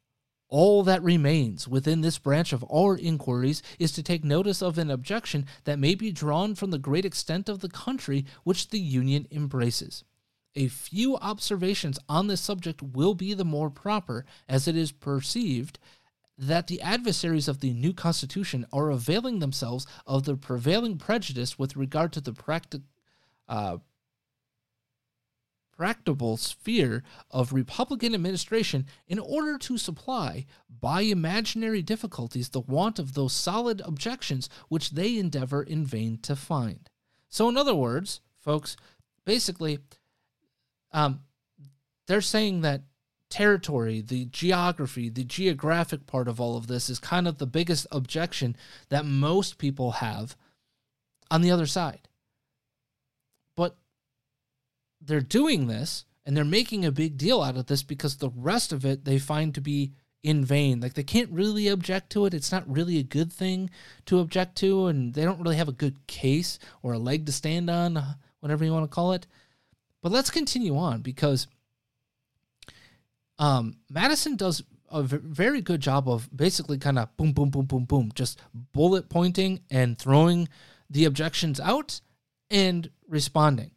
All 0.53 0.83
that 0.83 1.03
remains 1.03 1.67
within 1.67 2.03
this 2.03 2.19
branch 2.19 2.53
of 2.53 2.63
our 2.71 2.99
inquiries 2.99 3.63
is 3.79 3.91
to 3.93 4.03
take 4.03 4.23
notice 4.23 4.61
of 4.61 4.77
an 4.77 4.91
objection 4.91 5.47
that 5.65 5.79
may 5.79 5.95
be 5.95 6.13
drawn 6.13 6.55
from 6.55 6.71
the 6.71 6.79
great 6.79 7.07
extent 7.07 7.49
of 7.49 7.61
the 7.61 7.71
country 7.71 8.27
which 8.45 8.69
the 8.69 8.79
Union 8.79 9.27
embraces. 9.31 10.05
A 10.55 10.69
few 10.69 11.17
observations 11.17 11.99
on 12.07 12.27
this 12.27 12.43
subject 12.43 12.83
will 12.83 13.15
be 13.15 13.33
the 13.33 13.47
more 13.47 13.71
proper, 13.71 14.27
as 14.47 14.69
it 14.69 14.77
is 14.77 14.93
perceived 14.93 15.79
that 16.37 16.67
the 16.67 16.83
adversaries 16.83 17.49
of 17.49 17.61
the 17.61 17.73
new 17.73 17.95
Constitution 17.95 18.67
are 18.75 18.91
availing 18.91 19.39
themselves 19.39 19.87
of 20.07 20.25
the 20.25 20.37
prevailing 20.37 20.99
prejudice 20.99 21.59
with 21.59 21.77
regard 21.77 22.13
to 22.13 22.21
the 22.21 22.35
practic- 22.35 22.83
uh, 23.49 23.79
practicable 25.83 26.37
sphere 26.37 27.03
of 27.33 27.53
Republican 27.53 28.15
administration 28.15 28.87
in 29.09 29.19
order 29.19 29.59
to 29.59 29.77
supply, 29.77 30.47
by 30.81 31.01
imaginary 31.01 31.83
difficulties, 31.83 32.51
the 32.51 32.61
want 32.61 33.01
of 33.01 33.15
those 33.15 33.33
solid 33.33 33.83
objections 33.85 34.49
which 34.69 34.91
they 34.91 35.19
endeavor 35.19 35.61
in 35.61 35.85
vain 35.85 36.17
to 36.19 36.37
find. 36.37 36.89
So, 37.29 37.49
in 37.49 37.57
other 37.57 37.75
words, 37.75 38.21
folks, 38.39 38.77
basically, 39.25 39.81
um, 40.93 41.23
they're 42.07 42.21
saying 42.21 42.61
that 42.61 42.83
territory, 43.29 44.01
the 44.01 44.27
geography, 44.27 45.09
the 45.09 45.25
geographic 45.25 46.07
part 46.07 46.29
of 46.29 46.41
all 46.41 46.57
of 46.57 46.69
this 46.69 46.89
is 46.89 47.01
kind 47.01 47.27
of 47.27 47.39
the 47.39 47.47
biggest 47.49 47.89
objection 47.91 48.55
that 48.89 49.05
most 49.05 49.59
people 49.59 49.91
have 49.91 50.37
on 51.29 51.43
the 51.43 51.51
other 51.51 51.67
side. 51.67 52.07
They're 55.05 55.21
doing 55.21 55.67
this 55.67 56.05
and 56.25 56.37
they're 56.37 56.45
making 56.45 56.85
a 56.85 56.93
big 56.93 57.17
deal 57.17 57.43
out 57.43 57.57
of 57.57 57.67
this 57.67 57.83
because 57.83 58.17
the 58.17 58.31
rest 58.31 58.73
of 58.73 58.85
it 58.85 59.05
they 59.05 59.19
find 59.19 59.55
to 59.55 59.61
be 59.61 59.93
in 60.23 60.45
vain. 60.45 60.81
Like 60.81 60.95
they 60.95 61.03
can't 61.03 61.31
really 61.31 61.69
object 61.69 62.11
to 62.11 62.27
it. 62.27 62.35
It's 62.35 62.53
not 62.53 62.71
really 62.71 62.99
a 62.99 63.05
good 63.05 63.33
thing 63.33 63.71
to 64.07 64.21
object 64.21 64.57
to, 64.59 64.87
and 64.87 65.15
they 65.15 65.25
don't 65.25 65.41
really 65.41 65.57
have 65.57 65.69
a 65.69 65.73
good 65.73 66.07
case 66.07 66.59
or 66.83 66.93
a 66.93 66.99
leg 66.99 67.27
to 67.27 67.33
stand 67.33 67.69
on, 67.69 68.03
whatever 68.41 68.65
you 68.65 68.73
want 68.73 68.85
to 68.89 68.95
call 68.95 69.13
it. 69.13 69.27
But 70.01 70.13
let's 70.13 70.31
continue 70.31 70.77
on 70.77 71.01
because 71.01 71.47
um, 73.39 73.79
Madison 73.91 74.37
does 74.37 74.63
a 74.91 75.03
v- 75.03 75.19
very 75.23 75.61
good 75.61 75.81
job 75.81 76.09
of 76.09 76.29
basically 76.35 76.79
kind 76.79 76.99
of 76.99 77.17
boom, 77.17 77.33
boom, 77.33 77.51
boom, 77.51 77.67
boom, 77.67 77.85
boom, 77.85 78.13
just 78.15 78.41
bullet 78.73 79.09
pointing 79.09 79.61
and 79.71 79.99
throwing 79.99 80.49
the 80.91 81.05
objections 81.05 81.59
out 81.59 82.01
and 82.51 82.91
responding. 83.09 83.71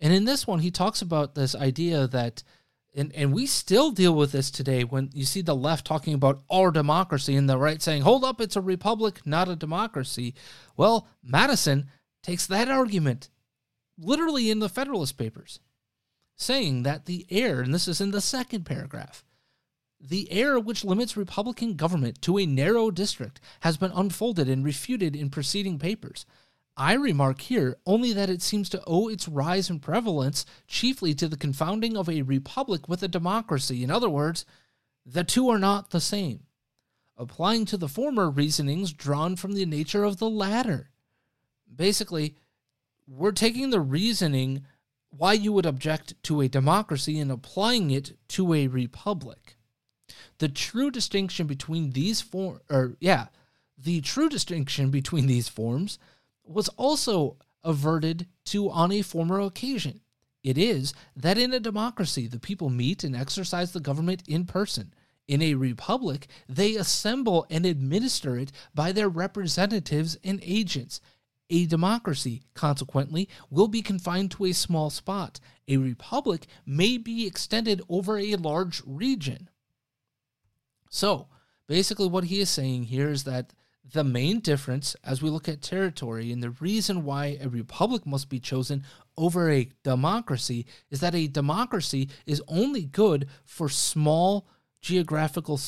And 0.00 0.12
in 0.12 0.24
this 0.24 0.46
one, 0.46 0.60
he 0.60 0.70
talks 0.70 1.02
about 1.02 1.34
this 1.34 1.54
idea 1.54 2.06
that, 2.08 2.42
and, 2.94 3.14
and 3.14 3.32
we 3.32 3.46
still 3.46 3.90
deal 3.90 4.14
with 4.14 4.32
this 4.32 4.50
today 4.50 4.82
when 4.82 5.10
you 5.12 5.24
see 5.24 5.42
the 5.42 5.54
left 5.54 5.86
talking 5.86 6.14
about 6.14 6.42
our 6.50 6.70
democracy 6.70 7.36
and 7.36 7.48
the 7.48 7.58
right 7.58 7.82
saying, 7.82 8.02
hold 8.02 8.24
up, 8.24 8.40
it's 8.40 8.56
a 8.56 8.60
republic, 8.60 9.20
not 9.26 9.48
a 9.48 9.56
democracy. 9.56 10.34
Well, 10.76 11.06
Madison 11.22 11.90
takes 12.22 12.46
that 12.46 12.68
argument 12.68 13.28
literally 13.98 14.50
in 14.50 14.60
the 14.60 14.68
Federalist 14.68 15.18
Papers, 15.18 15.60
saying 16.36 16.82
that 16.84 17.04
the 17.04 17.26
air, 17.30 17.60
and 17.60 17.74
this 17.74 17.86
is 17.86 18.00
in 18.00 18.10
the 18.10 18.20
second 18.20 18.64
paragraph, 18.64 19.22
the 20.00 20.32
air 20.32 20.58
which 20.58 20.84
limits 20.84 21.16
Republican 21.16 21.74
government 21.74 22.22
to 22.22 22.38
a 22.38 22.46
narrow 22.46 22.90
district 22.90 23.40
has 23.60 23.76
been 23.76 23.92
unfolded 23.94 24.48
and 24.48 24.64
refuted 24.64 25.14
in 25.14 25.28
preceding 25.28 25.78
papers. 25.78 26.24
I 26.80 26.94
remark 26.94 27.42
here 27.42 27.76
only 27.84 28.14
that 28.14 28.30
it 28.30 28.40
seems 28.40 28.70
to 28.70 28.82
owe 28.86 29.08
its 29.08 29.28
rise 29.28 29.68
and 29.68 29.82
prevalence 29.82 30.46
chiefly 30.66 31.12
to 31.16 31.28
the 31.28 31.36
confounding 31.36 31.94
of 31.94 32.08
a 32.08 32.22
republic 32.22 32.88
with 32.88 33.02
a 33.02 33.08
democracy. 33.08 33.84
In 33.84 33.90
other 33.90 34.08
words, 34.08 34.46
the 35.04 35.22
two 35.22 35.50
are 35.50 35.58
not 35.58 35.90
the 35.90 36.00
same. 36.00 36.44
Applying 37.18 37.66
to 37.66 37.76
the 37.76 37.86
former 37.86 38.30
reasonings 38.30 38.94
drawn 38.94 39.36
from 39.36 39.52
the 39.52 39.66
nature 39.66 40.04
of 40.04 40.16
the 40.16 40.30
latter. 40.30 40.88
Basically, 41.76 42.34
we're 43.06 43.32
taking 43.32 43.68
the 43.68 43.80
reasoning 43.80 44.62
why 45.10 45.34
you 45.34 45.52
would 45.52 45.66
object 45.66 46.14
to 46.22 46.40
a 46.40 46.48
democracy 46.48 47.20
and 47.20 47.30
applying 47.30 47.90
it 47.90 48.16
to 48.28 48.54
a 48.54 48.68
republic. 48.68 49.58
The 50.38 50.48
true 50.48 50.90
distinction 50.90 51.46
between 51.46 51.90
these 51.90 52.22
four, 52.22 52.62
or 52.70 52.96
yeah, 53.00 53.26
the 53.76 54.00
true 54.00 54.30
distinction 54.30 54.88
between 54.88 55.26
these 55.26 55.46
forms 55.46 55.98
was 56.50 56.68
also 56.70 57.36
averted 57.62 58.26
to 58.46 58.70
on 58.70 58.92
a 58.92 59.02
former 59.02 59.40
occasion. 59.40 60.00
It 60.42 60.56
is 60.56 60.94
that 61.16 61.38
in 61.38 61.52
a 61.52 61.60
democracy, 61.60 62.26
the 62.26 62.40
people 62.40 62.70
meet 62.70 63.04
and 63.04 63.14
exercise 63.14 63.72
the 63.72 63.80
government 63.80 64.22
in 64.26 64.46
person. 64.46 64.94
In 65.28 65.42
a 65.42 65.54
republic, 65.54 66.26
they 66.48 66.76
assemble 66.76 67.46
and 67.50 67.64
administer 67.64 68.36
it 68.36 68.50
by 68.74 68.90
their 68.90 69.08
representatives 69.08 70.18
and 70.24 70.40
agents. 70.42 71.00
A 71.50 71.66
democracy, 71.66 72.42
consequently, 72.54 73.28
will 73.50 73.68
be 73.68 73.82
confined 73.82 74.30
to 74.32 74.46
a 74.46 74.52
small 74.52 74.88
spot. 74.88 75.40
A 75.68 75.76
republic 75.76 76.46
may 76.64 76.96
be 76.96 77.26
extended 77.26 77.82
over 77.88 78.18
a 78.18 78.36
large 78.36 78.82
region. 78.86 79.50
So, 80.88 81.28
basically, 81.66 82.08
what 82.08 82.24
he 82.24 82.40
is 82.40 82.50
saying 82.50 82.84
here 82.84 83.10
is 83.10 83.24
that 83.24 83.52
the 83.92 84.04
main 84.04 84.40
difference 84.40 84.94
as 85.04 85.22
we 85.22 85.30
look 85.30 85.48
at 85.48 85.62
territory 85.62 86.32
and 86.32 86.42
the 86.42 86.50
reason 86.50 87.04
why 87.04 87.38
a 87.40 87.48
republic 87.48 88.06
must 88.06 88.28
be 88.28 88.40
chosen 88.40 88.84
over 89.16 89.50
a 89.50 89.68
democracy 89.82 90.66
is 90.90 91.00
that 91.00 91.14
a 91.14 91.26
democracy 91.26 92.08
is 92.26 92.42
only 92.48 92.82
good 92.82 93.28
for 93.44 93.68
small 93.68 94.46
geographical 94.80 95.60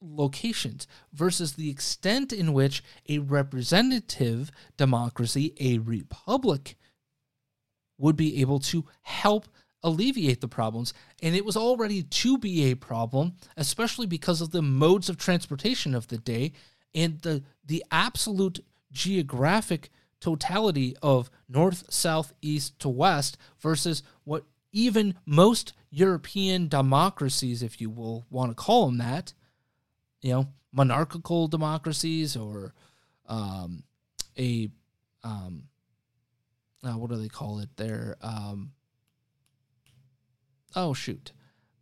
locations 0.00 0.86
versus 1.12 1.54
the 1.54 1.70
extent 1.70 2.32
in 2.32 2.52
which 2.52 2.82
a 3.08 3.18
representative 3.18 4.50
democracy, 4.76 5.54
a 5.60 5.78
republic, 5.78 6.76
would 7.98 8.16
be 8.16 8.40
able 8.40 8.58
to 8.58 8.84
help 9.02 9.46
alleviate 9.82 10.40
the 10.40 10.48
problems. 10.48 10.92
And 11.22 11.34
it 11.34 11.44
was 11.44 11.56
already 11.56 12.02
to 12.02 12.38
be 12.38 12.70
a 12.70 12.76
problem, 12.76 13.34
especially 13.56 14.06
because 14.06 14.40
of 14.40 14.50
the 14.50 14.62
modes 14.62 15.08
of 15.08 15.16
transportation 15.16 15.94
of 15.94 16.08
the 16.08 16.18
day 16.18 16.52
and 16.94 17.20
the 17.20 17.42
the 17.64 17.84
absolute 17.90 18.64
geographic 18.92 19.90
totality 20.20 20.96
of 21.02 21.30
north, 21.48 21.84
south, 21.92 22.32
east 22.42 22.78
to 22.78 22.88
west 22.88 23.38
versus 23.58 24.02
what 24.24 24.44
even 24.72 25.14
most 25.24 25.72
European 25.90 26.68
democracies, 26.68 27.62
if 27.62 27.80
you 27.80 27.90
will 27.90 28.26
want 28.30 28.50
to 28.50 28.54
call 28.54 28.86
them 28.86 28.98
that, 28.98 29.32
you 30.20 30.32
know, 30.32 30.48
monarchical 30.72 31.48
democracies 31.48 32.36
or 32.36 32.74
um, 33.26 33.82
a 34.38 34.70
um, 35.22 35.64
uh, 36.82 36.92
what 36.92 37.10
do 37.10 37.16
they 37.16 37.28
call 37.28 37.58
it 37.58 37.68
there? 37.76 38.16
Um, 38.22 38.72
oh 40.76 40.94
shoot, 40.94 41.32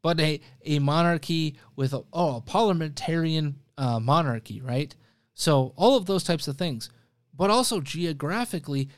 but 0.03 0.19
a 0.21 0.41
a 0.65 0.79
monarchy 0.79 1.57
with 1.77 1.93
a, 1.93 2.03
oh 2.13 2.37
a 2.37 2.41
parliamentarian 2.41 3.57
uh, 3.79 4.01
monarchy, 4.01 4.61
right? 4.61 4.95
So 5.35 5.73
all 5.77 5.97
of 5.97 6.05
those 6.05 6.25
types 6.25 6.49
of 6.49 6.59
things, 6.59 6.91
but 7.35 7.49
also 7.49 7.81
geographically, 7.81 8.91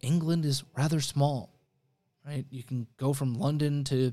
England 0.00 0.44
is 0.44 0.62
rather 0.76 1.00
small, 1.00 1.50
right? 2.24 2.44
You 2.50 2.62
can 2.62 2.86
go 2.98 3.12
from 3.14 3.34
London 3.34 3.82
to 3.84 4.12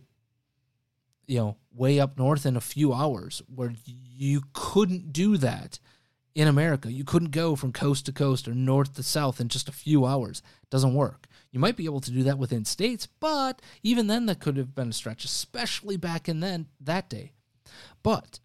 you 1.28 1.38
know 1.38 1.58
way 1.74 2.00
up 2.00 2.18
north 2.18 2.46
in 2.46 2.56
a 2.56 2.62
few 2.62 2.94
hours, 2.94 3.42
where 3.54 3.74
you 3.86 4.42
couldn't 4.54 5.14
do 5.14 5.38
that 5.38 5.80
in 6.34 6.48
America. 6.48 6.92
You 6.92 7.04
couldn't 7.04 7.32
go 7.32 7.56
from 7.58 7.74
coast 7.74 8.06
to 8.06 8.14
coast 8.14 8.48
or 8.48 8.56
north 8.56 8.94
to 8.94 9.04
south 9.04 9.42
in 9.42 9.50
just 9.50 9.68
a 9.68 9.74
few 9.74 10.06
hours. 10.06 10.42
It 10.64 10.70
doesn't 10.70 10.94
work. 10.94 11.28
You 11.52 11.60
might 11.60 11.76
be 11.76 11.86
able 11.86 12.00
to 12.00 12.12
do 12.12 12.24
that 12.24 12.38
within 12.38 12.64
states, 12.64 13.08
but 13.20 13.62
even 13.84 14.08
then 14.08 14.28
that 14.28 14.40
could 14.40 14.56
have 14.56 14.74
been 14.74 14.90
a 14.90 14.94
stretch, 14.94 15.26
especially 15.26 15.98
back 15.98 16.30
in 16.30 16.40
then 16.40 16.68
that 16.80 17.10
day. 17.10 17.34
But 18.02 18.40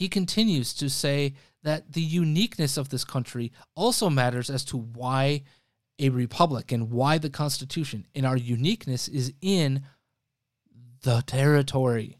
he 0.00 0.08
continues 0.08 0.72
to 0.72 0.88
say 0.88 1.34
that 1.62 1.92
the 1.92 2.00
uniqueness 2.00 2.78
of 2.78 2.88
this 2.88 3.04
country 3.04 3.52
also 3.76 4.08
matters 4.08 4.48
as 4.48 4.64
to 4.64 4.78
why 4.78 5.42
a 5.98 6.08
republic 6.08 6.72
and 6.72 6.90
why 6.90 7.18
the 7.18 7.28
Constitution. 7.28 8.06
And 8.14 8.24
our 8.24 8.38
uniqueness 8.38 9.08
is 9.08 9.34
in 9.42 9.82
the 11.02 11.22
territory. 11.26 12.16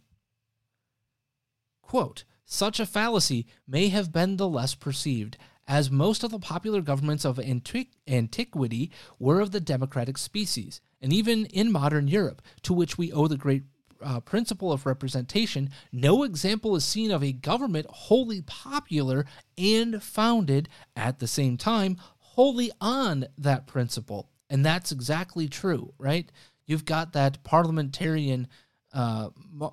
Quote, 1.81 2.25
such 2.45 2.81
a 2.81 2.85
fallacy 2.85 3.47
may 3.67 3.89
have 3.89 4.13
been 4.13 4.37
the 4.37 4.47
less 4.47 4.75
perceived, 4.75 5.39
as 5.67 5.91
most 5.91 6.23
of 6.23 6.31
the 6.31 6.39
popular 6.39 6.83
governments 6.83 7.25
of 7.25 7.39
antiqu- 7.39 7.89
antiquity 8.07 8.91
were 9.19 9.41
of 9.41 9.53
the 9.53 9.61
democratic 9.61 10.19
species, 10.19 10.83
and 11.01 11.15
even 11.15 11.47
in 11.47 11.73
modern 11.73 12.09
Europe, 12.09 12.43
to 12.61 12.75
which 12.75 12.99
we 12.99 13.11
owe 13.11 13.27
the 13.27 13.39
great 13.39 13.63
uh, 14.03 14.21
principle 14.21 14.73
of 14.73 14.87
representation, 14.87 15.71
no 15.93 16.23
example 16.23 16.77
is 16.77 16.85
seen 16.85 17.11
of 17.11 17.23
a 17.23 17.33
government 17.33 17.87
wholly 17.89 18.43
popular 18.43 19.25
and 19.59 20.03
founded 20.03 20.69
at 20.97 21.19
the 21.19 21.27
same 21.27 21.57
time 21.57 21.97
wholly 22.19 22.71
on 22.81 23.27
that 23.39 23.67
principle. 23.67 24.31
And 24.49 24.65
that's 24.65 24.93
exactly 24.93 25.49
true, 25.49 25.95
right? 25.99 26.31
You've 26.67 26.85
got 26.85 27.13
that 27.13 27.43
parliamentarian 27.45 28.49
uh, 28.93 29.31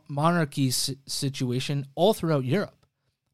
monarchy 0.08 0.72
situation 0.72 1.86
all 1.96 2.14
throughout 2.14 2.46
Europe. 2.46 2.77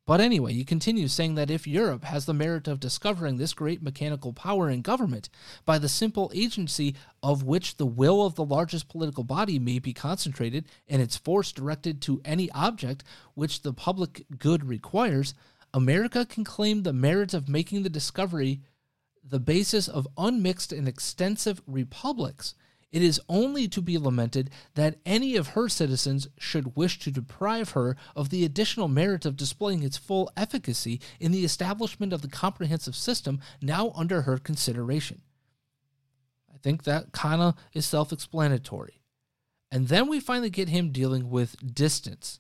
But 0.06 0.20
anyway, 0.20 0.51
he 0.51 0.66
continues 0.66 1.14
saying 1.14 1.36
that 1.36 1.49
if 1.49 1.66
Europe 1.66 2.04
has 2.04 2.26
the 2.26 2.34
merit 2.34 2.68
of 2.68 2.82
discovering 2.82 3.38
this 3.38 3.54
great 3.54 3.82
mechanical 3.82 4.34
power 4.34 4.70
in 4.70 4.82
government 4.82 5.30
by 5.64 5.80
the 5.80 5.88
simple 5.88 6.30
agency 6.36 6.95
of 7.22 7.43
which 7.43 7.78
the 7.78 7.86
will 7.86 8.26
of 8.26 8.36
the 8.36 8.43
largest 8.43 8.89
political 8.89 9.24
body 9.24 9.60
may 9.60 9.80
be 9.80 9.93
concentrated 9.93 10.68
and 10.89 11.01
its 11.01 11.16
force 11.16 11.54
directed 11.54 12.01
to 12.01 12.22
any 12.26 12.51
object 12.51 13.06
which 13.34 13.62
the 13.62 13.72
public 13.72 14.26
good 14.38 14.66
requires, 14.66 15.34
America 15.74 16.26
can 16.26 16.43
claim 16.43 16.84
the 16.84 16.91
merit 16.91 17.34
of 17.34 17.47
making 17.47 17.84
the 17.84 17.89
discovery 17.89 18.62
the 19.24 19.39
basis 19.39 19.88
of 19.88 20.06
unmixed 20.18 20.74
and 20.74 20.86
extensive 20.86 21.62
republics 21.66 22.56
it 22.94 23.02
is 23.02 23.20
only 23.28 23.68
to 23.68 23.82
be 23.82 23.98
lamented 23.98 24.52
that 24.76 25.00
any 25.04 25.36
of 25.36 25.48
her 25.48 25.68
citizens 25.68 26.28
should 26.38 26.78
wish 26.78 27.00
to 27.00 27.12
deprive 27.12 27.72
her 27.72 27.98
of 28.16 28.30
the 28.30 28.46
additional 28.46 28.88
merit 28.88 29.26
of 29.26 29.36
displaying 29.36 29.82
its 29.82 29.98
full 29.98 30.32
efficacy 30.38 31.02
in 31.20 31.32
the 31.32 31.44
establishment 31.44 32.14
of 32.14 32.22
the 32.22 32.28
comprehensive 32.30 32.96
system 32.96 33.41
now 33.62 33.91
under 33.96 34.22
her 34.22 34.38
consideration. 34.38 35.22
I 36.54 36.60
think 36.60 36.84
that 36.84 37.12
kind 37.12 37.41
of 37.41 37.56
is 37.74 37.88
self 37.88 38.14
explanatory. 38.14 39.02
And 39.72 39.88
then 39.88 40.08
we 40.08 40.20
finally 40.20 40.52
get 40.52 40.70
him 40.70 40.91
dealing 40.91 41.32
with 41.32 41.74
distance. 41.74 42.39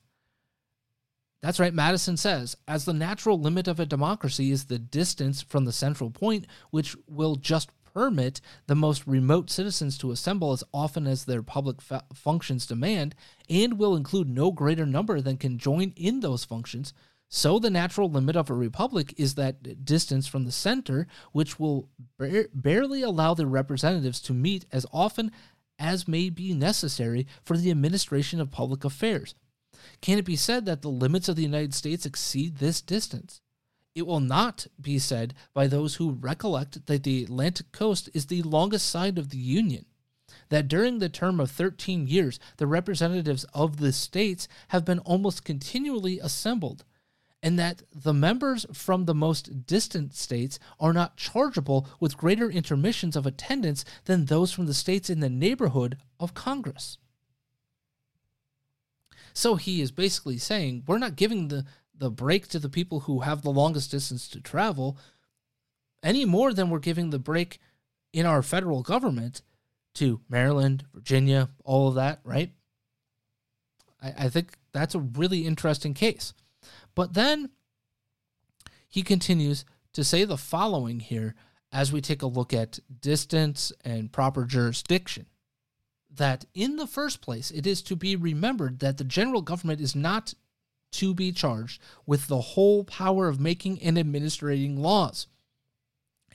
That's 1.41 1.59
right, 1.59 1.73
Madison 1.73 2.15
says, 2.15 2.55
as 2.67 2.85
the 2.85 2.93
natural 2.93 3.39
limit 3.39 3.67
of 3.67 3.79
a 3.79 3.87
democracy 3.87 4.51
is 4.51 4.65
the 4.65 4.79
distance 4.79 5.41
from 5.41 5.65
the 5.65 5.73
central 5.73 6.11
point, 6.11 6.45
which 6.69 6.95
will 7.07 7.35
just 7.37 7.71
permit 7.93 8.41
the 8.67 8.75
most 8.75 9.05
remote 9.05 9.49
citizens 9.49 9.97
to 9.97 10.11
assemble 10.11 10.51
as 10.51 10.63
often 10.73 11.07
as 11.07 11.25
their 11.25 11.43
public 11.43 11.81
fa- 11.81 12.05
functions 12.13 12.65
demand, 12.65 13.15
and 13.49 13.77
will 13.77 13.95
include 13.95 14.29
no 14.29 14.51
greater 14.51 14.85
number 14.85 15.21
than 15.21 15.37
can 15.37 15.57
join 15.57 15.93
in 15.95 16.19
those 16.19 16.43
functions. 16.43 16.93
So, 17.29 17.57
the 17.57 17.69
natural 17.69 18.11
limit 18.11 18.35
of 18.35 18.49
a 18.49 18.53
republic 18.53 19.13
is 19.17 19.35
that 19.35 19.85
distance 19.85 20.27
from 20.27 20.45
the 20.45 20.51
center, 20.51 21.07
which 21.31 21.59
will 21.59 21.89
bar- 22.19 22.47
barely 22.53 23.01
allow 23.01 23.33
the 23.33 23.47
representatives 23.47 24.21
to 24.21 24.33
meet 24.33 24.65
as 24.71 24.85
often 24.93 25.31
as 25.79 26.07
may 26.07 26.29
be 26.29 26.53
necessary 26.53 27.25
for 27.43 27.57
the 27.57 27.71
administration 27.71 28.39
of 28.39 28.51
public 28.51 28.83
affairs. 28.83 29.33
Can 30.01 30.17
it 30.17 30.25
be 30.25 30.35
said 30.35 30.65
that 30.65 30.81
the 30.81 30.89
limits 30.89 31.27
of 31.27 31.35
the 31.35 31.41
United 31.41 31.73
States 31.73 32.05
exceed 32.05 32.57
this 32.57 32.81
distance? 32.81 33.41
It 33.95 34.07
will 34.07 34.19
not 34.19 34.67
be 34.81 34.97
said 34.97 35.35
by 35.53 35.67
those 35.67 35.95
who 35.95 36.11
recollect 36.11 36.85
that 36.87 37.03
the 37.03 37.23
Atlantic 37.23 37.71
coast 37.71 38.09
is 38.13 38.25
the 38.25 38.41
longest 38.41 38.89
side 38.89 39.19
of 39.19 39.29
the 39.29 39.37
Union, 39.37 39.85
that 40.49 40.67
during 40.67 40.97
the 40.97 41.09
term 41.09 41.39
of 41.39 41.51
13 41.51 42.07
years, 42.07 42.39
the 42.57 42.65
representatives 42.65 43.45
of 43.53 43.77
the 43.77 43.91
states 43.91 44.47
have 44.69 44.83
been 44.83 44.99
almost 44.99 45.45
continually 45.45 46.19
assembled, 46.19 46.85
and 47.43 47.59
that 47.59 47.83
the 47.93 48.13
members 48.13 48.65
from 48.73 49.05
the 49.05 49.13
most 49.13 49.67
distant 49.67 50.15
states 50.15 50.57
are 50.79 50.93
not 50.93 51.17
chargeable 51.17 51.87
with 51.99 52.17
greater 52.17 52.49
intermissions 52.49 53.15
of 53.15 53.27
attendance 53.27 53.85
than 54.05 54.25
those 54.25 54.51
from 54.51 54.65
the 54.65 54.73
states 54.73 55.09
in 55.09 55.19
the 55.19 55.29
neighborhood 55.29 55.97
of 56.19 56.33
Congress. 56.33 56.97
So 59.33 59.55
he 59.55 59.81
is 59.81 59.91
basically 59.91 60.37
saying 60.37 60.83
we're 60.87 60.99
not 60.99 61.15
giving 61.15 61.47
the 61.47 61.65
the 61.95 62.09
break 62.09 62.47
to 62.47 62.59
the 62.59 62.69
people 62.69 63.01
who 63.01 63.21
have 63.21 63.41
the 63.41 63.51
longest 63.51 63.91
distance 63.91 64.27
to 64.29 64.41
travel 64.41 64.97
any 66.01 66.25
more 66.25 66.53
than 66.53 66.69
we're 66.69 66.79
giving 66.79 67.09
the 67.09 67.19
break 67.19 67.59
in 68.11 68.25
our 68.25 68.41
federal 68.41 68.81
government 68.81 69.41
to 69.95 70.21
Maryland, 70.27 70.85
Virginia, 70.93 71.49
all 71.63 71.87
of 71.87 71.95
that, 71.95 72.19
right? 72.23 72.51
I, 74.01 74.13
I 74.25 74.29
think 74.29 74.57
that's 74.71 74.95
a 74.95 74.99
really 74.99 75.45
interesting 75.45 75.93
case. 75.93 76.33
But 76.95 77.13
then 77.13 77.49
he 78.89 79.01
continues 79.01 79.65
to 79.93 80.03
say 80.03 80.23
the 80.23 80.37
following 80.37 80.99
here 80.99 81.35
as 81.71 81.91
we 81.91 82.01
take 82.01 82.21
a 82.21 82.27
look 82.27 82.53
at 82.53 82.79
distance 83.01 83.71
and 83.83 84.11
proper 84.11 84.45
jurisdiction. 84.45 85.25
That 86.15 86.45
in 86.53 86.75
the 86.75 86.85
first 86.85 87.21
place, 87.21 87.49
it 87.49 87.65
is 87.65 87.81
to 87.83 87.95
be 87.95 88.15
remembered 88.15 88.79
that 88.79 88.97
the 88.97 89.03
general 89.03 89.41
government 89.41 89.81
is 89.81 89.95
not 89.95 90.35
to 90.93 91.13
be 91.13 91.31
charged 91.31 91.81
with 92.05 92.27
the 92.27 92.41
whole 92.41 92.83
power 92.83 93.27
of 93.27 93.39
making 93.39 93.81
and 93.81 93.97
administrating 93.97 94.81
laws. 94.81 95.27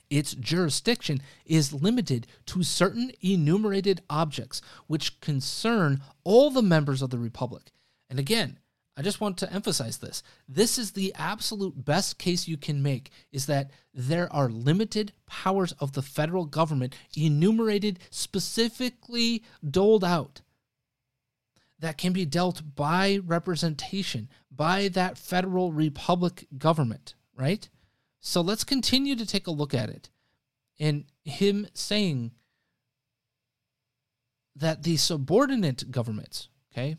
Its 0.09 0.33
jurisdiction 0.33 1.21
is 1.45 1.73
limited 1.73 2.25
to 2.47 2.63
certain 2.63 3.11
enumerated 3.21 4.01
objects 4.09 4.61
which 4.87 5.19
concern 5.21 6.01
all 6.23 6.49
the 6.49 6.63
members 6.63 7.01
of 7.01 7.11
the 7.11 7.19
Republic. 7.19 7.71
And 8.09 8.17
again, 8.17 8.59
I 8.97 9.01
just 9.01 9.21
want 9.21 9.37
to 9.37 9.53
emphasize 9.53 9.99
this. 9.99 10.23
This 10.47 10.77
is 10.77 10.91
the 10.91 11.13
absolute 11.15 11.85
best 11.85 12.17
case 12.17 12.47
you 12.47 12.57
can 12.57 12.83
make 12.83 13.11
is 13.31 13.45
that 13.45 13.71
there 13.93 14.31
are 14.33 14.49
limited 14.49 15.13
powers 15.25 15.71
of 15.73 15.93
the 15.93 16.01
federal 16.01 16.45
government 16.45 16.95
enumerated, 17.15 17.99
specifically 18.09 19.43
doled 19.69 20.03
out 20.03 20.41
that 21.79 21.97
can 21.97 22.13
be 22.13 22.25
dealt 22.25 22.75
by 22.75 23.19
representation, 23.25 24.29
by 24.51 24.89
that 24.89 25.17
federal 25.17 25.71
republic 25.71 26.47
government, 26.57 27.15
right? 27.35 27.69
So 28.19 28.41
let's 28.41 28.63
continue 28.63 29.15
to 29.15 29.25
take 29.25 29.47
a 29.47 29.51
look 29.51 29.73
at 29.73 29.89
it. 29.89 30.09
And 30.79 31.05
him 31.23 31.67
saying 31.73 32.31
that 34.55 34.83
the 34.83 34.97
subordinate 34.97 35.91
governments, 35.91 36.49
okay, 36.71 36.97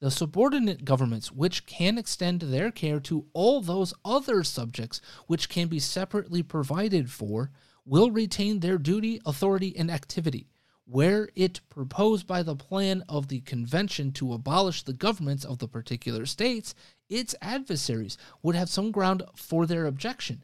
the 0.00 0.10
subordinate 0.10 0.84
governments, 0.84 1.30
which 1.30 1.64
can 1.64 1.96
extend 1.96 2.42
their 2.42 2.72
care 2.72 2.98
to 3.00 3.26
all 3.32 3.60
those 3.60 3.94
other 4.04 4.42
subjects 4.42 5.00
which 5.28 5.48
can 5.48 5.68
be 5.68 5.78
separately 5.78 6.42
provided 6.42 7.08
for, 7.10 7.50
will 7.84 8.10
retain 8.10 8.60
their 8.60 8.78
duty, 8.78 9.20
authority, 9.24 9.76
and 9.76 9.90
activity 9.90 10.48
where 10.84 11.28
it 11.34 11.60
proposed 11.68 12.26
by 12.26 12.42
the 12.42 12.56
plan 12.56 13.02
of 13.08 13.28
the 13.28 13.40
convention 13.40 14.12
to 14.12 14.32
abolish 14.32 14.82
the 14.82 14.92
governments 14.92 15.44
of 15.44 15.58
the 15.58 15.68
particular 15.68 16.26
states, 16.26 16.74
its 17.08 17.34
adversaries 17.40 18.18
would 18.42 18.54
have 18.54 18.68
some 18.68 18.90
ground 18.90 19.22
for 19.34 19.66
their 19.66 19.86
objection, 19.86 20.42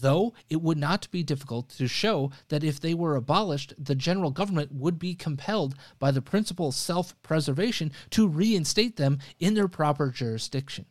though 0.00 0.34
it 0.50 0.60
would 0.60 0.78
not 0.78 1.10
be 1.10 1.22
difficult 1.22 1.70
to 1.70 1.88
show 1.88 2.30
that 2.48 2.64
if 2.64 2.80
they 2.80 2.94
were 2.94 3.16
abolished, 3.16 3.72
the 3.78 3.94
general 3.94 4.30
government 4.30 4.72
would 4.72 4.98
be 4.98 5.14
compelled 5.14 5.74
by 5.98 6.10
the 6.10 6.22
principle 6.22 6.68
of 6.68 6.74
self 6.74 7.20
preservation 7.22 7.90
to 8.10 8.28
reinstate 8.28 8.96
them 8.96 9.18
in 9.38 9.54
their 9.54 9.68
proper 9.68 10.10
jurisdiction. 10.10 10.84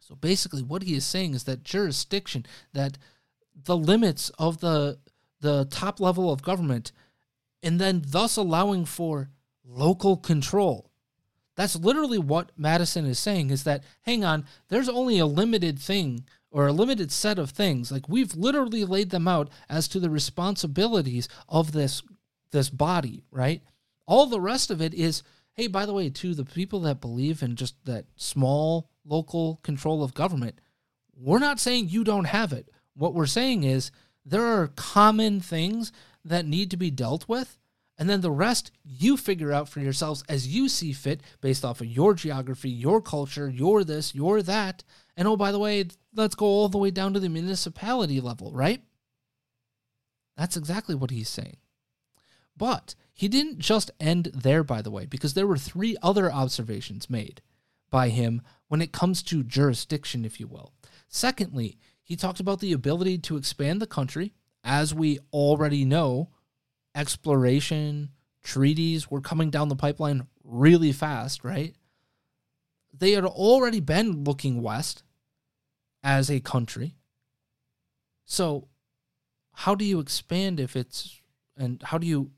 So 0.00 0.14
basically, 0.14 0.62
what 0.62 0.82
he 0.82 0.94
is 0.94 1.04
saying 1.04 1.34
is 1.34 1.44
that 1.44 1.62
jurisdiction, 1.62 2.46
that 2.72 2.98
the 3.54 3.76
limits 3.76 4.30
of 4.38 4.60
the 4.60 4.98
the 5.40 5.66
top 5.66 6.00
level 6.00 6.32
of 6.32 6.42
government 6.42 6.90
and 7.64 7.80
then 7.80 8.02
thus 8.06 8.36
allowing 8.36 8.84
for 8.84 9.30
local 9.64 10.16
control. 10.16 10.90
That's 11.56 11.76
literally 11.76 12.18
what 12.18 12.52
Madison 12.56 13.06
is 13.06 13.18
saying 13.18 13.50
is 13.50 13.64
that, 13.64 13.84
hang 14.02 14.24
on, 14.24 14.44
there's 14.68 14.88
only 14.88 15.18
a 15.18 15.26
limited 15.26 15.78
thing 15.78 16.24
or 16.50 16.66
a 16.66 16.72
limited 16.72 17.10
set 17.10 17.38
of 17.38 17.50
things. 17.50 17.90
Like 17.90 18.08
we've 18.08 18.34
literally 18.34 18.84
laid 18.84 19.10
them 19.10 19.26
out 19.26 19.50
as 19.68 19.88
to 19.88 20.00
the 20.00 20.10
responsibilities 20.10 21.28
of 21.48 21.72
this 21.72 22.02
this 22.50 22.70
body, 22.70 23.24
right? 23.32 23.62
All 24.06 24.26
the 24.26 24.40
rest 24.40 24.70
of 24.70 24.80
it 24.80 24.94
is, 24.94 25.24
hey, 25.54 25.66
by 25.66 25.86
the 25.86 25.92
way, 25.92 26.08
to 26.08 26.34
the 26.34 26.44
people 26.44 26.78
that 26.80 27.00
believe 27.00 27.42
in 27.42 27.56
just 27.56 27.74
that 27.84 28.04
small 28.14 28.88
local 29.04 29.58
control 29.64 30.04
of 30.04 30.14
government, 30.14 30.60
we're 31.16 31.40
not 31.40 31.58
saying 31.58 31.88
you 31.88 32.04
don't 32.04 32.26
have 32.26 32.52
it. 32.52 32.68
What 32.94 33.12
we're 33.12 33.26
saying 33.26 33.64
is 33.64 33.90
there 34.24 34.44
are 34.44 34.68
common 34.68 35.40
things 35.40 35.90
that 36.24 36.46
need 36.46 36.70
to 36.70 36.76
be 36.76 36.90
dealt 36.90 37.28
with. 37.28 37.58
And 37.96 38.10
then 38.10 38.22
the 38.22 38.30
rest 38.30 38.72
you 38.82 39.16
figure 39.16 39.52
out 39.52 39.68
for 39.68 39.80
yourselves 39.80 40.24
as 40.28 40.48
you 40.48 40.68
see 40.68 40.92
fit 40.92 41.20
based 41.40 41.64
off 41.64 41.80
of 41.80 41.86
your 41.86 42.14
geography, 42.14 42.70
your 42.70 43.00
culture, 43.00 43.48
your 43.48 43.84
this, 43.84 44.14
your 44.14 44.42
that. 44.42 44.82
And 45.16 45.28
oh, 45.28 45.36
by 45.36 45.52
the 45.52 45.60
way, 45.60 45.84
let's 46.14 46.34
go 46.34 46.46
all 46.46 46.68
the 46.68 46.78
way 46.78 46.90
down 46.90 47.14
to 47.14 47.20
the 47.20 47.28
municipality 47.28 48.20
level, 48.20 48.50
right? 48.52 48.82
That's 50.36 50.56
exactly 50.56 50.96
what 50.96 51.12
he's 51.12 51.28
saying. 51.28 51.58
But 52.56 52.96
he 53.12 53.28
didn't 53.28 53.60
just 53.60 53.92
end 54.00 54.32
there, 54.34 54.64
by 54.64 54.82
the 54.82 54.90
way, 54.90 55.06
because 55.06 55.34
there 55.34 55.46
were 55.46 55.56
three 55.56 55.96
other 56.02 56.32
observations 56.32 57.08
made 57.08 57.42
by 57.90 58.08
him 58.08 58.42
when 58.66 58.82
it 58.82 58.92
comes 58.92 59.22
to 59.22 59.44
jurisdiction, 59.44 60.24
if 60.24 60.40
you 60.40 60.48
will. 60.48 60.72
Secondly, 61.08 61.78
He 62.04 62.16
talked 62.16 62.38
about 62.38 62.60
the 62.60 62.72
ability 62.72 63.18
to 63.18 63.36
expand 63.36 63.80
the 63.80 63.86
country. 63.86 64.34
As 64.64 64.94
we 64.94 65.18
already 65.32 65.84
know, 65.84 66.30
exploration, 66.94 68.10
treaties 68.42 69.10
were 69.10 69.20
coming 69.20 69.50
down 69.50 69.68
the 69.68 69.76
pipeline 69.76 70.26
really 70.42 70.92
fast, 70.92 71.44
right? 71.44 71.74
They 72.96 73.12
had 73.12 73.24
already 73.24 73.80
been 73.80 74.24
looking 74.24 74.62
west 74.62 75.02
as 76.02 76.30
a 76.30 76.40
country. 76.40 76.96
So, 78.24 78.68
how 79.52 79.74
do 79.74 79.84
you 79.84 80.00
expand 80.00 80.58
if 80.58 80.76
it's, 80.76 81.20
and 81.56 81.82
how 81.82 81.98
do 81.98 82.06
you 82.06 82.30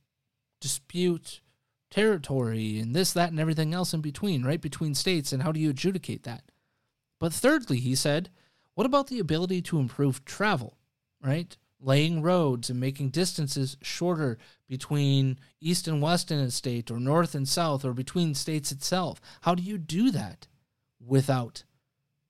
dispute 0.60 1.40
territory 1.90 2.80
and 2.80 2.94
this, 2.94 3.12
that, 3.12 3.30
and 3.30 3.38
everything 3.40 3.72
else 3.72 3.94
in 3.94 4.00
between, 4.00 4.44
right? 4.44 4.60
Between 4.60 4.94
states, 4.94 5.32
and 5.32 5.42
how 5.42 5.52
do 5.52 5.60
you 5.60 5.70
adjudicate 5.70 6.24
that? 6.24 6.42
But 7.18 7.32
thirdly, 7.32 7.78
he 7.78 7.94
said, 7.94 8.30
what 8.74 8.86
about 8.86 9.06
the 9.06 9.18
ability 9.18 9.62
to 9.62 9.78
improve 9.78 10.24
travel, 10.24 10.76
right? 11.22 11.56
Laying 11.86 12.20
roads 12.20 12.68
and 12.68 12.80
making 12.80 13.10
distances 13.10 13.76
shorter 13.80 14.38
between 14.68 15.38
east 15.60 15.86
and 15.86 16.02
west 16.02 16.32
in 16.32 16.40
a 16.40 16.50
state, 16.50 16.90
or 16.90 16.98
north 16.98 17.32
and 17.34 17.48
south, 17.48 17.84
or 17.84 17.92
between 17.92 18.34
states 18.34 18.72
itself. 18.72 19.20
How 19.42 19.54
do 19.54 19.62
you 19.62 19.78
do 19.78 20.10
that 20.10 20.48
without 20.98 21.62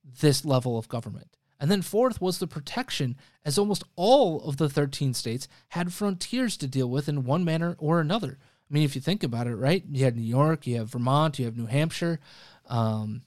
this 0.05 0.45
level 0.45 0.77
of 0.77 0.89
government? 0.89 1.37
And 1.59 1.71
then 1.71 1.81
fourth 1.81 2.21
was 2.21 2.39
the 2.39 2.47
protection, 2.47 3.17
as 3.47 3.57
almost 3.57 3.83
all 3.97 4.43
of 4.43 4.59
the 4.59 4.69
13 4.69 5.15
states 5.15 5.49
had 5.69 5.91
frontiers 5.91 6.59
to 6.59 6.69
deal 6.69 6.91
with 6.91 7.09
in 7.09 7.25
one 7.25 7.43
manner 7.43 7.77
or 7.79 7.99
another. 7.99 8.39
I 8.71 8.75
mean, 8.75 8.83
if 8.83 8.95
you 8.95 9.01
think 9.01 9.23
about 9.23 9.47
it, 9.47 9.57
right? 9.57 9.83
You 9.91 10.05
had 10.05 10.17
New 10.17 10.23
York, 10.23 10.67
you 10.67 10.77
have 10.77 10.91
Vermont, 10.91 11.39
you 11.39 11.47
have 11.47 11.57
New 11.57 11.67
Hampshire, 11.67 12.21
um, 12.69 13.23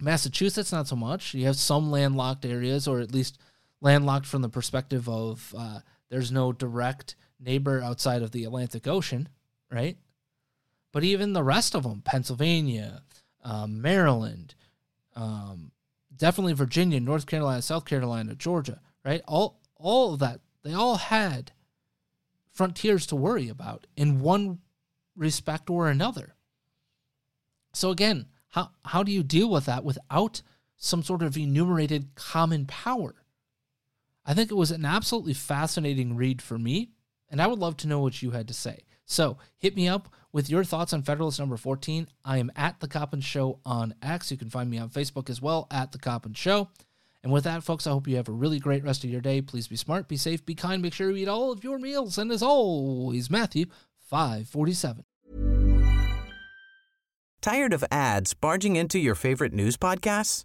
Massachusetts, 0.00 0.72
not 0.72 0.88
so 0.88 0.96
much. 0.96 1.34
You 1.34 1.44
have 1.44 1.56
some 1.56 1.90
landlocked 1.90 2.46
areas, 2.46 2.88
or 2.88 3.00
at 3.00 3.12
least 3.12 3.38
landlocked 3.80 4.26
from 4.26 4.42
the 4.42 4.48
perspective 4.48 5.08
of 5.08 5.54
uh, 5.56 5.80
there's 6.08 6.32
no 6.32 6.52
direct 6.52 7.16
neighbor 7.38 7.82
outside 7.82 8.22
of 8.22 8.32
the 8.32 8.44
Atlantic 8.44 8.86
Ocean, 8.86 9.28
right? 9.70 9.96
But 10.92 11.04
even 11.04 11.32
the 11.32 11.42
rest 11.42 11.74
of 11.74 11.84
them, 11.84 12.02
Pennsylvania, 12.02 13.02
um, 13.44 13.80
Maryland, 13.80 14.54
um, 15.14 15.70
definitely 16.14 16.52
Virginia, 16.52 17.00
North 17.00 17.26
Carolina, 17.26 17.62
South 17.62 17.84
Carolina, 17.84 18.34
Georgia, 18.34 18.80
right? 19.04 19.22
All 19.26 19.60
all 19.76 20.12
of 20.12 20.20
that, 20.20 20.40
they 20.62 20.74
all 20.74 20.96
had 20.96 21.52
frontiers 22.52 23.06
to 23.06 23.16
worry 23.16 23.48
about 23.48 23.86
in 23.96 24.20
one 24.20 24.58
respect 25.16 25.70
or 25.70 25.88
another. 25.88 26.34
So 27.72 27.90
again, 27.90 28.26
how 28.48 28.72
how 28.84 29.02
do 29.02 29.12
you 29.12 29.22
deal 29.22 29.48
with 29.48 29.64
that 29.66 29.84
without 29.84 30.42
some 30.76 31.02
sort 31.02 31.22
of 31.22 31.36
enumerated 31.36 32.14
common 32.14 32.66
power? 32.66 33.14
I 34.24 34.34
think 34.34 34.50
it 34.50 34.56
was 34.56 34.70
an 34.70 34.84
absolutely 34.84 35.34
fascinating 35.34 36.16
read 36.16 36.42
for 36.42 36.58
me, 36.58 36.90
and 37.28 37.40
I 37.40 37.46
would 37.46 37.58
love 37.58 37.76
to 37.78 37.88
know 37.88 38.00
what 38.00 38.22
you 38.22 38.32
had 38.32 38.48
to 38.48 38.54
say. 38.54 38.84
So 39.06 39.38
hit 39.58 39.74
me 39.74 39.88
up 39.88 40.08
with 40.32 40.48
your 40.48 40.62
thoughts 40.62 40.92
on 40.92 41.02
Federalist 41.02 41.38
number 41.38 41.56
14. 41.56 42.08
I 42.24 42.38
am 42.38 42.52
at 42.54 42.80
The 42.80 42.88
Coppin 42.88 43.20
Show 43.20 43.60
on 43.64 43.94
X. 44.02 44.30
You 44.30 44.36
can 44.36 44.50
find 44.50 44.70
me 44.70 44.78
on 44.78 44.90
Facebook 44.90 45.28
as 45.28 45.42
well 45.42 45.66
at 45.70 45.92
The 45.92 45.98
Coppin 45.98 46.34
Show. 46.34 46.68
And 47.22 47.32
with 47.32 47.44
that, 47.44 47.64
folks, 47.64 47.86
I 47.86 47.90
hope 47.90 48.08
you 48.08 48.16
have 48.16 48.28
a 48.28 48.32
really 48.32 48.58
great 48.58 48.84
rest 48.84 49.04
of 49.04 49.10
your 49.10 49.20
day. 49.20 49.42
Please 49.42 49.68
be 49.68 49.76
smart, 49.76 50.08
be 50.08 50.16
safe, 50.16 50.46
be 50.46 50.54
kind, 50.54 50.80
make 50.80 50.94
sure 50.94 51.10
you 51.10 51.16
eat 51.16 51.28
all 51.28 51.52
of 51.52 51.64
your 51.64 51.78
meals. 51.78 52.16
And 52.16 52.30
as 52.30 52.42
always, 52.42 53.30
Matthew 53.30 53.66
547. 54.08 55.04
Tired 57.42 57.72
of 57.72 57.84
ads 57.90 58.34
barging 58.34 58.76
into 58.76 58.98
your 58.98 59.14
favorite 59.14 59.52
news 59.52 59.76
podcasts? 59.76 60.44